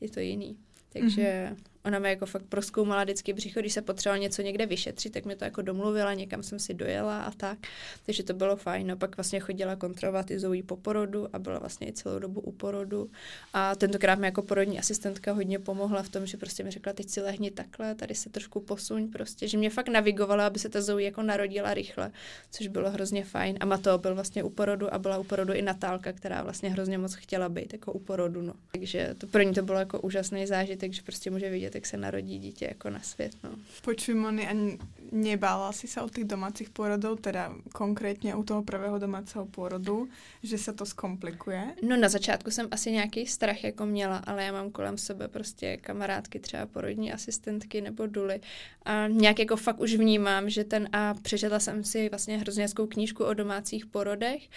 je 0.01 0.09
to 0.09 0.19
jiný. 0.19 0.57
Takže 0.89 1.49
mm-hmm 1.51 1.74
Ona 1.85 1.99
mi 1.99 2.09
jako 2.09 2.25
fakt 2.25 2.45
proskoumala 2.49 3.03
vždycky 3.03 3.33
břicho, 3.33 3.59
když 3.59 3.73
se 3.73 3.81
potřebovala 3.81 4.21
něco 4.21 4.41
někde 4.41 4.65
vyšetřit, 4.65 5.13
tak 5.13 5.25
mi 5.25 5.35
to 5.35 5.43
jako 5.43 5.61
domluvila, 5.61 6.13
někam 6.13 6.43
jsem 6.43 6.59
si 6.59 6.73
dojela 6.73 7.23
a 7.23 7.31
tak. 7.31 7.59
Takže 8.05 8.23
to 8.23 8.33
bylo 8.33 8.55
fajn. 8.55 8.87
No 8.87 8.97
pak 8.97 9.17
vlastně 9.17 9.39
chodila 9.39 9.75
kontrolovat 9.75 10.31
i 10.31 10.39
Zoe 10.39 10.63
po 10.63 10.77
porodu 10.77 11.27
a 11.33 11.39
byla 11.39 11.59
vlastně 11.59 11.87
i 11.87 11.93
celou 11.93 12.19
dobu 12.19 12.41
u 12.41 12.51
porodu. 12.51 13.09
A 13.53 13.75
tentokrát 13.75 14.19
mi 14.19 14.27
jako 14.27 14.41
porodní 14.41 14.79
asistentka 14.79 15.33
hodně 15.33 15.59
pomohla 15.59 16.03
v 16.03 16.09
tom, 16.09 16.25
že 16.25 16.37
prostě 16.37 16.63
mi 16.63 16.71
řekla, 16.71 16.93
teď 16.93 17.09
si 17.09 17.21
lehni 17.21 17.51
takhle, 17.51 17.95
tady 17.95 18.15
se 18.15 18.29
trošku 18.29 18.59
posuň 18.59 19.11
prostě, 19.11 19.47
že 19.47 19.57
mě 19.57 19.69
fakt 19.69 19.87
navigovala, 19.87 20.47
aby 20.47 20.59
se 20.59 20.69
ta 20.69 20.81
Zoe 20.81 21.03
jako 21.03 21.21
narodila 21.21 21.73
rychle, 21.73 22.11
což 22.51 22.67
bylo 22.67 22.91
hrozně 22.91 23.23
fajn. 23.23 23.57
A 23.59 23.65
Mateo 23.65 23.97
byl 23.97 24.15
vlastně 24.15 24.43
u 24.43 24.49
porodu 24.49 24.93
a 24.93 24.99
byla 24.99 25.17
u 25.17 25.23
porodu 25.23 25.53
i 25.53 25.61
Natálka, 25.61 26.13
která 26.13 26.43
vlastně 26.43 26.69
hrozně 26.69 26.97
moc 26.97 27.13
chtěla 27.13 27.49
být 27.49 27.73
jako 27.73 27.93
u 27.93 27.99
porodu. 27.99 28.41
No. 28.41 28.53
Takže 28.71 29.15
to 29.17 29.27
pro 29.27 29.41
ní 29.41 29.53
to 29.53 29.61
bylo 29.61 29.79
jako 29.79 29.99
úžasný 30.01 30.47
zážitek, 30.47 30.93
že 30.93 31.01
prostě 31.01 31.31
může 31.31 31.49
vidět, 31.49 31.74
jak 31.75 31.85
se 31.85 31.97
narodí 31.97 32.39
dítě 32.39 32.65
jako 32.65 32.89
na 32.89 32.99
svět. 32.99 33.31
No. 33.43 33.49
Počuj, 33.81 34.15
Moni, 34.15 34.47
a 34.47 34.77
nebála 35.11 35.71
si 35.71 35.87
se 35.87 36.01
o 36.01 36.09
těch 36.09 36.23
domácích 36.23 36.69
porodů, 36.69 37.15
teda 37.15 37.55
konkrétně 37.73 38.35
u 38.35 38.43
toho 38.43 38.63
prvého 38.63 38.99
domácího 38.99 39.45
porodu, 39.45 40.07
že 40.43 40.57
se 40.57 40.73
to 40.73 40.85
zkomplikuje? 40.85 41.75
No 41.87 41.97
na 41.97 42.09
začátku 42.09 42.51
jsem 42.51 42.67
asi 42.71 42.91
nějaký 42.91 43.27
strach 43.27 43.63
jako 43.63 43.85
měla, 43.85 44.17
ale 44.17 44.43
já 44.43 44.51
mám 44.51 44.71
kolem 44.71 44.97
sebe 44.97 45.27
prostě 45.27 45.77
kamarádky, 45.77 46.39
třeba 46.39 46.65
porodní 46.65 47.13
asistentky 47.13 47.81
nebo 47.81 48.07
duly 48.07 48.39
a 48.85 49.07
nějak 49.07 49.39
jako 49.39 49.55
fakt 49.55 49.79
už 49.79 49.95
vnímám, 49.95 50.49
že 50.49 50.63
ten 50.63 50.89
a 50.91 51.13
přečetla 51.13 51.59
jsem 51.59 51.83
si 51.83 52.09
vlastně 52.09 52.37
hrozně 52.37 52.63
hezkou 52.63 52.87
knížku 52.87 53.23
o 53.23 53.33
domácích 53.33 53.85
porodech 53.85 54.49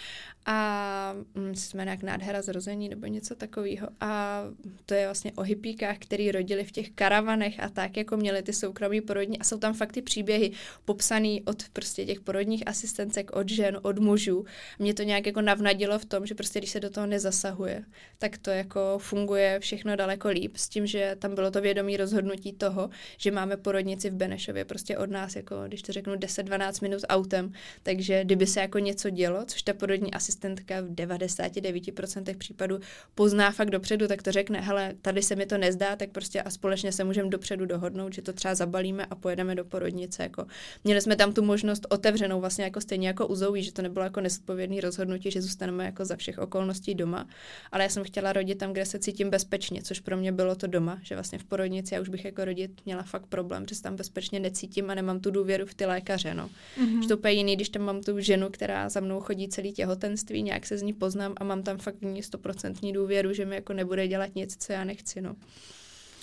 a 0.45 1.13
hm, 1.35 1.55
jsme 1.55 1.85
nějak 1.85 2.03
nádhera 2.03 2.41
zrození 2.41 2.89
nebo 2.89 3.07
něco 3.07 3.35
takového 3.35 3.87
a 3.99 4.41
to 4.85 4.93
je 4.93 5.05
vlastně 5.05 5.31
o 5.35 5.41
hypíkách, 5.41 5.97
který 5.97 6.31
rodili 6.31 6.63
v 6.63 6.71
těch 6.71 6.89
karavanech 7.09 7.59
a 7.59 7.69
tak 7.69 7.97
jako 7.97 8.17
měli 8.17 8.43
ty 8.43 8.53
soukromí 8.53 9.01
porodní 9.01 9.39
a 9.39 9.43
jsou 9.43 9.57
tam 9.57 9.73
fakt 9.73 9.91
ty 9.91 10.01
příběhy 10.01 10.51
popsaný 10.85 11.43
od 11.43 11.63
prostě 11.73 12.05
těch 12.05 12.19
porodních 12.19 12.67
asistencek, 12.67 13.31
od 13.31 13.49
žen, 13.49 13.79
od 13.81 13.99
mužů. 13.99 14.45
Mě 14.79 14.93
to 14.93 15.03
nějak 15.03 15.25
jako 15.25 15.41
navnadilo 15.41 15.99
v 15.99 16.05
tom, 16.05 16.25
že 16.25 16.35
prostě 16.35 16.59
když 16.59 16.71
se 16.71 16.79
do 16.79 16.89
toho 16.89 17.07
nezasahuje, 17.07 17.83
tak 18.17 18.37
to 18.37 18.49
jako 18.51 18.97
funguje 18.97 19.59
všechno 19.59 19.95
daleko 19.95 20.29
líp 20.29 20.57
s 20.57 20.69
tím, 20.69 20.87
že 20.87 21.15
tam 21.19 21.35
bylo 21.35 21.51
to 21.51 21.61
vědomí 21.61 21.97
rozhodnutí 21.97 22.53
toho, 22.53 22.89
že 23.17 23.31
máme 23.31 23.57
porodnici 23.57 24.09
v 24.09 24.13
Benešově 24.13 24.65
prostě 24.65 24.97
od 24.97 25.09
nás, 25.09 25.35
jako 25.35 25.55
když 25.67 25.81
to 25.81 25.91
řeknu 25.91 26.13
10-12 26.13 26.81
minut 26.81 27.01
autem, 27.09 27.51
takže 27.83 28.23
kdyby 28.23 28.47
se 28.47 28.59
jako 28.59 28.79
něco 28.79 29.09
dělo, 29.09 29.45
což 29.45 29.61
ta 29.61 29.73
porodní 29.73 30.13
asistentka 30.13 30.81
v 30.81 30.85
99% 30.85 32.37
případů 32.37 32.79
pozná 33.15 33.51
fakt 33.51 33.69
dopředu, 33.69 34.07
tak 34.07 34.21
to 34.21 34.31
řekne, 34.31 34.61
hele, 34.61 34.93
tady 35.01 35.21
se 35.21 35.35
mi 35.35 35.45
to 35.45 35.57
nezdá, 35.57 35.95
tak 35.95 36.09
prostě 36.09 36.41
a 36.41 36.49
společně 36.49 36.88
se 36.91 37.03
můžeme 37.03 37.29
dopředu 37.29 37.65
dohodnout, 37.65 38.13
že 38.13 38.21
to 38.21 38.33
třeba 38.33 38.55
zabalíme 38.55 39.05
a 39.05 39.15
pojedeme 39.15 39.55
do 39.55 39.65
porodnice. 39.65 40.23
Jako. 40.23 40.45
Měli 40.83 41.01
jsme 41.01 41.15
tam 41.15 41.33
tu 41.33 41.43
možnost 41.43 41.85
otevřenou, 41.89 42.39
vlastně 42.39 42.63
jako 42.63 42.81
stejně 42.81 43.07
jako 43.07 43.27
u 43.27 43.35
Zoe, 43.35 43.61
že 43.61 43.73
to 43.73 43.81
nebylo 43.81 44.03
jako 44.03 44.21
nespovědný 44.21 44.81
rozhodnutí, 44.81 45.31
že 45.31 45.41
zůstaneme 45.41 45.85
jako 45.85 46.05
za 46.05 46.15
všech 46.15 46.37
okolností 46.37 46.95
doma, 46.95 47.27
ale 47.71 47.83
já 47.83 47.89
jsem 47.89 48.03
chtěla 48.03 48.33
rodit 48.33 48.57
tam, 48.57 48.73
kde 48.73 48.85
se 48.85 48.99
cítím 48.99 49.29
bezpečně, 49.29 49.81
což 49.83 49.99
pro 49.99 50.17
mě 50.17 50.31
bylo 50.31 50.55
to 50.55 50.67
doma, 50.67 50.99
že 51.03 51.15
vlastně 51.15 51.39
v 51.39 51.43
porodnici 51.43 51.95
já 51.95 52.01
už 52.01 52.09
bych 52.09 52.25
jako 52.25 52.45
rodit 52.45 52.71
měla 52.85 53.03
fakt 53.03 53.25
problém, 53.25 53.65
že 53.69 53.75
se 53.75 53.81
tam 53.81 53.95
bezpečně 53.95 54.39
necítím 54.39 54.89
a 54.89 54.95
nemám 54.95 55.19
tu 55.19 55.31
důvěru 55.31 55.65
v 55.65 55.73
ty 55.73 55.85
lékaře. 55.85 56.33
No. 56.33 56.49
Mm-hmm. 56.77 57.01
Že 57.01 57.07
to 57.07 57.17
úplně 57.17 57.33
jiný, 57.33 57.55
když 57.55 57.69
tam 57.69 57.81
mám 57.81 58.01
tu 58.01 58.19
ženu, 58.19 58.49
která 58.49 58.89
za 58.89 58.99
mnou 58.99 59.19
chodí 59.19 59.49
celý 59.49 59.73
těhotenství, 59.73 60.43
nějak 60.43 60.65
se 60.65 60.77
z 60.77 60.81
ní 60.81 60.93
poznám 60.93 61.33
a 61.37 61.43
mám 61.43 61.63
tam 61.63 61.77
fakt 61.77 62.01
v 62.01 62.05
ní 62.05 62.23
stoprocentní 62.23 62.93
důvěru, 62.93 63.33
že 63.33 63.45
mi 63.45 63.55
jako 63.55 63.73
nebude 63.73 64.07
dělat 64.07 64.35
nic, 64.35 64.57
co 64.59 64.73
já 64.73 64.83
nechci. 64.83 65.21
No. 65.21 65.35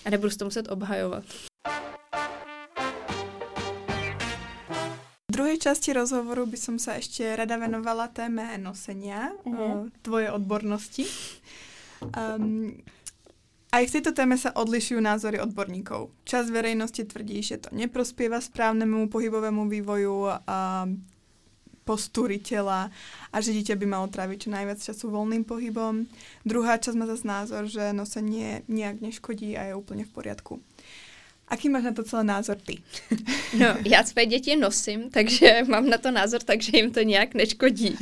A 0.07 0.11
nebudu 0.11 0.31
se 0.31 0.39
to 0.39 0.45
muset 0.45 0.71
obhajovat. 0.71 1.25
V 5.27 5.33
druhé 5.35 5.57
části 5.59 5.93
rozhovoru 5.93 6.47
by 6.47 6.57
som 6.57 6.79
sa 6.79 6.95
ešte 6.95 7.27
rada 7.37 7.59
venovala 7.59 8.09
téme 8.09 8.55
nosenia, 8.57 9.35
uh-huh. 9.43 9.91
tvoje 10.01 10.31
odbornosti. 10.31 11.05
Um, 12.01 12.73
aj 13.75 13.83
v 13.85 13.95
tejto 13.99 14.15
téme 14.15 14.39
sa 14.39 14.55
odlišujú 14.55 15.03
názory 15.03 15.43
odborníkov. 15.43 16.15
Čas 16.25 16.49
verejnosti 16.55 17.03
tvrdí, 17.05 17.43
že 17.43 17.67
to 17.67 17.75
neprospieva 17.75 18.41
správnemu 18.41 19.11
pohybovému 19.11 19.69
vývoju 19.69 20.31
a 20.47 20.87
postúry 21.87 22.43
tela 22.43 22.91
a 23.31 23.37
že 23.39 23.55
dieťa 23.55 23.79
by 23.79 23.87
malo 23.87 24.11
tráviť 24.11 24.39
čo 24.45 24.49
najviac 24.51 24.79
času 24.83 25.07
voľným 25.07 25.47
pohybom. 25.47 26.11
Druhá 26.43 26.83
časť 26.83 26.99
má 26.99 27.07
zase 27.07 27.23
názor, 27.23 27.71
že 27.71 27.95
nosenie 27.95 28.67
nejak 28.67 28.99
neškodí 28.99 29.55
a 29.55 29.71
je 29.71 29.79
úplne 29.79 30.03
v 30.03 30.11
poriadku. 30.11 30.59
Aký 31.49 31.69
máš 31.69 31.85
na 31.85 31.93
to 31.93 32.03
celý 32.03 32.27
názor 32.27 32.57
ty? 32.57 32.79
No, 33.59 33.67
já 33.85 34.05
své 34.05 34.27
děti 34.27 34.57
nosím, 34.57 35.11
takže 35.11 35.57
mám 35.69 35.89
na 35.89 35.99
to 35.99 36.11
názor, 36.11 36.43
takže 36.43 36.71
jim 36.75 36.91
to 36.91 37.01
nějak 37.01 37.35
neškodí. 37.35 37.97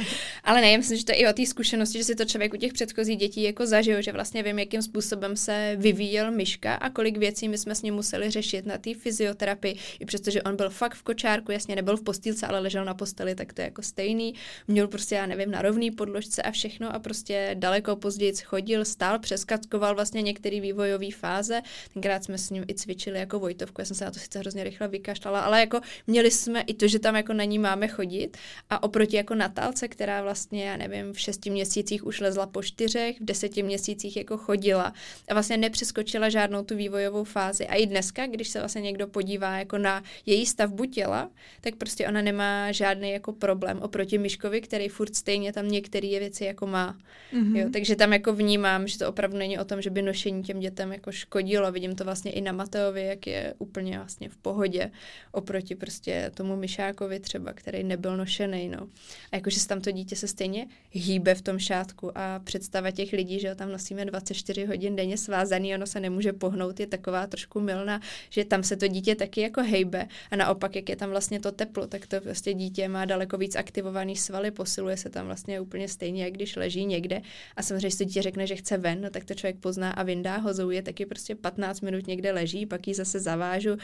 Ale 0.45 0.61
ne, 0.61 0.79
myslím, 0.79 0.99
že 0.99 1.05
to 1.05 1.13
je 1.13 1.19
i 1.19 1.29
o 1.29 1.33
té 1.33 1.47
zkušenosti, 1.47 1.99
že 1.99 2.05
si 2.05 2.15
to 2.15 2.25
člověk 2.25 2.55
u 2.55 2.57
těch 2.57 2.73
předchozích 2.73 3.17
dětí 3.17 3.43
jako 3.43 3.67
zažil, 3.67 4.03
že 4.03 4.13
vlastně 4.13 4.43
vím, 4.43 4.59
jakým 4.59 4.83
způsobem 4.83 5.37
se 5.37 5.77
vyvíjel 5.77 6.31
myška 6.31 6.75
a 6.75 6.91
kolik 6.91 7.17
věcí 7.17 7.49
my 7.49 7.59
jsme 7.59 7.75
s 7.75 7.83
ním 7.83 7.95
museli 7.95 8.31
řešit 8.31 8.67
na 8.67 8.79
té 8.79 8.95
fyzioterapii, 8.95 9.77
i 10.01 10.05
přestože 10.05 10.43
on 10.43 10.57
byl 10.57 10.71
fakt 10.71 10.95
v 10.95 11.03
kočárku, 11.03 11.53
jasně 11.53 11.77
nebyl 11.77 11.97
v 11.97 12.03
postýlce, 12.03 12.47
ale 12.47 12.59
ležel 12.59 12.85
na 12.85 12.95
posteli, 12.95 13.35
tak 13.35 13.53
to 13.53 13.61
je 13.61 13.65
jako 13.65 13.83
stejný. 13.83 14.35
Měl 14.69 14.89
prostě, 14.89 15.15
já 15.15 15.27
nevím, 15.27 15.51
na 15.51 15.63
rovný 15.63 15.91
podložce 15.91 16.43
a 16.43 16.51
všechno 16.51 16.95
a 16.95 16.99
prostě 16.99 17.51
daleko 17.59 17.97
později 17.97 18.33
chodil, 18.45 18.85
stál, 18.85 19.19
přeskatkoval 19.19 19.95
vlastně 19.95 20.23
některé 20.23 20.61
vývojové 20.61 21.11
fáze. 21.11 21.63
Tenkrát 21.93 22.25
jsme 22.25 22.39
s 22.39 22.51
ním 22.51 22.65
i 22.69 22.75
cvičili 22.75 23.19
jako 23.19 23.34
jako 23.35 23.41
Vojtovku, 23.41 23.81
já 23.81 23.85
jsem 23.85 23.97
se 23.97 24.05
na 24.05 24.11
to 24.11 24.19
sice 24.19 24.39
hrozně 24.39 24.65
rychle 24.65 24.89
vykašlala, 24.89 25.41
ale 25.41 25.61
jako 25.61 25.81
měli 26.07 26.31
jsme 26.31 26.61
i 26.61 26.75
to, 26.75 26.89
že 26.89 26.99
tam 26.99 27.17
jako 27.17 27.33
na 27.33 27.45
ní 27.45 27.59
máme 27.59 27.89
chodit 27.89 28.37
a 28.71 28.83
oproti 28.83 29.17
jako 29.17 29.35
Natálce, 29.35 29.89
která 29.89 30.23
vlastně, 30.23 30.65
já 30.65 30.77
nevím, 30.77 31.13
v 31.13 31.21
šesti 31.21 31.51
měsících 31.51 32.07
už 32.07 32.21
lezla 32.21 32.47
po 32.47 32.63
čtyřech, 32.63 33.21
v 33.21 33.25
deseti 33.25 33.63
měsících 33.63 34.17
jako 34.17 34.37
chodila 34.37 34.93
a 35.29 35.35
vlastně 35.35 35.57
nepřeskočila 35.57 36.29
žádnou 36.29 36.65
tu 36.65 36.77
vývojovou 36.77 37.25
fázi. 37.25 37.67
A 37.67 37.75
i 37.75 37.87
dneska, 37.87 38.27
když 38.27 38.49
se 38.49 38.59
vlastně 38.59 38.81
někdo 38.81 39.07
podívá 39.07 39.59
jako 39.59 39.79
na 39.79 40.03
její 40.27 40.47
stavbu 40.47 40.85
těla, 40.85 41.31
tak 41.61 41.77
prostě 41.77 42.09
ona 42.09 42.23
nemá 42.23 42.73
žádný 42.73 43.11
jako 43.11 43.33
problém 43.33 43.79
oproti 43.83 44.19
Myškovi, 44.19 44.61
který 44.61 44.89
furt 44.89 45.17
stejně 45.17 45.53
tam 45.53 45.69
některé 45.69 46.09
věci 46.09 46.45
jako 46.45 46.67
má. 46.67 46.97
Mm-hmm. 47.33 47.57
Jo, 47.57 47.69
takže 47.73 47.97
tam 47.97 48.13
jako 48.13 48.33
vnímám, 48.33 48.89
že 48.89 48.99
to 48.99 49.09
opravdu 49.09 49.37
není 49.39 49.59
o 49.59 49.65
tom, 49.65 49.83
že 49.83 49.91
by 49.91 50.03
nošení 50.03 50.43
těm 50.43 50.61
dětem 50.61 50.93
jako 50.93 51.13
škodilo. 51.13 51.73
Vidím 51.73 51.95
to 51.95 52.05
vlastně 52.05 52.33
i 52.33 52.41
na 52.41 52.53
Mateovi, 52.53 53.07
jak 53.07 53.24
je 53.27 53.55
úplně 53.59 53.99
vlastně 53.99 54.29
v 54.29 54.37
pohodě 54.37 54.91
oproti 55.33 55.75
prostě 55.75 56.31
tomu 56.35 56.57
myšákovi 56.57 57.21
třeba, 57.21 57.53
který 57.53 57.85
nebyl 57.85 58.17
nošený, 58.17 58.69
no. 58.69 58.89
A 59.33 59.37
jakože 59.37 59.61
se 59.61 59.69
tam 59.69 59.81
to 59.81 59.91
dítě 59.91 60.17
se 60.17 60.29
stejně 60.29 60.67
hýbe 60.91 61.35
v 61.35 61.43
tom 61.43 61.59
šátku 61.59 62.19
a 62.19 62.39
představa 62.39 62.91
těch 62.91 63.13
lidí, 63.13 63.41
že 63.41 63.49
ho 63.49 63.55
tam 63.55 63.73
nosíme 63.73 64.05
24 64.05 64.65
hodin 64.65 64.97
denně 64.97 65.19
svázaný, 65.19 65.75
ono 65.75 65.87
se 65.87 66.01
nemůže 66.01 66.33
pohnout, 66.33 66.81
je 66.81 66.87
taková 66.87 67.27
trošku 67.27 67.61
milná, 67.61 68.01
že 68.31 68.45
tam 68.45 68.63
se 68.63 68.77
to 68.77 68.87
dítě 68.87 69.15
taky 69.15 69.41
jako 69.41 69.63
hejbe 69.63 70.09
a 70.31 70.37
naopak, 70.37 70.77
jak 70.77 70.89
je 70.89 70.97
tam 70.97 71.11
vlastně 71.11 71.41
to 71.41 71.53
teplo, 71.53 71.87
tak 71.87 72.07
to 72.07 72.21
prostě 72.21 72.55
dítě 72.55 72.89
má 72.89 73.05
daleko 73.05 73.39
víc 73.39 73.57
aktivovaný 73.57 74.17
svaly, 74.17 74.51
posiluje 74.51 74.97
se 74.97 75.11
tam 75.11 75.27
vlastně 75.27 75.61
úplně 75.61 75.89
stejně, 75.89 76.25
jak 76.25 76.33
když 76.33 76.57
leží 76.57 76.87
někde 76.87 77.23
a 77.57 77.63
samozřejmě, 77.63 77.87
když 77.87 77.99
to 77.99 78.05
dítě 78.05 78.23
řekne, 78.23 78.47
že 78.47 78.57
chce 78.57 78.79
ven, 78.79 79.01
no, 79.01 79.11
tak 79.11 79.25
to 79.25 79.35
člověk 79.35 79.57
pozná 79.57 79.91
a 79.91 80.03
vyndá 80.03 80.37
ho, 80.37 80.55
zouje 80.55 80.83
taky 80.83 81.07
prostě 81.07 81.35
15 81.35 81.81
minut 81.81 82.07
někde 82.07 82.33
leží, 82.33 82.67
pak 82.67 82.89
jí 82.89 82.95
zase 82.95 83.14
zase 83.15 83.25
zavážu, 83.25 83.77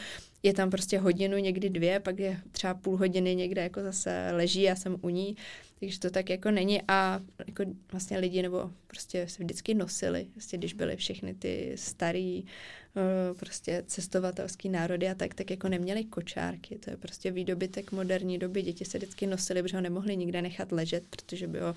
je 0.43 0.53
tam 0.53 0.69
prostě 0.69 0.99
hodinu, 0.99 1.37
někdy 1.37 1.69
dvě, 1.69 1.99
pak 1.99 2.19
je 2.19 2.39
třeba 2.51 2.73
půl 2.73 2.97
hodiny 2.97 3.35
někde 3.35 3.61
jako 3.61 3.81
zase 3.81 4.29
leží, 4.31 4.61
já 4.61 4.75
jsem 4.75 4.97
u 5.01 5.09
ní, 5.09 5.35
takže 5.79 5.99
to 5.99 6.09
tak 6.09 6.29
jako 6.29 6.51
není. 6.51 6.81
A 6.87 7.21
jako 7.47 7.63
vlastně 7.91 8.19
lidi 8.19 8.41
nebo 8.41 8.71
prostě 8.87 9.27
se 9.27 9.43
vždycky 9.43 9.73
nosili, 9.73 10.27
prostě 10.31 10.57
když 10.57 10.73
byly 10.73 10.95
všechny 10.95 11.33
ty 11.33 11.73
starý 11.75 12.45
eh, 12.45 13.33
prostě 13.33 13.83
cestovatelský 13.87 14.69
národy 14.69 15.09
a 15.09 15.15
tak, 15.15 15.33
tak 15.33 15.51
jako 15.51 15.69
neměli 15.69 16.03
kočárky, 16.03 16.77
to 16.77 16.89
je 16.89 16.97
prostě 16.97 17.31
výdobytek 17.31 17.91
moderní 17.91 18.37
doby, 18.37 18.61
děti 18.61 18.85
se 18.85 18.97
vždycky 18.97 19.27
nosily, 19.27 19.63
protože 19.63 19.77
ho 19.77 19.81
nemohli 19.81 20.17
nikde 20.17 20.41
nechat 20.41 20.71
ležet, 20.71 21.03
protože 21.09 21.47
by 21.47 21.59
ho 21.59 21.75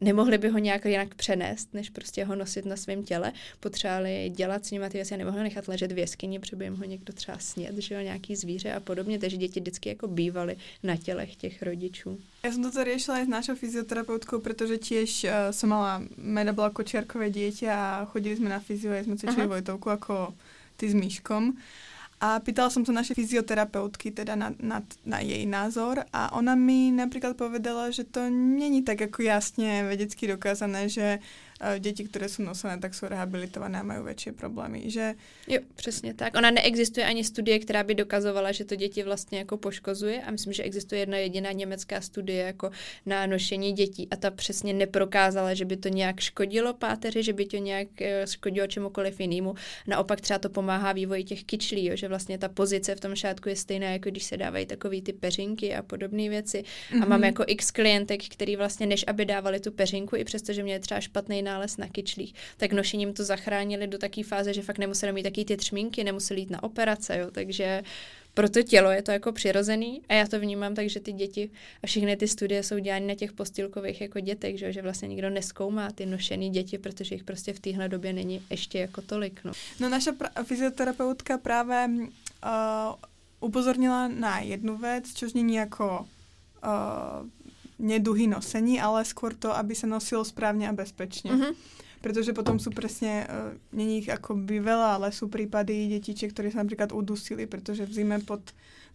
nemohli 0.00 0.38
by 0.38 0.48
ho 0.48 0.58
nějak 0.58 0.84
jinak 0.84 1.14
přenést, 1.14 1.74
než 1.74 1.90
prostě 1.90 2.24
ho 2.24 2.36
nosit 2.36 2.64
na 2.64 2.76
svém 2.76 3.04
těle. 3.04 3.32
Potřebovali 3.60 4.32
dělat 4.36 4.66
s 4.66 4.70
nimi 4.70 4.90
ty 4.90 4.98
věci 4.98 5.14
a 5.14 5.16
nemohli 5.16 5.42
nechat 5.42 5.68
ležet 5.68 5.92
v 5.92 5.98
jeskyni, 5.98 6.38
protože 6.38 6.56
by 6.56 6.64
jim 6.64 6.76
ho 6.76 6.84
někdo 6.84 7.12
třeba 7.12 7.38
sněd, 7.38 7.78
že 7.78 7.94
jo, 7.94 8.00
nějaký 8.00 8.36
zvíře 8.36 8.72
a 8.72 8.80
podobně. 8.80 9.18
Takže 9.18 9.36
děti 9.36 9.60
vždycky 9.60 9.88
jako 9.88 10.08
bývaly 10.08 10.56
na 10.82 10.96
tělech 10.96 11.36
těch 11.36 11.62
rodičů. 11.62 12.18
Já 12.44 12.52
jsem 12.52 12.62
toto 12.62 12.84
riešila 12.84 13.18
i 13.18 13.24
s 13.24 13.28
našou 13.28 13.54
fyzioterapeutkou, 13.54 14.40
protože 14.40 14.78
tiež 14.78 15.24
uh, 15.24 15.30
som 15.50 15.70
mala, 15.70 16.02
Meda 16.16 16.52
bola 16.52 16.70
kočiarkové 16.70 17.30
dieťa 17.30 17.72
a 17.74 18.04
chodili 18.06 18.36
sme 18.38 18.48
na 18.48 18.62
fyzio 18.62 18.94
a 18.94 19.02
sme 19.02 19.18
cvičili 19.18 19.50
Vojtovku 19.50 19.90
ako 19.90 20.34
ty 20.76 20.86
s 20.86 20.94
Myškom. 20.94 21.58
A 22.16 22.40
pýtala 22.40 22.72
som 22.72 22.80
sa 22.80 22.96
našej 22.96 23.12
fyzioterapeutky 23.12 24.08
teda 24.08 24.40
na, 24.40 24.48
na, 24.56 24.80
na 25.04 25.20
jej 25.20 25.44
názor 25.44 26.00
a 26.16 26.32
ona 26.32 26.56
mi 26.56 26.88
napríklad 26.88 27.36
povedala, 27.36 27.92
že 27.92 28.08
to 28.08 28.32
není 28.32 28.80
tak 28.80 29.04
ako 29.04 29.20
jasne 29.20 29.84
vedecky 29.84 30.24
dokázané, 30.24 30.88
že 30.88 31.20
uh, 31.20 31.45
děti, 31.78 32.04
které 32.04 32.28
jsou 32.28 32.42
nosené, 32.42 32.78
tak 32.78 32.94
jsou 32.94 33.06
rehabilitované 33.06 33.80
a 33.80 33.82
mají 33.82 34.02
větší 34.04 34.32
problémy. 34.32 34.90
Že... 34.90 35.14
Jo, 35.48 35.60
přesně 35.74 36.14
tak. 36.14 36.36
Ona 36.36 36.50
neexistuje 36.50 37.06
ani 37.06 37.24
studie, 37.24 37.58
která 37.58 37.84
by 37.84 37.94
dokazovala, 37.94 38.52
že 38.52 38.64
to 38.64 38.76
děti 38.76 39.02
vlastně 39.02 39.38
jako 39.38 39.56
poškozuje 39.56 40.22
a 40.22 40.30
myslím, 40.30 40.52
že 40.52 40.62
existuje 40.62 41.00
jedna 41.00 41.18
jediná 41.18 41.52
německá 41.52 42.00
studie 42.00 42.42
jako 42.42 42.70
na 43.06 43.26
nošení 43.26 43.72
dětí 43.72 44.08
a 44.10 44.16
ta 44.16 44.30
přesně 44.30 44.72
neprokázala, 44.72 45.54
že 45.54 45.64
by 45.64 45.76
to 45.76 45.88
nějak 45.88 46.20
škodilo 46.20 46.74
páteři, 46.74 47.22
že 47.22 47.32
by 47.32 47.46
to 47.46 47.56
nějak 47.56 47.88
eh, 48.00 48.26
škodilo 48.26 48.66
čemukoliv 48.66 49.20
jinému. 49.20 49.54
Naopak 49.86 50.20
třeba 50.20 50.38
to 50.38 50.48
pomáhá 50.48 50.92
vývoji 50.92 51.24
těch 51.24 51.44
kyčlí, 51.44 51.84
jo, 51.86 51.96
že 51.96 52.08
vlastně 52.08 52.38
ta 52.38 52.48
pozice 52.48 52.94
v 52.94 53.00
tom 53.00 53.14
šátku 53.14 53.48
je 53.48 53.56
stejná, 53.56 53.90
jako 53.90 54.10
když 54.10 54.24
se 54.24 54.36
dávají 54.36 54.66
takový 54.66 55.02
ty 55.02 55.12
peřinky 55.12 55.74
a 55.74 55.82
podobné 55.82 56.28
věci. 56.28 56.58
Mm-hmm. 56.58 56.96
A 56.96 56.98
mhm. 56.98 57.08
mám 57.08 57.24
jako 57.24 57.44
x 57.46 57.70
klientek, 57.70 58.28
který 58.28 58.56
vlastně 58.56 58.86
než 58.86 59.04
aby 59.06 59.24
dávali 59.24 59.60
tu 59.60 59.72
peřinku, 59.72 60.16
i 60.16 60.24
přesto, 60.24 60.52
že 60.52 60.62
měli 60.62 60.80
třeba 60.80 61.00
špatný 61.00 61.42
nález 61.46 61.76
na 61.76 61.88
kyčlích, 61.88 62.34
tak 62.56 62.72
nošením 62.72 63.12
to 63.12 63.24
zachránili 63.24 63.86
do 63.86 63.98
takové 63.98 64.24
fáze, 64.24 64.54
že 64.54 64.62
fakt 64.62 64.78
nemuseli 64.78 65.12
mít 65.12 65.22
taky 65.22 65.44
ty 65.44 65.56
třmínky, 65.56 66.04
nemuseli 66.04 66.40
jít 66.40 66.50
na 66.50 66.62
operace, 66.62 67.18
jo, 67.18 67.30
takže 67.30 67.82
pro 68.36 68.48
to 68.48 68.62
tělo 68.62 68.90
je 68.90 69.02
to 69.02 69.10
jako 69.10 69.32
přirozený 69.32 70.02
a 70.08 70.14
já 70.14 70.26
to 70.26 70.40
vnímám 70.40 70.74
tak, 70.74 70.88
že 70.88 71.00
ty 71.00 71.12
děti 71.12 71.50
a 71.82 71.86
všechny 71.86 72.16
ty 72.16 72.28
studie 72.28 72.62
jsou 72.62 72.78
dělány 72.78 73.06
na 73.06 73.14
těch 73.14 73.32
postýlkových 73.32 74.00
jako 74.00 74.20
dětech, 74.20 74.58
že, 74.58 74.72
že 74.72 74.82
vlastně 74.82 75.08
nikdo 75.08 75.30
neskoumá 75.30 75.90
ty 75.90 76.06
nošený 76.06 76.50
děti, 76.50 76.78
protože 76.78 77.14
jich 77.14 77.24
prostě 77.24 77.52
v 77.52 77.60
téhle 77.60 77.88
době 77.88 78.12
není 78.12 78.42
ještě 78.50 78.78
jako 78.78 79.02
tolik. 79.02 79.40
No, 79.44 79.52
no 79.80 79.88
naša 79.88 80.10
pra- 80.10 80.44
fyzioterapeutka 80.44 81.38
právě 81.38 81.88
uh, 81.88 82.94
upozornila 83.40 84.08
na 84.08 84.40
jednu 84.40 84.76
věc, 84.76 85.12
což 85.12 85.32
není 85.32 85.54
jako 85.54 86.06
uh, 86.64 87.28
neduhy 87.78 88.26
nosení, 88.26 88.80
ale 88.80 89.04
skôr 89.04 89.34
to, 89.34 89.56
aby 89.56 89.74
se 89.74 89.86
nosilo 89.86 90.24
správně 90.24 90.68
a 90.68 90.72
bezpečně. 90.72 91.32
Mm-hmm. 91.32 91.54
Protože 92.00 92.32
potom 92.32 92.58
jsou 92.58 92.70
přesně, 92.70 93.26
uh, 93.26 93.58
není 93.72 93.96
jich 93.96 94.10
by 94.34 94.60
veľa, 94.60 94.94
ale 94.94 95.12
jsou 95.12 95.28
případy 95.28 95.86
dětiček, 95.86 96.32
které 96.32 96.50
se 96.50 96.58
například 96.58 96.92
udusili, 96.92 97.46
protože 97.46 97.86
v 97.86 97.92
zime 97.92 98.18
pod 98.18 98.40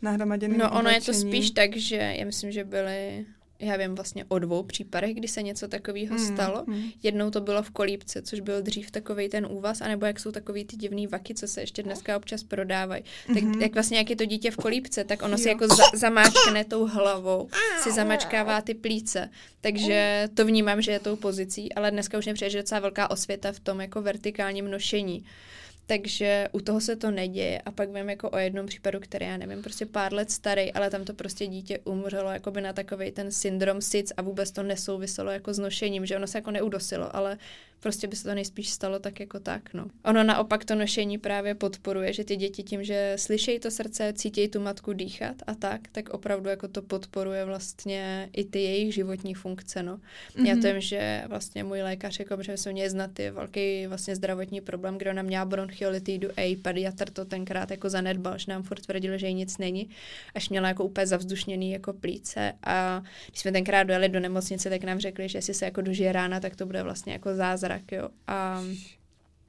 nahromaděným 0.02 0.58
No 0.58 0.72
ono 0.72 0.90
je 0.90 1.02
to 1.02 1.14
spíš 1.14 1.52
tak, 1.52 1.76
že 1.76 1.96
já 1.96 2.26
myslím, 2.26 2.52
že 2.52 2.64
byly 2.64 3.26
já 3.62 3.78
vím 3.78 3.96
vlastně 3.96 4.26
o 4.28 4.40
dvou 4.40 4.64
případech, 4.64 5.16
kdy 5.16 5.28
se 5.28 5.42
něco 5.42 5.68
takového 5.68 6.16
mm, 6.16 6.26
stalo. 6.26 6.64
Mm. 6.68 6.84
Jednou 7.04 7.30
to 7.30 7.42
bylo 7.42 7.64
v 7.64 7.70
kolípce, 7.70 8.22
což 8.22 8.40
byl 8.40 8.62
dřív 8.62 8.92
takový 8.92 9.30
ten 9.30 9.48
úvaz, 9.50 9.82
anebo 9.82 10.06
jak 10.06 10.20
jsou 10.20 10.32
takový 10.32 10.66
ty 10.66 10.76
divný 10.76 11.08
vaky, 11.08 11.34
co 11.34 11.48
se 11.48 11.62
ještě 11.62 11.84
dneska 11.84 12.18
občas 12.18 12.44
prodávají. 12.44 13.04
Mm-hmm. 13.04 13.34
Tak 13.34 13.44
mhm. 13.44 13.62
jak 13.62 13.74
vlastně 13.74 13.98
jak 13.98 14.10
je 14.10 14.16
to 14.16 14.26
dítě 14.26 14.52
v 14.52 14.56
kolípce, 14.56 15.04
tak 15.04 15.22
ono 15.22 15.34
jo. 15.34 15.38
si 15.38 15.50
jako 15.50 15.68
za, 15.68 15.84
zamáčkne 15.94 16.66
tou 16.66 16.88
hlavou, 16.88 17.50
si 17.84 17.92
zamačkává 17.92 18.62
ty 18.62 18.74
plíce. 18.74 19.30
Takže 19.62 20.30
to 20.34 20.46
vnímám, 20.46 20.82
že 20.82 20.92
je 20.92 21.00
tou 21.00 21.16
pozicí, 21.16 21.74
ale 21.74 21.92
dneska 21.92 22.18
už 22.18 22.26
nepřijde, 22.26 22.50
že 22.50 22.58
docela 22.58 22.82
velká 22.82 23.12
osvěta 23.12 23.52
v 23.52 23.60
tom 23.60 23.82
jako 23.82 24.02
vertikálním 24.02 24.72
nošení 24.72 25.26
takže 25.92 26.48
u 26.52 26.60
toho 26.60 26.82
se 26.82 26.96
to 26.96 27.12
neděje. 27.12 27.62
A 27.62 27.72
pak 27.72 27.90
vím 27.90 28.10
jako 28.10 28.30
o 28.30 28.38
jednom 28.38 28.66
případu, 28.66 29.00
který 29.00 29.26
já 29.26 29.38
nevím, 29.38 29.62
prostě 29.62 29.86
pár 29.86 30.14
let 30.14 30.32
starý, 30.32 30.74
ale 30.74 30.90
tam 30.90 31.06
to 31.06 31.14
prostě 31.14 31.48
dítě 31.48 31.80
umřelo 31.80 32.30
jakoby 32.30 32.62
na 32.62 32.74
takový 32.74 33.12
ten 33.12 33.32
syndrom 33.32 33.82
SIDS 33.82 34.14
a 34.18 34.22
vůbec 34.22 34.52
to 34.52 34.64
nesouviselo 34.64 35.32
jako 35.32 35.54
s 35.54 35.60
nošením, 35.60 36.06
že 36.06 36.16
ono 36.16 36.28
se 36.28 36.38
jako 36.38 36.52
neudosilo, 36.52 37.16
ale 37.16 37.38
prostě 37.82 38.08
by 38.08 38.16
se 38.16 38.24
to 38.24 38.36
nejspíš 38.36 38.70
stalo 38.70 39.00
tak 39.00 39.20
jako 39.20 39.40
tak, 39.40 39.74
no. 39.74 39.86
Ono 40.06 40.24
naopak 40.24 40.66
to 40.66 40.76
nošení 40.76 41.18
právě 41.18 41.56
podporuje, 41.56 42.14
že 42.14 42.24
ty 42.24 42.36
děti 42.36 42.64
tím, 42.64 42.84
že 42.84 43.14
slyšejí 43.16 43.60
to 43.60 43.72
srdce, 43.72 44.14
cítějí 44.14 44.48
tu 44.48 44.60
matku 44.60 44.94
dýchat 44.94 45.36
a 45.48 45.56
tak, 45.56 45.82
tak 45.92 46.10
opravdu 46.10 46.50
jako 46.50 46.68
to 46.68 46.82
podporuje 46.82 47.46
vlastně 47.46 48.30
i 48.34 48.44
ty 48.44 48.60
jejich 48.60 48.94
životní 48.94 49.34
funkce, 49.34 49.84
no. 49.84 49.98
Mm-hmm. 49.98 50.46
Já 50.46 50.56
tím, 50.56 50.82
že 50.82 51.24
vlastně 51.28 51.64
můj 51.64 51.82
lékař 51.82 52.20
jako, 52.20 52.44
že 52.44 52.58
jsem 52.58 52.74
měl 52.74 52.90
znat 52.90 53.12
ty 53.14 53.32
velký 53.32 53.88
vlastně 53.88 54.16
zdravotní 54.16 54.62
problém, 54.62 54.98
kde 54.98 55.12
ona 55.12 55.22
měla 55.22 55.46
bronchiolitidu 55.82 56.30
A, 56.38 56.56
pediatr 56.56 57.10
to 57.10 57.26
tenkrát 57.26 57.72
jako 57.72 57.90
zanedbal, 57.90 58.38
že 58.38 58.52
nám 58.52 58.64
furt 58.64 58.82
tvrdil, 58.82 59.18
že 59.18 59.28
jí 59.28 59.34
nic 59.34 59.58
není, 59.58 59.90
až 60.36 60.50
měla 60.50 60.68
jako 60.68 60.84
úplně 60.84 61.08
zavzdušněný 61.08 61.72
jako 61.72 61.94
plíce 61.94 62.54
a 62.64 63.04
když 63.28 63.40
jsme 63.40 63.52
tenkrát 63.52 63.84
dojeli 63.84 64.10
do 64.10 64.20
nemocnice, 64.20 64.70
tak 64.70 64.84
nám 64.84 65.00
řekli, 65.00 65.30
že 65.30 65.38
jestli 65.38 65.54
se 65.54 65.66
jako 65.66 65.82
dožije 65.82 66.12
rána, 66.12 66.40
tak 66.40 66.56
to 66.56 66.66
bude 66.66 66.84
vlastně 66.84 67.14
jako 67.14 67.36
zázrak 67.36 67.62
zázrak, 67.62 67.92
jo. 67.92 68.10
A 68.28 68.64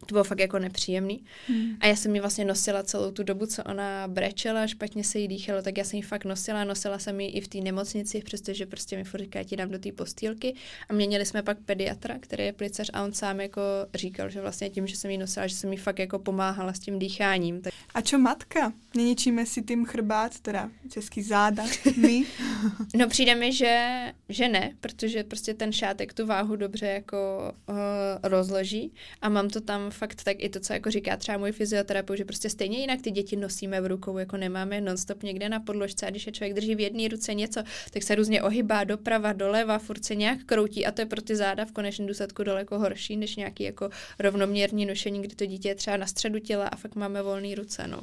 to 0.06 0.14
bylo 0.14 0.24
fakt 0.24 0.38
jako 0.38 0.58
nepříjemný. 0.58 1.24
Hmm. 1.48 1.76
A 1.80 1.86
já 1.86 1.96
jsem 1.96 2.14
ji 2.14 2.20
vlastně 2.20 2.44
nosila 2.44 2.82
celou 2.82 3.10
tu 3.10 3.22
dobu, 3.22 3.46
co 3.46 3.62
ona 3.64 4.08
brečela, 4.08 4.66
špatně 4.66 5.04
se 5.04 5.18
jí 5.18 5.28
dýchalo, 5.28 5.62
tak 5.62 5.78
já 5.78 5.84
jsem 5.84 5.96
ji 5.96 6.02
fakt 6.02 6.24
nosila. 6.24 6.64
Nosila 6.64 6.98
jsem 6.98 7.20
ji 7.20 7.28
i 7.28 7.40
v 7.40 7.48
té 7.48 7.58
nemocnici, 7.58 8.22
přestože 8.22 8.66
prostě 8.66 8.96
mi 8.96 9.04
furt 9.04 9.20
říká, 9.20 9.42
ti 9.42 9.56
dám 9.56 9.70
do 9.70 9.78
té 9.78 9.92
postýlky. 9.92 10.54
A 10.88 10.92
měnili 10.92 11.26
jsme 11.26 11.42
pak 11.42 11.58
pediatra, 11.58 12.18
který 12.20 12.44
je 12.44 12.52
plicař 12.52 12.90
a 12.92 13.04
on 13.04 13.12
sám 13.12 13.40
jako 13.40 13.62
říkal, 13.94 14.30
že 14.30 14.40
vlastně 14.40 14.70
tím, 14.70 14.86
že 14.86 14.96
jsem 14.96 15.10
ji 15.10 15.18
nosila, 15.18 15.46
že 15.46 15.54
jsem 15.54 15.72
jí 15.72 15.78
fakt 15.78 15.98
jako 15.98 16.18
pomáhala 16.18 16.72
s 16.72 16.78
tím 16.78 16.98
dýcháním. 16.98 17.60
Tak... 17.60 17.72
A 17.94 18.00
čo 18.00 18.18
matka? 18.18 18.72
Neničíme 18.96 19.46
si 19.46 19.62
tím 19.62 19.84
chrbát, 19.84 20.40
teda 20.40 20.70
český 20.90 21.22
záda, 21.22 21.64
my? 21.96 22.24
no 22.96 23.08
přijde 23.08 23.34
mi, 23.34 23.52
že, 23.52 23.88
že 24.28 24.48
ne, 24.48 24.72
protože 24.80 25.24
prostě 25.24 25.54
ten 25.54 25.72
šátek 25.72 26.12
tu 26.12 26.26
váhu 26.26 26.56
dobře 26.56 26.86
jako 26.86 27.52
uh, 27.68 27.76
rozloží 28.22 28.92
a 29.22 29.28
mám 29.28 29.48
to 29.48 29.60
tam 29.60 29.90
fakt 29.94 30.24
tak 30.24 30.36
i 30.38 30.48
to, 30.48 30.60
co 30.60 30.72
jako 30.72 30.90
říká 30.90 31.16
třeba 31.16 31.38
můj 31.38 31.52
fyzioterapeut, 31.52 32.18
že 32.18 32.24
prostě 32.24 32.50
stejně 32.50 32.78
jinak 32.78 33.00
ty 33.02 33.10
děti 33.10 33.36
nosíme 33.36 33.80
v 33.80 33.86
rukou, 33.86 34.18
jako 34.18 34.36
nemáme 34.36 34.80
nonstop 34.80 35.22
někde 35.22 35.48
na 35.48 35.60
podložce 35.60 36.06
a 36.06 36.10
když 36.10 36.26
je 36.26 36.32
člověk 36.32 36.54
drží 36.54 36.74
v 36.74 36.80
jedné 36.80 37.08
ruce 37.08 37.34
něco, 37.34 37.62
tak 37.90 38.02
se 38.02 38.14
různě 38.14 38.42
ohybá 38.42 38.84
doprava, 38.84 39.32
doleva, 39.32 39.78
furt 39.78 40.04
se 40.04 40.14
nějak 40.14 40.44
kroutí 40.46 40.86
a 40.86 40.92
to 40.92 41.00
je 41.00 41.06
pro 41.06 41.22
ty 41.22 41.36
záda 41.36 41.64
v 41.64 41.72
konečném 41.72 42.08
důsledku 42.08 42.42
daleko 42.42 42.78
horší, 42.78 43.16
než 43.16 43.36
nějaký 43.36 43.64
jako 43.64 43.90
rovnoměrný 44.18 44.86
nošení, 44.86 45.22
kdy 45.22 45.34
to 45.34 45.46
dítě 45.46 45.68
je 45.68 45.74
třeba 45.74 45.96
na 45.96 46.06
středu 46.06 46.38
těla 46.38 46.68
a 46.68 46.76
fakt 46.76 46.94
máme 46.94 47.22
volné 47.22 47.54
ruce, 47.54 47.86
no. 47.86 48.00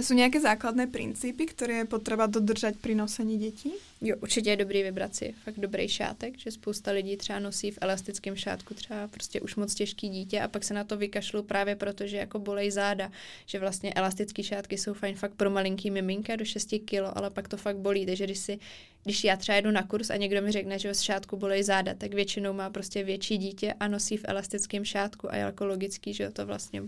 Jsou 0.00 0.14
nějaké 0.14 0.40
základné 0.40 0.86
principy, 0.86 1.46
které 1.46 1.74
je 1.74 1.84
potřeba 1.84 2.26
dodržet 2.26 2.80
při 2.80 2.94
nosení 2.94 3.38
dětí? 3.38 3.72
Jo, 4.00 4.16
určitě 4.22 4.50
je 4.50 4.56
dobrý 4.56 4.82
vybrat 4.82 5.14
si 5.14 5.34
fakt 5.44 5.58
dobrý 5.58 5.88
šátek, 5.88 6.38
že 6.38 6.50
spousta 6.50 6.90
lidí 6.90 7.16
třeba 7.16 7.38
nosí 7.38 7.70
v 7.70 7.78
elastickém 7.80 8.36
šátku 8.36 8.74
třeba 8.74 9.08
prostě 9.08 9.40
už 9.40 9.56
moc 9.56 9.74
těžký 9.74 10.08
dítě 10.08 10.40
a 10.40 10.48
pak 10.48 10.64
se 10.64 10.74
na 10.74 10.84
to 10.84 10.96
vykašlu 10.96 11.42
právě 11.42 11.76
proto, 11.76 12.06
že 12.06 12.16
jako 12.16 12.38
bolej 12.38 12.70
záda, 12.70 13.12
že 13.46 13.58
vlastně 13.58 13.92
elastické 13.92 14.42
šátky 14.42 14.78
jsou 14.78 14.94
fajn 14.94 15.14
fakt 15.14 15.34
pro 15.34 15.50
malinký 15.50 15.90
miminka 15.90 16.36
do 16.36 16.44
6 16.44 16.74
kilo, 16.84 17.18
ale 17.18 17.30
pak 17.30 17.48
to 17.48 17.56
fakt 17.56 17.76
bolí, 17.76 18.06
takže 18.06 18.24
když 18.24 18.38
si 18.38 18.58
když 19.04 19.24
já 19.24 19.36
třeba 19.36 19.56
jedu 19.56 19.70
na 19.70 19.82
kurz 19.82 20.10
a 20.10 20.16
někdo 20.16 20.42
mi 20.42 20.52
řekne, 20.52 20.78
že 20.78 20.92
v 20.92 20.96
šátku 20.96 21.36
bolej 21.36 21.62
záda, 21.62 21.94
tak 21.94 22.14
většinou 22.14 22.52
má 22.52 22.70
prostě 22.70 23.04
větší 23.04 23.38
dítě 23.38 23.74
a 23.80 23.88
nosí 23.88 24.16
v 24.16 24.24
elastickém 24.24 24.84
šátku 24.84 25.32
a 25.32 25.36
je 25.36 25.42
jako 25.42 25.66
logický, 25.66 26.14
že 26.14 26.30
to 26.30 26.46
vlastně 26.46 26.82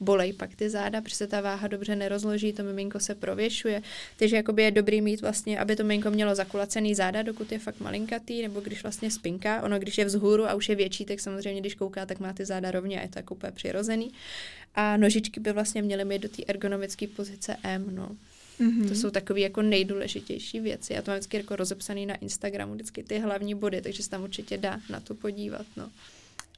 bolej 0.00 0.32
pak 0.32 0.54
ty 0.54 0.70
záda, 0.70 1.00
protože 1.00 1.14
se 1.14 1.26
ta 1.26 1.40
váha 1.40 1.68
dobře 1.68 1.96
nerozloží, 1.96 2.52
to 2.52 2.62
miminko 2.62 3.00
se 3.00 3.14
prověšuje. 3.14 3.82
Takže 4.16 4.36
jakoby 4.36 4.62
je 4.62 4.70
dobrý 4.70 5.00
mít 5.00 5.20
vlastně, 5.20 5.58
aby 5.58 5.76
to 5.76 5.82
miminko 5.82 6.10
mělo 6.10 6.34
zakulacený 6.34 6.94
záda, 6.94 7.22
dokud 7.22 7.52
je 7.52 7.58
fakt 7.58 7.80
malinkatý, 7.80 8.42
nebo 8.42 8.60
když 8.60 8.82
vlastně 8.82 9.10
spinká. 9.10 9.62
Ono, 9.62 9.78
když 9.78 9.98
je 9.98 10.04
vzhůru 10.04 10.44
a 10.48 10.54
už 10.54 10.68
je 10.68 10.74
větší, 10.74 11.04
tak 11.04 11.20
samozřejmě, 11.20 11.60
když 11.60 11.74
kouká, 11.74 12.06
tak 12.06 12.20
má 12.20 12.32
ty 12.32 12.44
záda 12.44 12.70
rovně 12.70 12.98
a 12.98 13.02
je 13.02 13.08
to 13.08 13.18
jako 13.18 13.34
úplně 13.34 13.52
přirozený. 13.52 14.10
A 14.74 14.96
nožičky 14.96 15.40
by 15.40 15.52
vlastně 15.52 15.82
měly 15.82 16.04
mít 16.04 16.22
do 16.22 16.28
té 16.28 16.42
ergonomické 16.46 17.06
pozice 17.06 17.56
M, 17.62 17.94
no. 17.94 18.16
Mm-hmm. 18.60 18.88
To 18.88 18.94
jsou 18.94 19.10
takové 19.10 19.40
jako 19.40 19.62
nejdůležitější 19.62 20.60
věci. 20.60 20.92
Já 20.92 21.02
to 21.02 21.10
mám 21.10 21.18
vždycky 21.18 21.36
jako 21.36 21.56
rozepsaný 21.56 22.06
na 22.06 22.14
Instagramu, 22.14 22.74
vždycky 22.74 23.02
ty 23.02 23.18
hlavní 23.18 23.54
body, 23.54 23.80
takže 23.82 24.02
se 24.02 24.10
tam 24.10 24.22
určitě 24.22 24.58
dá 24.58 24.80
na 24.90 25.00
to 25.00 25.14
podívat. 25.14 25.66
No. 25.76 25.90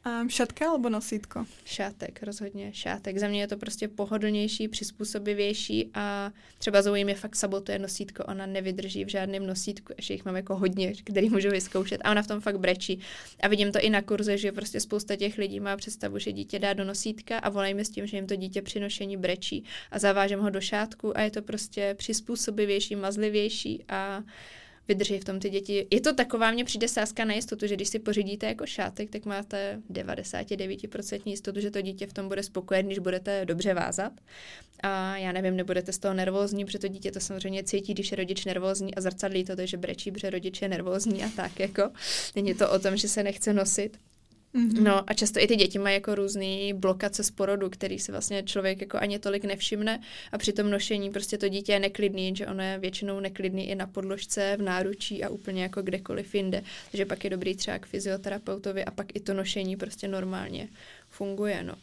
Um, 0.08 0.28
šatka 0.28 0.68
alebo 0.68 0.88
nosítko? 0.88 1.46
Šátek, 1.64 2.22
rozhodně 2.22 2.72
šátek. 2.72 3.18
Za 3.18 3.28
mě 3.28 3.40
je 3.40 3.48
to 3.48 3.56
prostě 3.56 3.88
pohodlnější, 3.88 4.68
přizpůsobivější 4.68 5.90
a 5.94 6.32
třeba 6.58 6.82
Zoe 6.82 7.04
mě 7.04 7.14
fakt 7.14 7.36
sabotuje 7.36 7.78
nosítko, 7.78 8.24
ona 8.24 8.46
nevydrží 8.46 9.04
v 9.04 9.08
žádném 9.08 9.46
nosítku, 9.46 9.92
ještě 9.96 10.14
jich 10.14 10.24
mám 10.24 10.36
jako 10.36 10.56
hodně, 10.56 10.92
který 11.04 11.30
můžu 11.30 11.50
vyzkoušet 11.50 12.00
a 12.04 12.10
ona 12.10 12.22
v 12.22 12.26
tom 12.26 12.40
fakt 12.40 12.58
brečí. 12.58 13.00
A 13.40 13.48
vidím 13.48 13.72
to 13.72 13.80
i 13.80 13.90
na 13.90 14.02
kurze, 14.02 14.38
že 14.38 14.52
prostě 14.52 14.80
spousta 14.80 15.16
těch 15.16 15.38
lidí 15.38 15.60
má 15.60 15.76
představu, 15.76 16.18
že 16.18 16.32
dítě 16.32 16.58
dá 16.58 16.72
do 16.72 16.84
nosítka 16.84 17.38
a 17.38 17.48
volají 17.48 17.74
mi 17.74 17.84
s 17.84 17.90
tím, 17.90 18.06
že 18.06 18.16
jim 18.16 18.26
to 18.26 18.36
dítě 18.36 18.62
při 18.62 18.80
nošení 18.80 19.16
brečí 19.16 19.64
a 19.90 19.98
zavážem 19.98 20.40
ho 20.40 20.50
do 20.50 20.60
šátku 20.60 21.18
a 21.18 21.20
je 21.20 21.30
to 21.30 21.42
prostě 21.42 21.94
přizpůsobivější, 21.98 22.96
mazlivější 22.96 23.84
a 23.88 24.22
vydrží 24.88 25.18
v 25.18 25.24
tom 25.24 25.40
ty 25.40 25.50
děti. 25.50 25.86
Je 25.90 26.00
to 26.00 26.14
taková, 26.14 26.50
mně 26.50 26.64
přijde 26.64 26.88
sázka 26.88 27.24
na 27.24 27.34
jistotu, 27.34 27.66
že 27.66 27.76
když 27.76 27.88
si 27.88 27.98
pořídíte 27.98 28.46
jako 28.46 28.66
šátek, 28.66 29.10
tak 29.10 29.24
máte 29.24 29.80
99% 29.90 31.20
jistotu, 31.24 31.60
že 31.60 31.70
to 31.70 31.80
dítě 31.80 32.06
v 32.06 32.12
tom 32.12 32.28
bude 32.28 32.42
spokojené, 32.42 32.86
když 32.86 32.98
budete 32.98 33.44
dobře 33.44 33.74
vázat. 33.74 34.12
A 34.82 35.16
já 35.16 35.32
nevím, 35.32 35.56
nebudete 35.56 35.92
z 35.92 35.98
toho 35.98 36.14
nervózní, 36.14 36.64
protože 36.64 36.78
to 36.78 36.88
dítě 36.88 37.12
to 37.12 37.20
samozřejmě 37.20 37.64
cítí, 37.64 37.94
když 37.94 38.10
je 38.10 38.16
rodič 38.16 38.44
nervózní 38.44 38.94
a 38.94 39.00
zrcadlí 39.00 39.44
to, 39.44 39.52
že 39.64 39.76
brečí, 39.76 40.12
protože 40.12 40.30
rodič 40.30 40.62
je 40.62 40.68
nervózní 40.68 41.24
a 41.24 41.28
tak 41.36 41.60
jako. 41.60 41.90
Není 42.36 42.54
to 42.54 42.70
o 42.70 42.78
tom, 42.78 42.96
že 42.96 43.08
se 43.08 43.22
nechce 43.22 43.52
nosit. 43.52 43.98
Mm-hmm. 44.54 44.82
No 44.82 45.10
a 45.10 45.14
často 45.14 45.40
i 45.40 45.46
ty 45.46 45.56
děti 45.56 45.78
mají 45.78 45.94
jako 45.94 46.14
různý 46.14 46.72
blokace 46.74 47.24
z 47.24 47.30
porodu, 47.30 47.70
který 47.70 47.98
si 47.98 48.12
vlastně 48.12 48.42
člověk 48.42 48.80
jako 48.80 48.98
ani 48.98 49.18
tolik 49.18 49.44
nevšimne 49.44 50.00
a 50.32 50.38
při 50.38 50.52
tom 50.52 50.70
nošení 50.70 51.10
prostě 51.10 51.38
to 51.38 51.48
dítě 51.48 51.72
je 51.72 51.80
neklidný, 51.80 52.36
že 52.36 52.46
ono 52.46 52.62
je 52.62 52.78
většinou 52.78 53.20
neklidný 53.20 53.68
i 53.68 53.74
na 53.74 53.86
podložce, 53.86 54.56
v 54.58 54.62
náručí 54.62 55.24
a 55.24 55.28
úplně 55.28 55.62
jako 55.62 55.82
kdekoliv 55.82 56.34
jinde. 56.34 56.62
Takže 56.90 57.06
pak 57.06 57.24
je 57.24 57.30
dobrý 57.30 57.56
třeba 57.56 57.78
k 57.78 57.86
fyzioterapeutovi 57.86 58.84
a 58.84 58.90
pak 58.90 59.16
i 59.16 59.20
to 59.20 59.34
nošení 59.34 59.76
prostě 59.76 60.08
normálně 60.08 60.68
funguje, 61.08 61.62
no. 61.62 61.74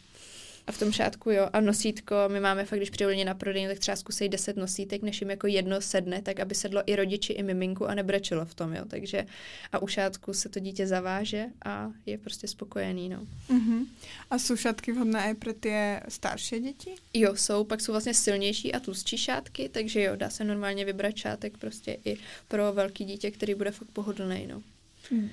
A 0.68 0.72
v 0.72 0.80
tom 0.80 0.92
šátku, 0.92 1.32
jo. 1.32 1.50
A 1.54 1.60
nosítko, 1.60 2.16
my 2.28 2.40
máme 2.40 2.66
fakt, 2.66 2.80
když 2.80 2.90
přijdou 2.90 3.24
na 3.24 3.34
prodejně, 3.34 3.68
tak 3.68 3.80
třeba 3.80 3.96
zkusej 3.96 4.30
10 4.30 4.58
nosítek, 4.58 5.02
než 5.02 5.22
jim 5.22 5.30
jako 5.30 5.48
jedno 5.48 5.82
sedne, 5.82 6.22
tak 6.22 6.40
aby 6.40 6.56
sedlo 6.56 6.82
i 6.86 6.96
rodiči, 6.96 7.34
i 7.34 7.44
miminku 7.44 7.86
a 7.86 7.96
nebrečelo 7.96 8.46
v 8.46 8.54
tom, 8.54 8.74
jo. 8.74 8.86
Takže 8.88 9.26
a 9.72 9.80
u 9.80 9.88
šátku 9.88 10.34
se 10.34 10.50
to 10.50 10.60
dítě 10.60 10.88
zaváže 10.88 11.46
a 11.66 11.92
je 12.06 12.18
prostě 12.18 12.48
spokojený, 12.48 13.10
no. 13.10 13.28
Uh-huh. 13.50 13.88
A 14.32 14.40
jsou 14.40 14.56
šátky 14.56 14.92
vhodné 14.92 15.32
i 15.32 15.34
pro 15.34 15.54
ty 15.54 15.74
starší 16.08 16.60
děti? 16.60 16.96
Jo, 17.14 17.36
jsou, 17.36 17.64
pak 17.64 17.82
jsou 17.82 17.92
vlastně 17.92 18.14
silnější 18.14 18.74
a 18.74 18.80
tlustší 18.80 19.18
šátky, 19.18 19.70
takže 19.70 20.02
jo, 20.02 20.16
dá 20.16 20.30
se 20.30 20.44
normálně 20.44 20.86
vybrat 20.86 21.16
šátek 21.16 21.58
prostě 21.58 21.98
i 22.06 22.18
pro 22.48 22.74
velký 22.74 23.06
dítě, 23.06 23.32
který 23.32 23.56
bude 23.56 23.72
fakt 23.72 23.90
pohodlný, 23.94 24.48
no. 24.48 24.62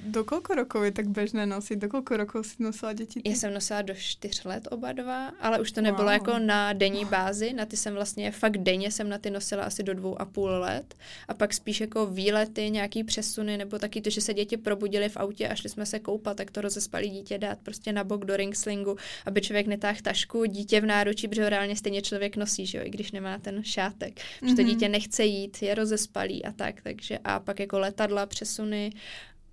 Do 0.07 0.25
kolko 0.25 0.55
rokov 0.55 0.85
je 0.85 0.93
tak 0.93 1.09
bežné 1.09 1.47
nosit? 1.47 1.79
Do 1.79 1.89
kolko 1.89 2.17
rokov 2.17 2.47
si 2.47 2.63
nosila 2.63 2.93
děti? 2.93 3.21
Ty? 3.23 3.31
Já 3.31 3.37
jsem 3.37 3.55
nosila 3.55 3.83
do 3.83 3.95
čtyř 3.95 4.45
let 4.45 4.69
oba 4.71 4.93
dva, 4.93 5.29
ale 5.41 5.61
už 5.61 5.73
to 5.73 5.81
nebylo 5.81 6.05
wow. 6.05 6.13
jako 6.13 6.39
na 6.39 6.73
denní 6.73 7.05
bázi. 7.05 7.53
Na 7.53 7.67
ty 7.67 7.77
jsem 7.77 7.95
vlastně 7.95 8.31
fakt 8.33 8.59
denně 8.59 8.91
jsem 8.91 9.09
na 9.09 9.19
ty 9.19 9.31
nosila 9.31 9.65
asi 9.65 9.83
do 9.83 9.95
dvou 9.95 10.21
a 10.21 10.25
půl 10.25 10.51
let. 10.51 10.95
A 11.29 11.35
pak 11.35 11.55
spíš 11.55 11.81
jako 11.81 12.07
výlety, 12.07 12.71
nějaký 12.71 13.05
přesuny, 13.05 13.57
nebo 13.57 13.79
taky 13.79 14.01
to, 14.01 14.11
že 14.11 14.21
se 14.21 14.35
děti 14.35 14.57
probudili 14.57 15.09
v 15.09 15.17
autě 15.17 15.49
a 15.49 15.55
šli 15.55 15.69
jsme 15.69 15.87
se 15.87 15.99
koupat, 15.99 16.37
tak 16.37 16.51
to 16.51 16.61
rozespalý 16.61 17.11
dítě 17.11 17.39
dát 17.39 17.59
prostě 17.63 17.93
na 17.93 18.05
bok 18.05 18.25
do 18.25 18.37
ringslingu, 18.37 18.97
aby 19.27 19.41
člověk 19.41 19.67
netáhl 19.67 19.99
tašku, 20.03 20.45
dítě 20.45 20.81
v 20.81 20.87
náručí, 20.87 21.29
protože 21.29 21.51
reálně 21.51 21.77
stejně 21.77 22.03
člověk 22.03 22.37
nosí, 22.37 22.67
že 22.67 22.79
jo, 22.79 22.85
i 22.87 22.91
když 22.91 23.13
nemá 23.13 23.39
ten 23.39 23.65
šátek. 23.65 24.21
Protože 24.41 24.53
mm-hmm. 24.53 24.57
to 24.57 24.63
mhm. 24.63 24.71
dítě 24.71 24.89
nechce 24.89 25.25
jít, 25.25 25.63
je 25.63 25.75
rozespalý 25.75 26.45
a 26.45 26.53
tak, 26.53 26.83
takže 26.83 27.19
a 27.25 27.41
pak 27.41 27.61
jako 27.61 27.79
letadla, 27.79 28.27
přesuny 28.27 28.93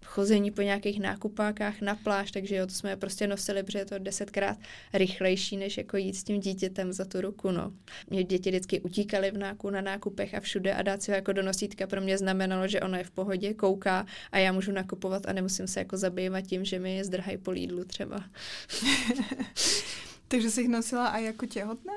chození 0.10 0.51
po 0.51 0.62
nějakých 0.62 0.99
nákupákách 0.99 1.82
na 1.82 1.95
pláž, 1.95 2.32
takže 2.32 2.55
jo, 2.55 2.68
to 2.68 2.74
jsme 2.74 2.97
prostě 2.97 3.28
nosili, 3.28 3.64
protože 3.64 3.80
je 3.80 3.86
to 3.86 3.99
desetkrát 3.99 4.57
rychlejší, 4.93 5.57
než 5.57 5.78
jako 5.78 5.97
jít 5.97 6.14
s 6.14 6.24
tím 6.24 6.39
dítětem 6.39 6.93
za 6.93 7.05
tu 7.05 7.22
ruku, 7.22 7.51
no. 7.51 7.74
Mě 8.10 8.24
děti 8.24 8.49
vždycky 8.49 8.82
utíkaly 8.82 9.32
v 9.32 9.38
náku, 9.38 9.70
na 9.70 9.82
nákupech 9.82 10.34
a 10.34 10.39
všude 10.39 10.74
a 10.74 10.82
dát 10.82 11.03
si 11.03 11.12
ho 11.12 11.16
jako 11.16 11.34
do 11.34 11.43
nosítka 11.43 11.88
pro 11.88 12.01
mě 12.01 12.18
znamenalo, 12.18 12.68
že 12.68 12.82
ona 12.82 12.97
je 12.97 13.03
v 13.03 13.12
pohodě, 13.12 13.53
kouká 13.53 14.05
a 14.32 14.38
já 14.38 14.51
můžu 14.51 14.72
nakupovat 14.72 15.26
a 15.26 15.34
nemusím 15.34 15.68
se 15.68 15.80
jako 15.80 15.97
zabývat 15.97 16.41
tím, 16.41 16.66
že 16.66 16.80
mi 16.80 17.03
zdrhají 17.03 17.38
po 17.38 17.51
lídlu 17.51 17.84
třeba. 17.84 18.24
Takže 20.32 20.51
jsi 20.51 20.61
jich 20.61 20.69
nosila 20.69 21.07
a 21.07 21.17
jako 21.17 21.45
těhotná? 21.45 21.93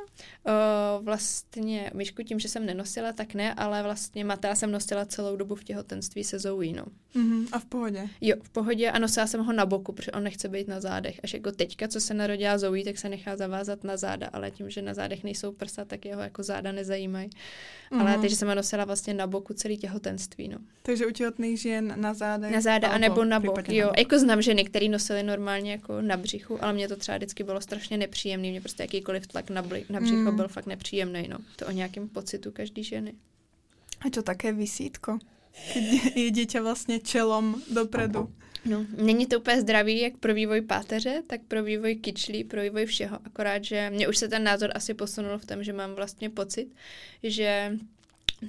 O, 0.46 1.02
vlastně 1.02 1.90
myšku 1.94 2.22
tím, 2.22 2.38
že 2.38 2.48
jsem 2.48 2.66
nenosila, 2.66 3.12
tak 3.12 3.34
ne, 3.34 3.54
ale 3.54 3.82
vlastně 3.82 4.24
Matá 4.24 4.54
jsem 4.54 4.70
nosila 4.70 5.04
celou 5.04 5.36
dobu 5.36 5.54
v 5.54 5.64
těhotenství 5.64 6.24
se 6.24 6.38
Zoe, 6.38 6.72
no. 6.72 6.84
Mm-hmm. 7.16 7.46
A 7.52 7.58
v 7.58 7.64
pohodě? 7.64 8.08
Jo, 8.20 8.36
v 8.42 8.50
pohodě 8.50 8.90
a 8.90 8.98
nosila 8.98 9.26
jsem 9.26 9.44
ho 9.44 9.52
na 9.52 9.66
boku, 9.66 9.92
protože 9.92 10.10
on 10.10 10.22
nechce 10.22 10.48
být 10.48 10.68
na 10.68 10.80
zádech. 10.80 11.20
Až 11.22 11.34
jako 11.34 11.52
teďka, 11.52 11.88
co 11.88 12.00
se 12.00 12.14
narodila 12.14 12.58
Zoe, 12.58 12.84
tak 12.84 12.98
se 12.98 13.08
nechá 13.08 13.36
zavázat 13.36 13.84
na 13.84 13.96
záda, 13.96 14.30
ale 14.32 14.50
tím, 14.50 14.70
že 14.70 14.82
na 14.82 14.94
zádech 14.94 15.24
nejsou 15.24 15.52
prsa, 15.52 15.84
tak 15.84 16.04
jeho 16.04 16.22
jako 16.22 16.42
záda 16.42 16.72
nezajímají. 16.72 17.28
Mm-hmm. 17.28 18.00
Ale 18.00 18.18
takže 18.18 18.36
jsem 18.36 18.48
ho 18.48 18.54
nosila 18.54 18.84
vlastně 18.84 19.14
na 19.14 19.26
boku 19.26 19.54
celý 19.54 19.76
těhotenství, 19.76 20.48
no. 20.48 20.58
Takže 20.82 21.06
u 21.06 21.10
těhotných 21.10 21.60
žen 21.60 21.94
na 21.96 22.14
záda? 22.14 22.50
Na 22.50 22.60
záda, 22.60 22.88
anebo 22.88 23.24
na 23.24 23.40
bok, 23.40 23.68
jo. 23.68 23.84
Na 23.84 23.88
bok. 23.88 23.98
Jako 23.98 24.18
znám 24.18 24.42
ženy, 24.42 24.64
které 24.64 24.88
nosily 24.88 25.22
normálně 25.22 25.72
jako 25.72 26.00
na 26.00 26.16
břichu, 26.16 26.64
ale 26.64 26.72
mě 26.72 26.88
to 26.88 26.96
třeba 26.96 27.16
vždycky 27.16 27.44
bylo 27.44 27.60
strašně 27.60 27.96
nepříjemné. 27.98 28.21
Mě 28.24 28.60
prostě 28.60 28.82
jakýkoliv 28.82 29.26
tlak 29.26 29.50
na, 29.50 29.62
bli, 29.62 29.84
na 29.88 30.00
břicho 30.00 30.30
mm. 30.30 30.36
byl 30.36 30.48
fakt 30.48 30.66
nepříjemný, 30.66 31.28
no. 31.28 31.38
To 31.56 31.66
o 31.66 31.70
nějakém 31.70 32.08
pocitu 32.08 32.50
každý 32.52 32.84
ženy. 32.84 33.14
A 34.06 34.10
to 34.10 34.22
také 34.22 34.52
vysítko? 34.52 35.18
Keď 35.72 36.16
je 36.16 36.30
dítě 36.30 36.60
vlastně 36.60 37.00
čelom 37.00 37.62
dopredu. 37.74 38.32
No, 38.64 38.86
není 38.96 39.26
to 39.26 39.40
úplně 39.40 39.60
zdravý 39.60 40.00
jak 40.00 40.16
pro 40.16 40.34
vývoj 40.34 40.60
páteře, 40.60 41.22
tak 41.26 41.40
pro 41.48 41.64
vývoj 41.64 41.94
kyčlí, 41.94 42.44
pro 42.44 42.62
vývoj 42.62 42.86
všeho. 42.86 43.18
Akorát, 43.24 43.64
že 43.64 43.90
mě 43.90 44.08
už 44.08 44.18
se 44.18 44.28
ten 44.28 44.44
názor 44.44 44.70
asi 44.74 44.94
posunul 44.94 45.38
v 45.38 45.46
tom, 45.46 45.64
že 45.64 45.72
mám 45.72 45.94
vlastně 45.94 46.30
pocit, 46.30 46.74
že 47.22 47.78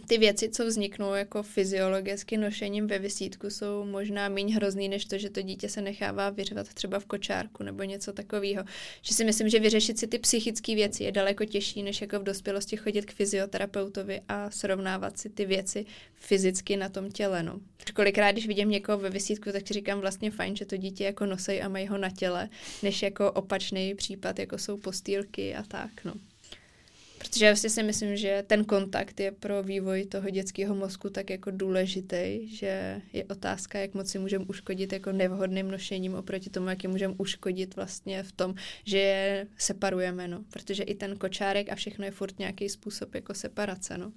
ty 0.08 0.18
věci, 0.18 0.50
co 0.50 0.66
vzniknou 0.66 1.14
jako 1.14 1.44
fyziologicky 1.44 2.38
nošením 2.38 2.88
ve 2.88 3.00
vysítku, 3.00 3.50
jsou 3.50 3.86
možná 3.86 4.30
méně 4.30 4.56
hrozný, 4.56 4.90
než 4.90 5.06
to, 5.06 5.18
že 5.18 5.30
to 5.30 5.42
dítě 5.42 5.70
se 5.70 5.82
nechává 5.82 6.30
vyřvat 6.30 6.74
třeba 6.74 7.00
v 7.00 7.06
kočárku 7.06 7.64
nebo 7.64 7.84
něco 7.84 8.14
takového. 8.14 8.64
Že 9.02 9.14
si 9.14 9.26
myslím, 9.26 9.50
že 9.50 9.60
vyřešit 9.60 10.00
si 10.00 10.08
ty 10.08 10.20
psychické 10.20 10.76
věci 10.76 11.04
je 11.04 11.12
daleko 11.12 11.46
těžší, 11.46 11.84
než 11.84 12.02
jako 12.02 12.20
v 12.20 12.24
dospělosti 12.24 12.78
chodit 12.78 13.06
k 13.06 13.14
fyzioterapeutovi 13.14 14.22
a 14.30 14.52
srovnávat 14.52 15.18
si 15.18 15.30
ty 15.30 15.46
věci 15.46 15.86
fyzicky 16.16 16.78
na 16.78 16.90
tom 16.90 17.12
těle. 17.12 17.44
No. 17.44 17.60
Kolikrát, 17.94 18.32
když 18.32 18.48
vidím 18.48 18.70
někoho 18.70 18.98
ve 18.98 19.10
vysítku, 19.10 19.52
tak 19.52 19.68
si 19.68 19.74
říkám 19.74 20.00
vlastně 20.00 20.32
fajn, 20.32 20.56
že 20.56 20.66
to 20.66 20.78
dítě 20.78 21.04
jako 21.04 21.26
nosej 21.26 21.64
a 21.64 21.68
mají 21.68 21.88
ho 21.88 21.98
na 21.98 22.10
těle, 22.10 22.50
než 22.84 23.02
jako 23.02 23.32
opačný 23.32 23.96
případ, 23.96 24.40
jako 24.40 24.58
jsou 24.58 24.78
postýlky 24.78 25.56
a 25.56 25.64
tak. 25.64 26.06
No. 26.06 26.14
Protože 27.24 27.46
vlastně 27.50 27.70
si 27.70 27.84
myslím, 27.84 28.18
že 28.18 28.44
ten 28.48 28.66
kontakt 28.66 29.20
je 29.20 29.32
pro 29.32 29.64
vývoj 29.64 30.06
toho 30.06 30.30
dětského 30.30 30.76
mozku 30.76 31.10
tak 31.10 31.30
jako 31.30 31.52
důležitý, 31.52 32.48
že 32.48 33.02
je 33.14 33.26
otázka, 33.26 33.80
jak 33.80 33.94
moc 33.94 34.10
si 34.10 34.20
můžeme 34.20 34.46
uškodit 34.46 34.94
jako 34.94 35.12
nevhodným 35.12 35.72
nošením 35.72 36.16
oproti 36.16 36.50
tomu, 36.50 36.70
jak 36.70 36.84
je 36.84 36.90
můžeme 36.90 37.14
uškodit 37.18 37.76
vlastně 37.76 38.24
v 38.24 38.32
tom, 38.32 38.56
že 38.86 38.98
je 38.98 39.48
separujeme, 39.58 40.28
no. 40.28 40.44
Protože 40.54 40.84
i 40.84 40.96
ten 40.96 41.18
kočárek 41.18 41.72
a 41.72 41.76
všechno 41.76 42.06
je 42.06 42.12
furt 42.12 42.40
nějaký 42.40 42.70
způsob 42.70 43.16
jako 43.16 43.34
separace, 43.34 43.98
no. 43.98 44.12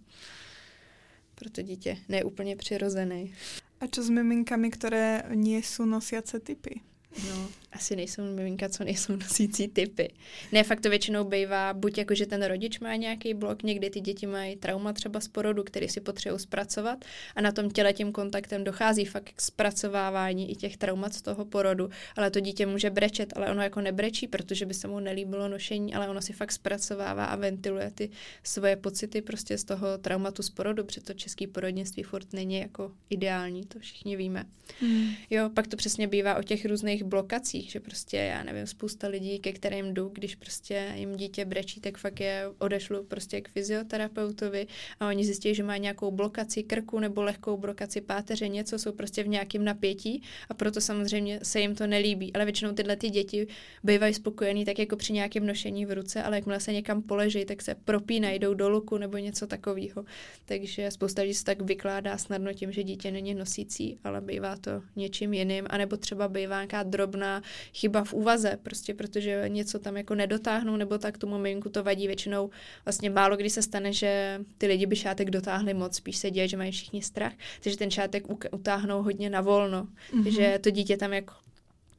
Pro 1.35 1.51
to 1.51 1.63
dítě 1.63 1.97
ne 2.09 2.25
úplně 2.25 2.57
přirozený. 2.57 3.35
A 3.81 3.87
co 3.87 4.03
s 4.03 4.11
miminkami, 4.11 4.71
které 4.71 5.23
nie 5.35 5.59
jsou 5.59 5.85
nosiace 5.85 6.41
typy? 6.41 6.81
No, 7.29 7.49
asi 7.77 7.97
nejsou 7.97 8.23
miminka, 8.23 8.69
co 8.69 8.85
nejsou 8.85 9.17
nosící 9.17 9.69
typy. 9.69 10.13
Ne, 10.53 10.65
fakt 10.65 10.81
to 10.81 10.91
většinou 10.91 11.25
bývá 11.25 11.75
buď 11.75 11.99
jako, 11.99 12.15
že 12.15 12.27
ten 12.27 12.45
rodič 12.45 12.81
má 12.81 12.97
nějaký 12.97 13.35
blok, 13.35 13.63
někdy 13.63 13.91
ty 13.91 14.01
děti 14.01 14.27
mají 14.27 14.57
trauma 14.57 14.93
třeba 14.93 15.21
z 15.21 15.29
porodu, 15.29 15.65
který 15.65 15.89
si 15.89 16.01
potřebují 16.01 16.41
zpracovat 16.41 17.05
a 17.37 17.41
na 17.41 17.53
tom 17.53 17.71
těle 17.71 17.93
tím 17.93 18.13
kontaktem 18.13 18.65
dochází 18.65 19.05
fakt 19.05 19.31
k 19.37 19.41
zpracovávání 19.41 20.51
i 20.51 20.55
těch 20.55 20.77
traumat 20.77 21.15
z 21.15 21.23
toho 21.23 21.45
porodu, 21.45 21.91
ale 22.17 22.31
to 22.31 22.41
dítě 22.41 22.67
může 22.67 22.91
brečet, 22.91 23.33
ale 23.37 23.51
ono 23.51 23.63
jako 23.63 23.81
nebrečí, 23.81 24.29
protože 24.29 24.67
by 24.67 24.75
se 24.75 24.89
mu 24.89 25.01
nelíbilo 25.01 25.49
nošení, 25.49 25.95
ale 25.95 26.09
ono 26.09 26.23
si 26.23 26.33
fakt 26.33 26.53
zpracovává 26.53 27.25
a 27.25 27.37
ventiluje 27.37 27.91
ty 27.91 28.11
svoje 28.43 28.77
pocity 28.77 29.23
prostě 29.23 29.59
z 29.59 29.65
toho 29.65 29.99
traumatu 29.99 30.43
z 30.43 30.51
porodu, 30.51 30.85
protože 30.85 31.01
to 31.01 31.15
český 31.15 31.47
porodnictví 31.47 32.03
furt 32.03 32.33
není 32.33 32.59
jako 32.59 32.93
ideální, 33.11 33.65
to 33.65 33.79
všichni 33.79 34.17
víme. 34.17 34.45
Mm. 34.83 35.09
Jo, 35.31 35.51
pak 35.55 35.67
to 35.67 35.77
přesně 35.77 36.09
bývá 36.09 36.35
o 36.37 36.43
těch 36.43 36.65
různých 36.65 37.05
blokacích, 37.05 37.66
že 37.71 37.81
prostě, 37.81 38.17
já 38.17 38.43
nevím, 38.43 38.67
spousta 38.67 39.09
lidí, 39.09 39.39
ke 39.39 39.53
kterým 39.53 39.95
jdu, 39.95 40.09
když 40.15 40.35
prostě 40.35 40.93
jim 40.95 41.17
dítě 41.17 41.45
brečí, 41.45 41.81
tak 41.81 41.99
fakt 41.99 42.21
je 42.21 42.45
odešlu 42.59 43.05
prostě 43.05 43.41
k 43.41 43.49
fyzioterapeutovi 43.49 44.67
a 45.01 45.09
oni 45.09 45.25
zjistí, 45.25 45.55
že 45.55 45.63
má 45.63 45.77
nějakou 45.77 46.11
blokaci 46.11 46.63
krku 46.63 46.99
nebo 46.99 47.23
lehkou 47.23 47.57
blokaci 47.57 48.01
páteře, 48.01 48.49
něco 48.49 48.79
jsou 48.79 48.93
prostě 48.93 49.23
v 49.23 49.29
nějakém 49.29 49.65
napětí 49.65 50.23
a 50.49 50.55
proto 50.55 50.81
samozřejmě 50.81 51.41
se 51.43 51.61
jim 51.61 51.75
to 51.75 51.87
nelíbí. 51.87 52.33
Ale 52.33 52.45
většinou 52.45 52.73
tyhle 52.73 52.97
ty 52.97 53.11
děti 53.11 53.47
bývají 53.83 54.15
spokojený 54.15 54.65
tak 54.65 54.79
jako 54.79 54.97
při 54.97 55.13
nějakém 55.13 55.47
nošení 55.47 55.87
v 55.87 55.95
ruce, 55.95 56.23
ale 56.23 56.37
jakmile 56.37 56.61
se 56.61 56.73
někam 56.73 57.03
poleží, 57.03 57.45
tak 57.45 57.63
se 57.63 57.75
propínají, 57.75 58.39
jdou 58.39 58.55
do 58.55 58.69
luku 58.69 58.99
nebo 58.99 59.19
něco 59.19 59.47
takového. 59.47 60.05
Takže 60.45 60.91
spousta 60.91 61.23
lidí 61.23 61.35
se 61.35 61.45
tak 61.45 61.63
vykládá 61.63 62.19
snadno 62.19 62.53
tím, 62.53 62.73
že 62.73 62.83
dítě 62.83 63.11
není 63.11 63.35
nosící, 63.35 63.99
ale 64.05 64.21
bývá 64.21 64.57
to 64.57 64.71
něčím 64.97 65.35
jiným, 65.35 65.67
anebo 65.71 65.97
třeba 65.97 66.29
bývá 66.29 66.57
nějaká 66.57 66.83
drobná 66.83 67.43
chyba 67.75 68.05
v 68.05 68.13
úvaze, 68.13 68.59
prostě 68.63 68.95
protože 68.95 69.45
něco 69.49 69.79
tam 69.79 69.97
jako 69.97 70.15
nedotáhnou, 70.15 70.77
nebo 70.77 70.99
tak 70.99 71.19
tomu 71.19 71.39
miminku 71.39 71.69
to 71.69 71.83
vadí 71.83 72.07
většinou. 72.07 72.51
Vlastně 72.85 73.11
málo 73.11 73.37
kdy 73.37 73.51
se 73.51 73.63
stane, 73.63 73.93
že 73.93 74.41
ty 74.59 74.67
lidi 74.67 74.87
by 74.87 74.97
šátek 74.97 75.31
dotáhli 75.31 75.75
moc, 75.75 75.97
spíš 75.97 76.17
se 76.17 76.31
děje, 76.31 76.49
že 76.49 76.57
mají 76.57 76.73
všichni 76.73 77.03
strach, 77.03 77.33
takže 77.63 77.79
ten 77.79 77.91
šátek 77.91 78.25
utáhnou 78.53 79.03
hodně 79.03 79.31
na 79.31 79.41
volno, 79.41 79.89
mm-hmm. 80.13 80.29
že 80.29 80.59
to 80.63 80.71
dítě 80.71 80.97
tam 80.97 81.13
jako 81.13 81.35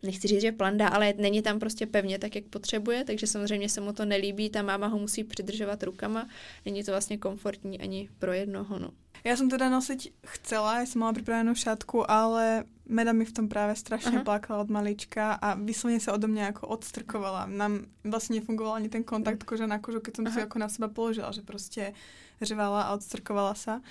nechci 0.03 0.27
říct, 0.27 0.41
že 0.41 0.51
planda, 0.51 0.87
ale 0.87 1.13
není 1.17 1.41
tam 1.41 1.59
prostě 1.59 1.85
pevně 1.85 2.19
tak, 2.19 2.35
jak 2.35 2.45
potřebuje, 2.45 3.03
takže 3.03 3.27
samozřejmě 3.27 3.69
se 3.69 3.81
mu 3.81 3.93
to 3.93 4.05
nelíbí, 4.05 4.49
ta 4.49 4.61
máma 4.61 4.87
ho 4.87 4.99
musí 4.99 5.23
přidržovat 5.23 5.83
rukama, 5.83 6.29
není 6.65 6.83
to 6.83 6.91
vlastně 6.91 7.17
komfortní 7.17 7.79
ani 7.79 8.09
pro 8.19 8.33
jednoho, 8.33 8.79
no. 8.79 8.89
Já 9.23 9.37
jsem 9.37 9.49
teda 9.49 9.69
nosiť 9.69 10.13
chcela, 10.25 10.79
já 10.79 10.85
jsem 10.85 10.99
mala 10.99 11.13
připravenou 11.13 11.55
šatku, 11.55 12.11
ale 12.11 12.63
Meda 12.89 13.11
mi 13.13 13.25
v 13.25 13.31
tom 13.31 13.49
právě 13.49 13.75
strašně 13.75 14.11
Aha. 14.11 14.23
plakala 14.23 14.61
od 14.61 14.69
malička 14.69 15.33
a 15.33 15.53
vyslovně 15.53 15.99
se 15.99 16.11
odo 16.11 16.27
mě 16.27 16.41
jako 16.41 16.67
odstrkovala. 16.67 17.45
Nám 17.45 17.79
vlastně 18.03 18.39
nefungoval 18.39 18.73
ani 18.73 18.89
ten 18.89 19.03
kontakt 19.03 19.43
kože 19.43 19.67
na 19.67 19.79
kožu, 19.79 19.99
keď 19.99 20.15
jsem 20.15 20.27
Aha. 20.27 20.33
si 20.33 20.39
jako 20.39 20.59
na 20.59 20.69
seba 20.69 20.87
položila, 20.87 21.31
že 21.31 21.41
prostě 21.41 21.93
řvala 22.41 22.81
a 22.81 22.93
odstrkovala 22.93 23.53
se. 23.53 23.81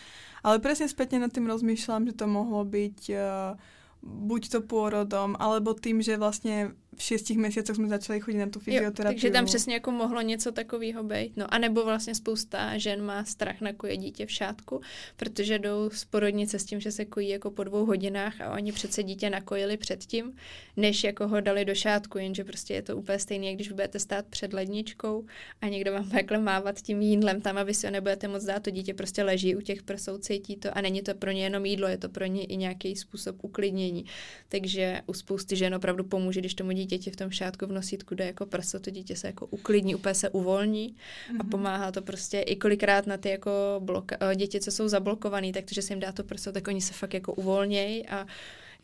Ale 0.42 0.58
přesně 0.58 0.88
zpětně 0.88 1.18
nad 1.18 1.32
tím 1.32 1.46
rozmýšlám, 1.46 2.06
že 2.06 2.12
to 2.12 2.26
mohlo 2.26 2.64
být 2.64 3.10
uh, 3.10 3.58
buď 4.06 4.48
to 4.48 4.60
pôrodom, 4.60 5.36
alebo 5.38 5.74
tým, 5.74 6.02
že 6.02 6.16
vlastně 6.16 6.70
v 6.96 7.02
šestich 7.02 7.36
měsících 7.36 7.76
jsme 7.76 7.88
začali 7.88 8.20
chodit 8.20 8.38
na 8.38 8.46
tu 8.46 8.60
fyzioterapii. 8.60 9.04
takže 9.04 9.30
tam 9.30 9.44
přesně 9.44 9.74
jako 9.74 9.90
mohlo 9.90 10.20
něco 10.20 10.52
takového 10.52 11.02
být. 11.02 11.36
No 11.36 11.54
a 11.54 11.58
nebo 11.58 11.84
vlastně 11.84 12.14
spousta 12.14 12.78
žen 12.78 13.02
má 13.02 13.24
strach 13.24 13.60
na 13.60 13.72
koje 13.72 13.96
dítě 13.96 14.26
v 14.26 14.30
šátku, 14.30 14.80
protože 15.16 15.58
jdou 15.58 15.90
z 15.90 16.04
porodnice 16.04 16.58
s 16.58 16.64
tím, 16.64 16.80
že 16.80 16.92
se 16.92 17.04
kojí 17.04 17.28
jako 17.28 17.50
po 17.50 17.64
dvou 17.64 17.86
hodinách 17.86 18.40
a 18.40 18.52
oni 18.52 18.72
přece 18.72 19.02
dítě 19.02 19.30
nakojili 19.30 19.76
předtím, 19.76 20.32
než 20.76 21.04
jako 21.04 21.28
ho 21.28 21.40
dali 21.40 21.64
do 21.64 21.74
šátku, 21.74 22.18
jenže 22.18 22.44
prostě 22.44 22.74
je 22.74 22.82
to 22.82 22.96
úplně 22.96 23.18
stejné, 23.18 23.54
když 23.54 23.68
budete 23.68 23.98
stát 23.98 24.26
před 24.26 24.52
ledničkou 24.52 25.24
a 25.60 25.68
někdo 25.68 25.92
vám 25.92 26.10
takhle 26.10 26.38
mávat 26.38 26.82
tím 26.82 27.02
jídlem 27.02 27.40
tam, 27.40 27.58
aby 27.58 27.74
si 27.74 27.86
ho 27.86 27.90
nebudete 27.90 28.28
moc 28.28 28.44
dát, 28.44 28.62
to 28.62 28.70
dítě 28.70 28.94
prostě 28.94 29.22
leží 29.22 29.56
u 29.56 29.60
těch 29.60 29.82
prsou, 29.82 30.18
cítí 30.18 30.56
to 30.56 30.78
a 30.78 30.80
není 30.80 31.02
to 31.02 31.14
pro 31.14 31.30
ně 31.30 31.44
jenom 31.44 31.66
jídlo, 31.66 31.88
je 31.88 31.98
to 31.98 32.08
pro 32.08 32.26
ně 32.26 32.44
i 32.44 32.56
nějaký 32.56 32.96
způsob 32.96 33.44
uklidnění. 33.44 34.04
Takže 34.48 35.00
u 35.06 35.14
spousty 35.14 35.56
žen 35.56 35.74
opravdu 35.74 36.04
pomůže, 36.04 36.40
když 36.40 36.54
tomu 36.54 36.72
dítěti 36.86 37.10
v 37.10 37.16
tom 37.16 37.30
šátku 37.30 37.66
v 37.66 37.72
nosítku 37.72 38.14
jde 38.14 38.26
jako 38.26 38.46
prso, 38.46 38.80
to 38.80 38.90
dítě 38.90 39.16
se 39.16 39.26
jako 39.26 39.46
uklidní, 39.46 39.94
úplně 39.94 40.14
se 40.14 40.30
uvolní 40.30 40.88
mm-hmm. 40.88 41.40
a 41.40 41.42
mhm. 41.42 41.50
pomáhá 41.50 41.92
to 41.92 42.02
prostě 42.02 42.40
i 42.40 42.56
kolikrát 42.56 43.06
na 43.06 43.16
ty 43.16 43.28
jako 43.28 43.50
bloka- 43.84 44.16
eh, 44.20 44.36
děti, 44.36 44.60
co 44.60 44.70
jsou 44.70 44.88
zablokované, 44.88 45.52
tak 45.52 45.64
to, 45.64 45.74
že 45.74 45.82
se 45.82 45.92
jim 45.92 46.00
dá 46.00 46.12
to 46.12 46.24
prso, 46.24 46.52
tak 46.52 46.68
oni 46.68 46.80
se 46.80 46.92
fakt 46.92 47.14
jako 47.14 47.32
uvolnějí 47.32 48.08
a 48.08 48.26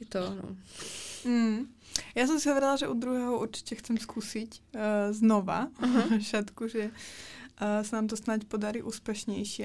je 0.00 0.06
to, 0.06 0.20
no. 0.20 0.56
Mm. 1.24 1.66
Já 2.14 2.26
jsem 2.26 2.40
si 2.40 2.48
hovorila, 2.48 2.76
že 2.76 2.88
u 2.88 2.94
druhého 2.94 3.40
určitě 3.40 3.74
chcem 3.74 3.98
zkusit 3.98 4.54
uh, 4.74 4.80
znova 5.10 5.68
uh-huh. 5.68 6.18
šatku, 6.22 6.68
že 6.68 6.84
uh, 6.84 7.82
se 7.82 7.96
nám 7.96 8.06
to 8.06 8.16
snad 8.16 8.44
podarí 8.44 8.82
úspěšnější. 8.82 9.64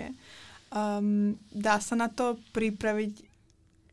Um, 1.00 1.40
dá 1.56 1.80
se 1.80 1.96
na 1.96 2.08
to 2.08 2.38
připravit 2.52 3.27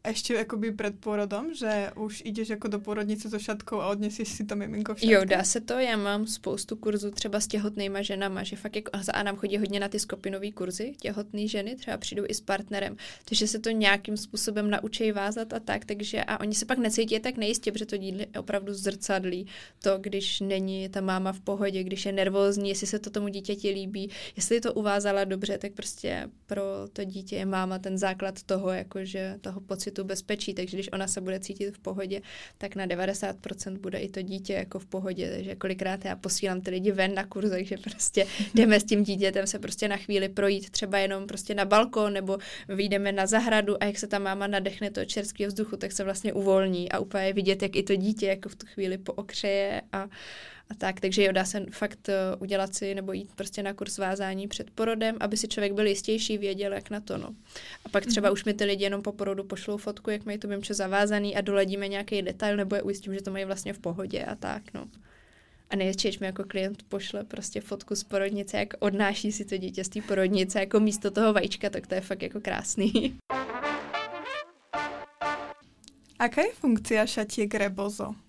ještě 0.09 0.35
jakoby 0.35 0.73
před 0.73 0.99
porodom, 1.01 1.55
že 1.55 1.91
už 1.97 2.23
jdeš 2.25 2.49
jako 2.49 2.69
do 2.69 2.79
porodnice 2.79 3.31
so 3.31 3.45
šatkou 3.45 3.81
a 3.81 3.89
odnesíš 3.89 4.29
si 4.29 4.45
to 4.45 4.57
miminko 4.57 4.95
v 4.95 5.01
šatku? 5.01 5.13
Jo, 5.13 5.25
dá 5.25 5.45
se 5.45 5.61
to. 5.61 5.75
Já 5.75 5.97
mám 5.97 6.27
spoustu 6.27 6.77
kurzů 6.77 7.11
třeba 7.11 7.41
s 7.41 7.47
těhotnýma 7.47 8.03
ženama, 8.03 8.43
že 8.43 8.57
fakt 8.57 8.77
jako, 8.77 8.91
a 9.13 9.23
nám 9.23 9.37
chodí 9.37 9.59
hodně 9.59 9.81
na 9.81 9.89
ty 9.89 9.99
skupinové 9.99 10.53
kurzy, 10.53 10.95
těhotné 11.01 11.49
ženy, 11.49 11.77
třeba 11.77 11.97
přijdou 11.97 12.25
i 12.29 12.35
s 12.35 12.41
partnerem, 12.41 12.97
takže 13.25 13.47
se 13.47 13.59
to 13.59 13.71
nějakým 13.71 14.17
způsobem 14.17 14.71
naučí 14.71 15.13
vázat 15.13 15.53
a 15.53 15.61
tak, 15.61 15.85
takže 15.85 16.25
a 16.25 16.41
oni 16.41 16.55
se 16.55 16.67
pak 16.67 16.79
necítí 16.79 17.21
tak 17.21 17.37
nejistě, 17.37 17.73
protože 17.73 17.87
to 17.87 17.97
díl 17.97 18.21
je 18.21 18.27
opravdu 18.39 18.75
zrcadlí. 18.75 19.47
To, 19.83 19.99
když 20.01 20.41
není 20.41 20.89
ta 20.89 21.01
máma 21.01 21.33
v 21.33 21.41
pohodě, 21.41 21.83
když 21.83 22.07
je 22.07 22.13
nervózní, 22.13 22.69
jestli 22.69 22.87
se 22.87 22.99
to 22.99 23.11
tomu 23.11 23.29
dítěti 23.29 23.71
líbí, 23.71 24.11
jestli 24.37 24.61
to 24.61 24.75
uvázala 24.75 25.25
dobře, 25.25 25.59
tak 25.59 25.73
prostě 25.73 26.31
pro 26.47 26.63
to 26.93 27.05
dítě 27.05 27.37
je 27.37 27.47
máma 27.47 27.79
ten 27.79 27.99
základ 27.99 28.43
toho, 28.43 28.71
jakože 28.71 29.39
toho 29.41 29.61
pocitu 29.61 29.94
pocitu 29.95 30.05
bezpečí, 30.05 30.55
takže 30.55 30.77
když 30.77 30.93
ona 30.93 31.07
se 31.07 31.21
bude 31.21 31.41
cítit 31.41 31.71
v 31.71 31.79
pohodě, 31.79 32.21
tak 32.59 32.77
na 32.77 32.87
90% 32.87 33.79
bude 33.79 33.99
i 33.99 34.09
to 34.09 34.23
dítě 34.23 34.53
jako 34.53 34.79
v 34.79 34.87
pohodě, 34.87 35.31
takže 35.31 35.55
kolikrát 35.55 36.05
já 36.05 36.17
posílám 36.17 36.61
ty 36.61 36.71
lidi 36.71 36.93
ven 36.93 37.15
na 37.15 37.25
kurz, 37.25 37.51
takže 37.51 37.77
prostě 37.77 38.27
jdeme 38.55 38.81
s 38.81 38.85
tím 38.85 39.05
dítětem 39.05 39.47
se 39.47 39.59
prostě 39.59 39.89
na 39.89 39.97
chvíli 39.97 40.29
projít, 40.29 40.71
třeba 40.71 40.99
jenom 40.99 41.27
prostě 41.27 41.55
na 41.55 41.65
balkon, 41.65 42.13
nebo 42.13 42.39
vyjdeme 42.69 43.13
na 43.13 43.27
zahradu 43.27 43.83
a 43.83 43.85
jak 43.85 43.99
se 43.99 44.07
ta 44.07 44.19
máma 44.19 44.47
nadechne 44.47 44.91
to 44.91 45.05
čerstvého 45.05 45.49
vzduchu, 45.49 45.77
tak 45.77 45.93
se 45.93 46.05
vlastně 46.05 46.33
uvolní 46.33 46.93
a 46.93 46.99
úplně 46.99 47.33
vidět, 47.33 47.63
jak 47.63 47.77
i 47.77 47.83
to 47.83 47.97
dítě 47.97 48.27
jako 48.27 48.49
v 48.49 48.57
tu 48.57 48.67
chvíli 48.67 48.99
pookřeje 48.99 49.83
a 49.93 50.09
a 50.71 50.75
tak. 50.75 51.01
Takže 51.01 51.25
jo, 51.25 51.33
dá 51.33 51.45
se 51.45 51.67
fakt 51.71 52.09
eh, 52.09 52.15
udělat 52.39 52.75
si 52.75 52.95
nebo 52.95 53.13
jít 53.13 53.31
prostě 53.35 53.63
na 53.63 53.73
kurz 53.73 53.99
vázání 53.99 54.49
před 54.49 54.71
porodem, 54.71 55.17
aby 55.21 55.37
si 55.37 55.49
člověk 55.49 55.73
byl 55.73 55.87
jistější, 55.87 56.39
věděl, 56.39 56.73
jak 56.73 56.91
na 56.91 57.01
to. 57.01 57.19
No. 57.19 57.35
A 57.85 57.89
pak 57.89 58.07
třeba 58.07 58.29
mm-hmm. 58.29 58.33
už 58.33 58.45
mi 58.45 58.55
ty 58.55 58.65
lidi 58.65 58.85
jenom 58.85 59.03
po 59.03 59.13
porodu 59.13 59.45
pošlou 59.45 59.77
fotku, 59.77 60.11
jak 60.11 60.25
mají 60.25 60.39
to 60.39 60.49
mimče 60.49 60.75
zavázaný 60.75 61.37
a 61.37 61.41
doledíme 61.41 61.89
nějaký 61.89 62.23
detail, 62.23 62.57
nebo 62.57 62.77
je 62.77 62.83
ujistím, 62.83 63.15
že 63.15 63.23
to 63.23 63.31
mají 63.31 63.45
vlastně 63.45 63.73
v 63.73 63.79
pohodě 63.79 64.25
a 64.25 64.35
tak. 64.35 64.63
No. 64.75 64.89
A 65.71 65.77
nejčeč 65.77 66.19
mi 66.19 66.27
jako 66.27 66.45
klient 66.45 66.83
pošle 66.89 67.25
prostě 67.25 67.61
fotku 67.61 67.95
z 67.95 68.05
porodnice, 68.05 68.59
jak 68.59 68.69
odnáší 68.79 69.33
si 69.33 69.45
to 69.45 69.57
dítě 69.57 69.85
z 69.85 69.89
té 69.89 70.03
porodnice 70.03 70.61
jako 70.61 70.81
místo 70.81 71.11
toho 71.11 71.33
vajíčka, 71.33 71.71
tak 71.71 71.87
to 71.87 71.95
je 71.95 72.01
fakt 72.01 72.23
jako 72.23 72.41
krásný. 72.41 73.19
Aká 76.19 76.43
je 76.43 76.53
funkcia 76.53 77.07
šatiek 77.07 77.55
Rebozo? 77.55 78.24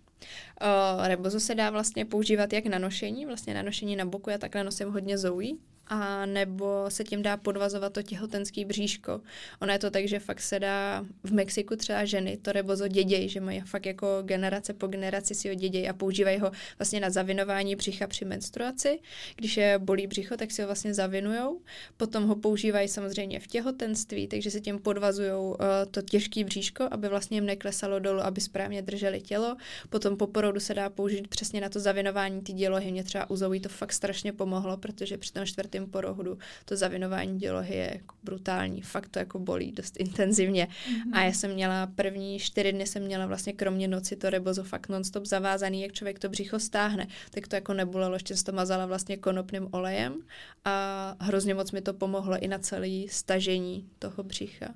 Uh, 0.61 1.07
rebozo 1.07 1.39
se 1.39 1.55
dá 1.55 1.69
vlastně 1.69 2.05
používat 2.05 2.53
jak 2.53 2.65
na 2.65 2.79
nošení, 2.79 3.25
vlastně 3.25 3.53
na 3.53 3.61
nošení 3.61 3.95
na 3.95 4.05
boku, 4.05 4.29
já 4.29 4.37
takhle 4.37 4.63
nosím 4.63 4.89
hodně 4.89 5.17
Zoe, 5.17 5.53
a 5.87 6.25
nebo 6.25 6.85
se 6.89 7.03
tím 7.03 7.21
dá 7.21 7.37
podvazovat 7.37 7.93
to 7.93 8.01
těhotenský 8.03 8.65
bříško. 8.65 9.21
Ono 9.61 9.73
je 9.73 9.79
to 9.79 9.91
tak, 9.91 10.07
že 10.07 10.19
fakt 10.19 10.41
se 10.41 10.59
dá 10.59 11.05
v 11.23 11.33
Mexiku 11.33 11.75
třeba 11.75 12.05
ženy 12.05 12.37
to 12.37 12.51
rebozo 12.51 12.87
děděj, 12.87 13.29
že 13.29 13.39
mají 13.39 13.61
fakt 13.61 13.85
jako 13.85 14.07
generace 14.21 14.73
po 14.73 14.87
generaci 14.87 15.35
si 15.35 15.49
ho 15.49 15.55
děděj 15.55 15.89
a 15.89 15.93
používají 15.93 16.39
ho 16.39 16.51
vlastně 16.79 16.99
na 16.99 17.09
zavinování 17.09 17.75
břicha 17.75 18.07
při 18.07 18.25
menstruaci. 18.25 18.99
Když 19.35 19.57
je 19.57 19.79
bolí 19.79 20.07
břicho, 20.07 20.37
tak 20.37 20.51
si 20.51 20.61
ho 20.61 20.67
vlastně 20.67 20.93
zavinujou. 20.93 21.61
Potom 21.97 22.27
ho 22.27 22.35
používají 22.35 22.87
samozřejmě 22.87 23.39
v 23.39 23.47
těhotenství, 23.47 24.27
takže 24.27 24.51
se 24.51 24.61
tím 24.61 24.79
podvazují 24.79 25.31
uh, 25.31 25.55
to 25.91 26.01
těžký 26.01 26.43
bříško, 26.43 26.87
aby 26.91 27.09
vlastně 27.09 27.37
jim 27.37 27.45
neklesalo 27.45 27.99
dolů, 27.99 28.21
aby 28.21 28.41
správně 28.41 28.81
drželi 28.81 29.21
tělo. 29.21 29.57
Potom 29.89 30.17
po 30.17 30.27
porodu 30.27 30.59
se 30.59 30.73
dá 30.73 30.89
použít 30.89 31.27
přesně 31.27 31.61
na 31.61 31.69
to 31.69 31.79
zavinování 31.79 32.41
ty 32.41 32.53
dělohy. 32.53 32.91
Mě 32.91 33.03
třeba 33.03 33.29
u 33.29 33.35
Zoe 33.35 33.59
to 33.59 33.69
fakt 33.69 33.93
strašně 33.93 34.33
pomohlo, 34.33 34.77
protože 34.77 35.17
při 35.17 35.33
tom 35.33 35.45
čtvrtém 35.45 35.74
čtvrtém 35.75 35.91
porohodu 35.91 36.37
to 36.65 36.75
zavinování 36.75 37.39
dělohy 37.39 37.75
je 37.75 37.89
jako 37.93 38.15
brutální, 38.23 38.81
fakt 38.81 39.09
to 39.09 39.19
jako 39.19 39.39
bolí 39.39 39.71
dost 39.71 39.97
intenzivně. 39.99 40.67
Mm-hmm. 40.67 41.13
A 41.13 41.23
já 41.23 41.31
jsem 41.31 41.53
měla 41.53 41.87
první 41.87 42.39
čtyři 42.39 42.71
dny 42.71 42.87
jsem 42.87 43.03
měla 43.03 43.25
vlastně 43.25 43.53
kromě 43.53 43.87
noci 43.87 44.15
to 44.15 44.29
rebozo 44.29 44.63
fakt 44.63 44.89
nonstop 44.89 45.25
zavázaný, 45.25 45.81
jak 45.81 45.91
člověk 45.91 46.19
to 46.19 46.29
břicho 46.29 46.59
stáhne, 46.59 47.07
tak 47.31 47.47
to 47.47 47.55
jako 47.55 47.73
nebolelo, 47.73 48.15
ještě 48.15 48.35
to 48.35 48.51
mazala 48.51 48.85
vlastně 48.85 49.17
konopným 49.17 49.67
olejem 49.71 50.21
a 50.65 51.15
hrozně 51.19 51.53
moc 51.53 51.71
mi 51.71 51.81
to 51.81 51.93
pomohlo 51.93 52.37
i 52.39 52.47
na 52.47 52.59
celý 52.59 53.07
stažení 53.09 53.89
toho 53.99 54.23
břicha. 54.23 54.73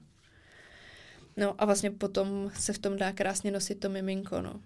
No 1.37 1.55
a 1.57 1.65
vlastně 1.65 1.91
potom 1.91 2.51
se 2.53 2.73
v 2.73 2.79
tom 2.79 2.97
dá 2.97 3.11
krásně 3.11 3.51
nosit 3.51 3.79
to 3.79 3.89
miminko, 3.89 4.41
no. 4.41 4.59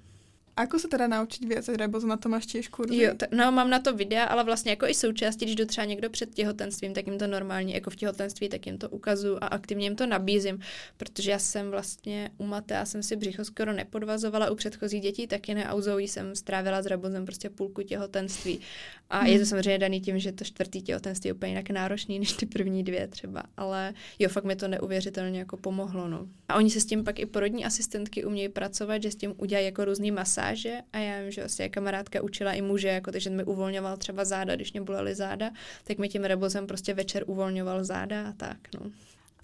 Ako 0.57 0.79
se 0.79 0.87
teda 0.87 1.07
naučit 1.07 1.45
víc, 1.45 1.69
nebo 1.77 1.99
na 1.99 2.17
to 2.17 2.29
máš 2.29 2.45
těž 2.45 2.67
kurzy? 2.67 2.97
Jo, 2.97 3.13
t- 3.17 3.27
no 3.31 3.51
mám 3.51 3.69
na 3.69 3.79
to 3.79 3.93
videa, 3.93 4.25
ale 4.25 4.43
vlastně 4.43 4.71
jako 4.71 4.85
i 4.85 4.93
součástí, 4.93 5.45
když 5.45 5.55
jdu 5.55 5.65
třeba 5.65 5.85
někdo 5.85 6.09
před 6.09 6.33
těhotenstvím, 6.33 6.93
tak 6.93 7.07
jim 7.07 7.17
to 7.17 7.27
normálně, 7.27 7.73
jako 7.73 7.89
v 7.89 7.95
těhotenství, 7.95 8.49
tak 8.49 8.65
jim 8.65 8.77
to 8.77 8.89
ukazuju 8.89 9.37
a 9.41 9.47
aktivně 9.47 9.85
jim 9.85 9.95
to 9.95 10.05
nabízím, 10.05 10.59
protože 10.97 11.31
já 11.31 11.39
jsem 11.39 11.71
vlastně 11.71 12.31
u 12.37 12.45
Mate, 12.45 12.73
já 12.73 12.85
jsem 12.85 13.03
si 13.03 13.15
břicho 13.15 13.45
skoro 13.45 13.73
nepodvazovala, 13.73 14.49
u 14.49 14.55
předchozích 14.55 15.01
dětí 15.01 15.27
taky 15.27 15.53
ne, 15.55 15.65
a 15.65 15.73
jsem 15.97 16.35
strávila 16.35 16.81
s 16.81 16.85
Rebozem 16.85 17.25
prostě 17.25 17.49
půlku 17.49 17.81
těhotenství. 17.81 18.59
A 19.13 19.19
hmm. 19.19 19.27
je 19.27 19.39
to 19.39 19.45
samozřejmě 19.45 19.77
daný 19.77 20.01
tím, 20.01 20.19
že 20.19 20.31
to 20.31 20.43
čtvrtý 20.43 20.81
těhotenství 20.81 21.27
je 21.27 21.33
úplně 21.33 21.51
jinak 21.51 21.69
náročný 21.69 22.19
než 22.19 22.33
ty 22.33 22.45
první 22.45 22.83
dvě 22.83 23.07
třeba, 23.07 23.43
ale 23.57 23.93
jo, 24.19 24.29
fakt 24.29 24.43
mi 24.43 24.55
to 24.55 24.67
neuvěřitelně 24.67 25.39
jako 25.39 25.57
pomohlo, 25.57 26.07
no. 26.07 26.27
A 26.49 26.55
oni 26.55 26.69
se 26.69 26.81
s 26.81 26.85
tím 26.85 27.03
pak 27.03 27.19
i 27.19 27.25
porodní 27.25 27.65
asistentky 27.65 28.25
umějí 28.25 28.49
pracovat, 28.49 29.03
že 29.03 29.11
s 29.11 29.15
tím 29.15 29.33
udělají 29.37 29.65
jako 29.65 29.81
masa 29.85 30.11
masáže 30.13 30.77
a 30.93 30.97
já 30.97 31.21
vím, 31.21 31.31
že 31.31 31.41
vlastně 31.41 31.69
kamarádka 31.69 32.21
učila 32.21 32.53
i 32.53 32.61
muže, 32.61 32.87
jako 32.87 33.11
takže 33.11 33.29
mi 33.29 33.43
uvolňoval 33.43 33.97
třeba 33.97 34.25
záda, 34.25 34.55
když 34.55 34.73
mě 34.73 34.81
bolely 34.81 35.15
záda, 35.15 35.51
tak 35.83 35.97
mi 35.97 36.09
tím 36.09 36.23
rebozem 36.23 36.67
prostě 36.67 36.93
večer 36.93 37.23
uvolňoval 37.27 37.83
záda 37.83 38.29
a 38.29 38.31
tak, 38.31 38.57
no. 38.79 38.91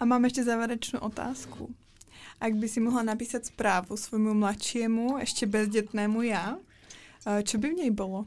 A 0.00 0.04
mám 0.04 0.24
ještě 0.24 0.44
závěrečnou 0.44 1.00
otázku. 1.00 1.74
Ak 2.40 2.54
by 2.54 2.68
si 2.68 2.80
mohla 2.80 3.02
napísat 3.02 3.46
zprávu 3.46 3.96
svojmu 3.96 4.34
mladšímu, 4.34 5.18
ještě 5.18 5.46
bezdětnému 5.46 6.22
já, 6.22 6.58
co 7.44 7.58
by 7.58 7.68
v 7.68 7.74
něj 7.74 7.90
bylo? 7.90 8.26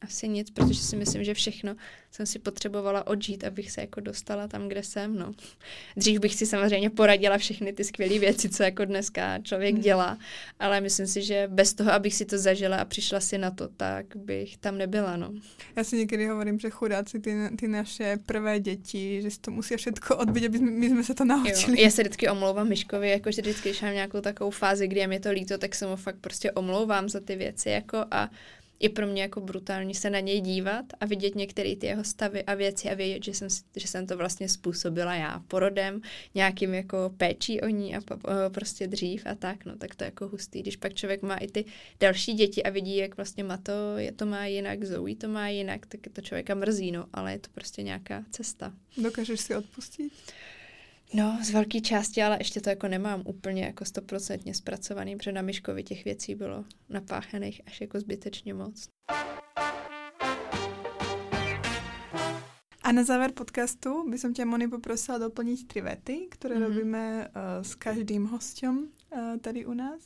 Asi 0.00 0.28
nic, 0.28 0.50
protože 0.50 0.80
si 0.80 0.96
myslím, 0.96 1.24
že 1.24 1.34
všechno 1.34 1.76
jsem 2.10 2.26
si 2.26 2.38
potřebovala 2.38 3.06
odžít, 3.06 3.44
abych 3.44 3.70
se 3.70 3.80
jako 3.80 4.00
dostala 4.00 4.48
tam, 4.48 4.68
kde 4.68 4.82
jsem, 4.82 5.18
no. 5.18 5.32
Dřív 5.96 6.20
bych 6.20 6.34
si 6.34 6.46
samozřejmě 6.46 6.90
poradila 6.90 7.38
všechny 7.38 7.72
ty 7.72 7.84
skvělé 7.84 8.18
věci, 8.18 8.48
co 8.48 8.62
jako 8.62 8.84
dneska 8.84 9.38
člověk 9.38 9.74
hmm. 9.74 9.82
dělá, 9.82 10.18
ale 10.58 10.80
myslím 10.80 11.06
si, 11.06 11.22
že 11.22 11.48
bez 11.52 11.74
toho, 11.74 11.92
abych 11.92 12.14
si 12.14 12.24
to 12.24 12.38
zažila 12.38 12.76
a 12.76 12.84
přišla 12.84 13.20
si 13.20 13.38
na 13.38 13.50
to, 13.50 13.68
tak 13.68 14.16
bych 14.16 14.56
tam 14.56 14.78
nebyla, 14.78 15.16
no. 15.16 15.34
Já 15.76 15.84
si 15.84 15.96
někdy 15.96 16.26
hovorím, 16.26 16.58
že 16.58 16.70
chudáci 16.70 17.20
ty, 17.20 17.34
ty 17.58 17.68
naše 17.68 18.18
prvé 18.26 18.60
děti, 18.60 19.22
že 19.22 19.30
si 19.30 19.40
to 19.40 19.50
musí 19.50 19.76
všechno 19.76 20.16
odbít, 20.16 20.46
aby 20.46 20.58
my 20.58 20.90
jsme 20.90 21.04
se 21.04 21.14
to 21.14 21.24
naučili. 21.24 21.80
Jo, 21.80 21.84
já 21.84 21.90
se 21.90 22.02
vždycky 22.02 22.28
omlouvám 22.28 22.68
Myškovi, 22.68 23.10
jako 23.10 23.32
že 23.32 23.42
vždycky, 23.42 23.68
když 23.68 23.82
mám 23.82 23.94
nějakou 23.94 24.20
takovou 24.20 24.50
fázi, 24.50 24.88
kdy 24.88 25.00
je 25.00 25.06
mi 25.06 25.20
to 25.20 25.30
líto, 25.30 25.58
tak 25.58 25.74
se 25.74 25.86
mu 25.86 25.96
fakt 25.96 26.16
prostě 26.20 26.52
omlouvám 26.52 27.08
za 27.08 27.20
ty 27.20 27.36
věci, 27.36 27.68
jako 27.68 28.04
a 28.10 28.30
je 28.80 28.88
pro 28.88 29.06
mě 29.06 29.22
jako 29.22 29.40
brutální 29.40 29.94
se 29.94 30.10
na 30.10 30.20
něj 30.20 30.40
dívat 30.40 30.84
a 31.00 31.06
vidět 31.06 31.34
některé 31.34 31.76
ty 31.76 31.86
jeho 31.86 32.04
stavy 32.04 32.44
a 32.44 32.54
věci 32.54 32.90
a 32.90 32.94
vědět, 32.94 33.24
že 33.24 33.34
jsem, 33.34 33.48
že 33.76 33.88
jsem 33.88 34.06
to 34.06 34.16
vlastně 34.16 34.48
způsobila 34.48 35.14
já 35.14 35.42
porodem, 35.48 36.00
nějakým 36.34 36.74
jako 36.74 37.12
péčí 37.16 37.60
o 37.60 37.68
ní 37.68 37.96
a 37.96 38.00
prostě 38.48 38.86
dřív 38.86 39.26
a 39.26 39.34
tak, 39.34 39.64
no 39.64 39.76
tak 39.76 39.94
to 39.94 40.04
je 40.04 40.06
jako 40.06 40.28
hustý. 40.28 40.62
Když 40.62 40.76
pak 40.76 40.94
člověk 40.94 41.22
má 41.22 41.36
i 41.36 41.48
ty 41.48 41.64
další 42.00 42.32
děti 42.32 42.62
a 42.62 42.70
vidí, 42.70 42.96
jak 42.96 43.16
vlastně 43.16 43.44
má 43.44 43.56
to, 43.56 43.72
je 43.96 44.12
to 44.12 44.26
má 44.26 44.46
jinak, 44.46 44.84
Zoe 44.84 45.16
to 45.16 45.28
má 45.28 45.48
jinak, 45.48 45.86
tak 45.86 46.00
to 46.12 46.20
člověka 46.20 46.54
mrzí, 46.54 46.92
no, 46.92 47.06
ale 47.12 47.32
je 47.32 47.38
to 47.38 47.48
prostě 47.54 47.82
nějaká 47.82 48.24
cesta. 48.30 48.72
Dokážeš 49.02 49.40
si 49.40 49.56
odpustit? 49.56 50.12
No, 51.16 51.38
z 51.42 51.50
velké 51.50 51.80
části, 51.80 52.22
ale 52.22 52.36
ještě 52.40 52.60
to 52.60 52.70
jako 52.70 52.88
nemám 52.88 53.22
úplně 53.24 53.64
jako 53.64 53.84
stoprocentně 53.84 54.54
zpracovaný, 54.54 55.16
protože 55.16 55.32
na 55.32 55.42
Myškovi 55.42 55.82
těch 55.82 56.04
věcí 56.04 56.34
bylo 56.34 56.64
napáchaných 56.88 57.60
až 57.66 57.80
jako 57.80 58.00
zbytečně 58.00 58.54
moc. 58.54 58.88
A 62.82 62.92
na 62.92 63.04
záver 63.04 63.32
podcastu 63.32 64.10
by 64.10 64.18
som 64.18 64.34
ťa, 64.34 64.44
Moni, 64.44 64.68
poprosila 64.68 65.16
doplniť 65.16 65.58
tri 65.64 65.80
vety, 65.80 66.16
ktoré 66.36 66.58
mm-hmm. 66.58 66.66
robíme 66.68 67.04
uh, 67.24 67.64
s 67.64 67.72
každým 67.78 68.28
hostem 68.28 68.92
uh, 69.08 69.38
tady 69.40 69.64
u 69.64 69.72
nás. 69.72 70.02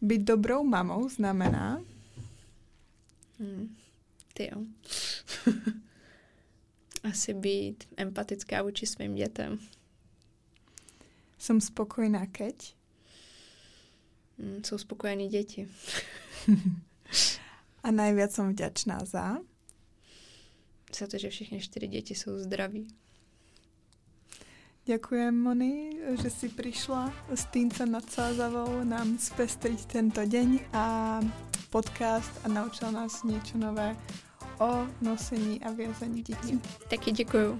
Byť 0.00 0.20
dobrou 0.20 0.64
mamou 0.64 1.08
znamená... 1.08 1.84
Hmm. 3.38 3.76
Ty 4.34 4.50
jo. 4.52 4.58
Asi 7.04 7.34
být 7.34 7.84
empatická 7.96 8.62
vůči 8.62 8.86
svým 8.86 9.14
dětem. 9.14 9.58
Som 11.44 11.60
spokojná, 11.60 12.24
keď? 12.26 12.72
Hmm, 14.38 14.64
jsou 14.64 14.78
spokojení 14.78 15.28
děti. 15.28 15.68
A 17.84 17.90
najviac 17.90 18.32
som 18.32 18.48
vďačná 18.48 19.04
za? 19.04 19.36
za 20.94 21.06
to, 21.06 21.18
že 21.18 21.30
všechny 21.30 21.60
čtyři 21.60 21.86
děti 21.88 22.14
jsou 22.14 22.38
zdraví. 22.38 22.86
Ďakujem, 24.86 25.42
Moni, 25.42 25.98
že 26.22 26.30
si 26.30 26.48
prišla 26.48 27.12
s 27.34 27.44
Týnca 27.44 27.84
nad 27.84 28.04
Sázavou 28.10 28.84
nám 28.84 29.18
spestriť 29.18 29.84
tento 29.84 30.24
deň 30.24 30.60
a 30.72 31.20
podcast 31.70 32.30
a 32.44 32.48
naučila 32.48 32.90
nás 32.90 33.24
niečo 33.24 33.58
nové 33.58 33.96
o 34.60 34.86
nosení 35.00 35.64
a 35.64 35.72
vězení 35.72 36.22
dětí. 36.22 36.60
Taky 36.88 37.12
děkuju. 37.12 37.58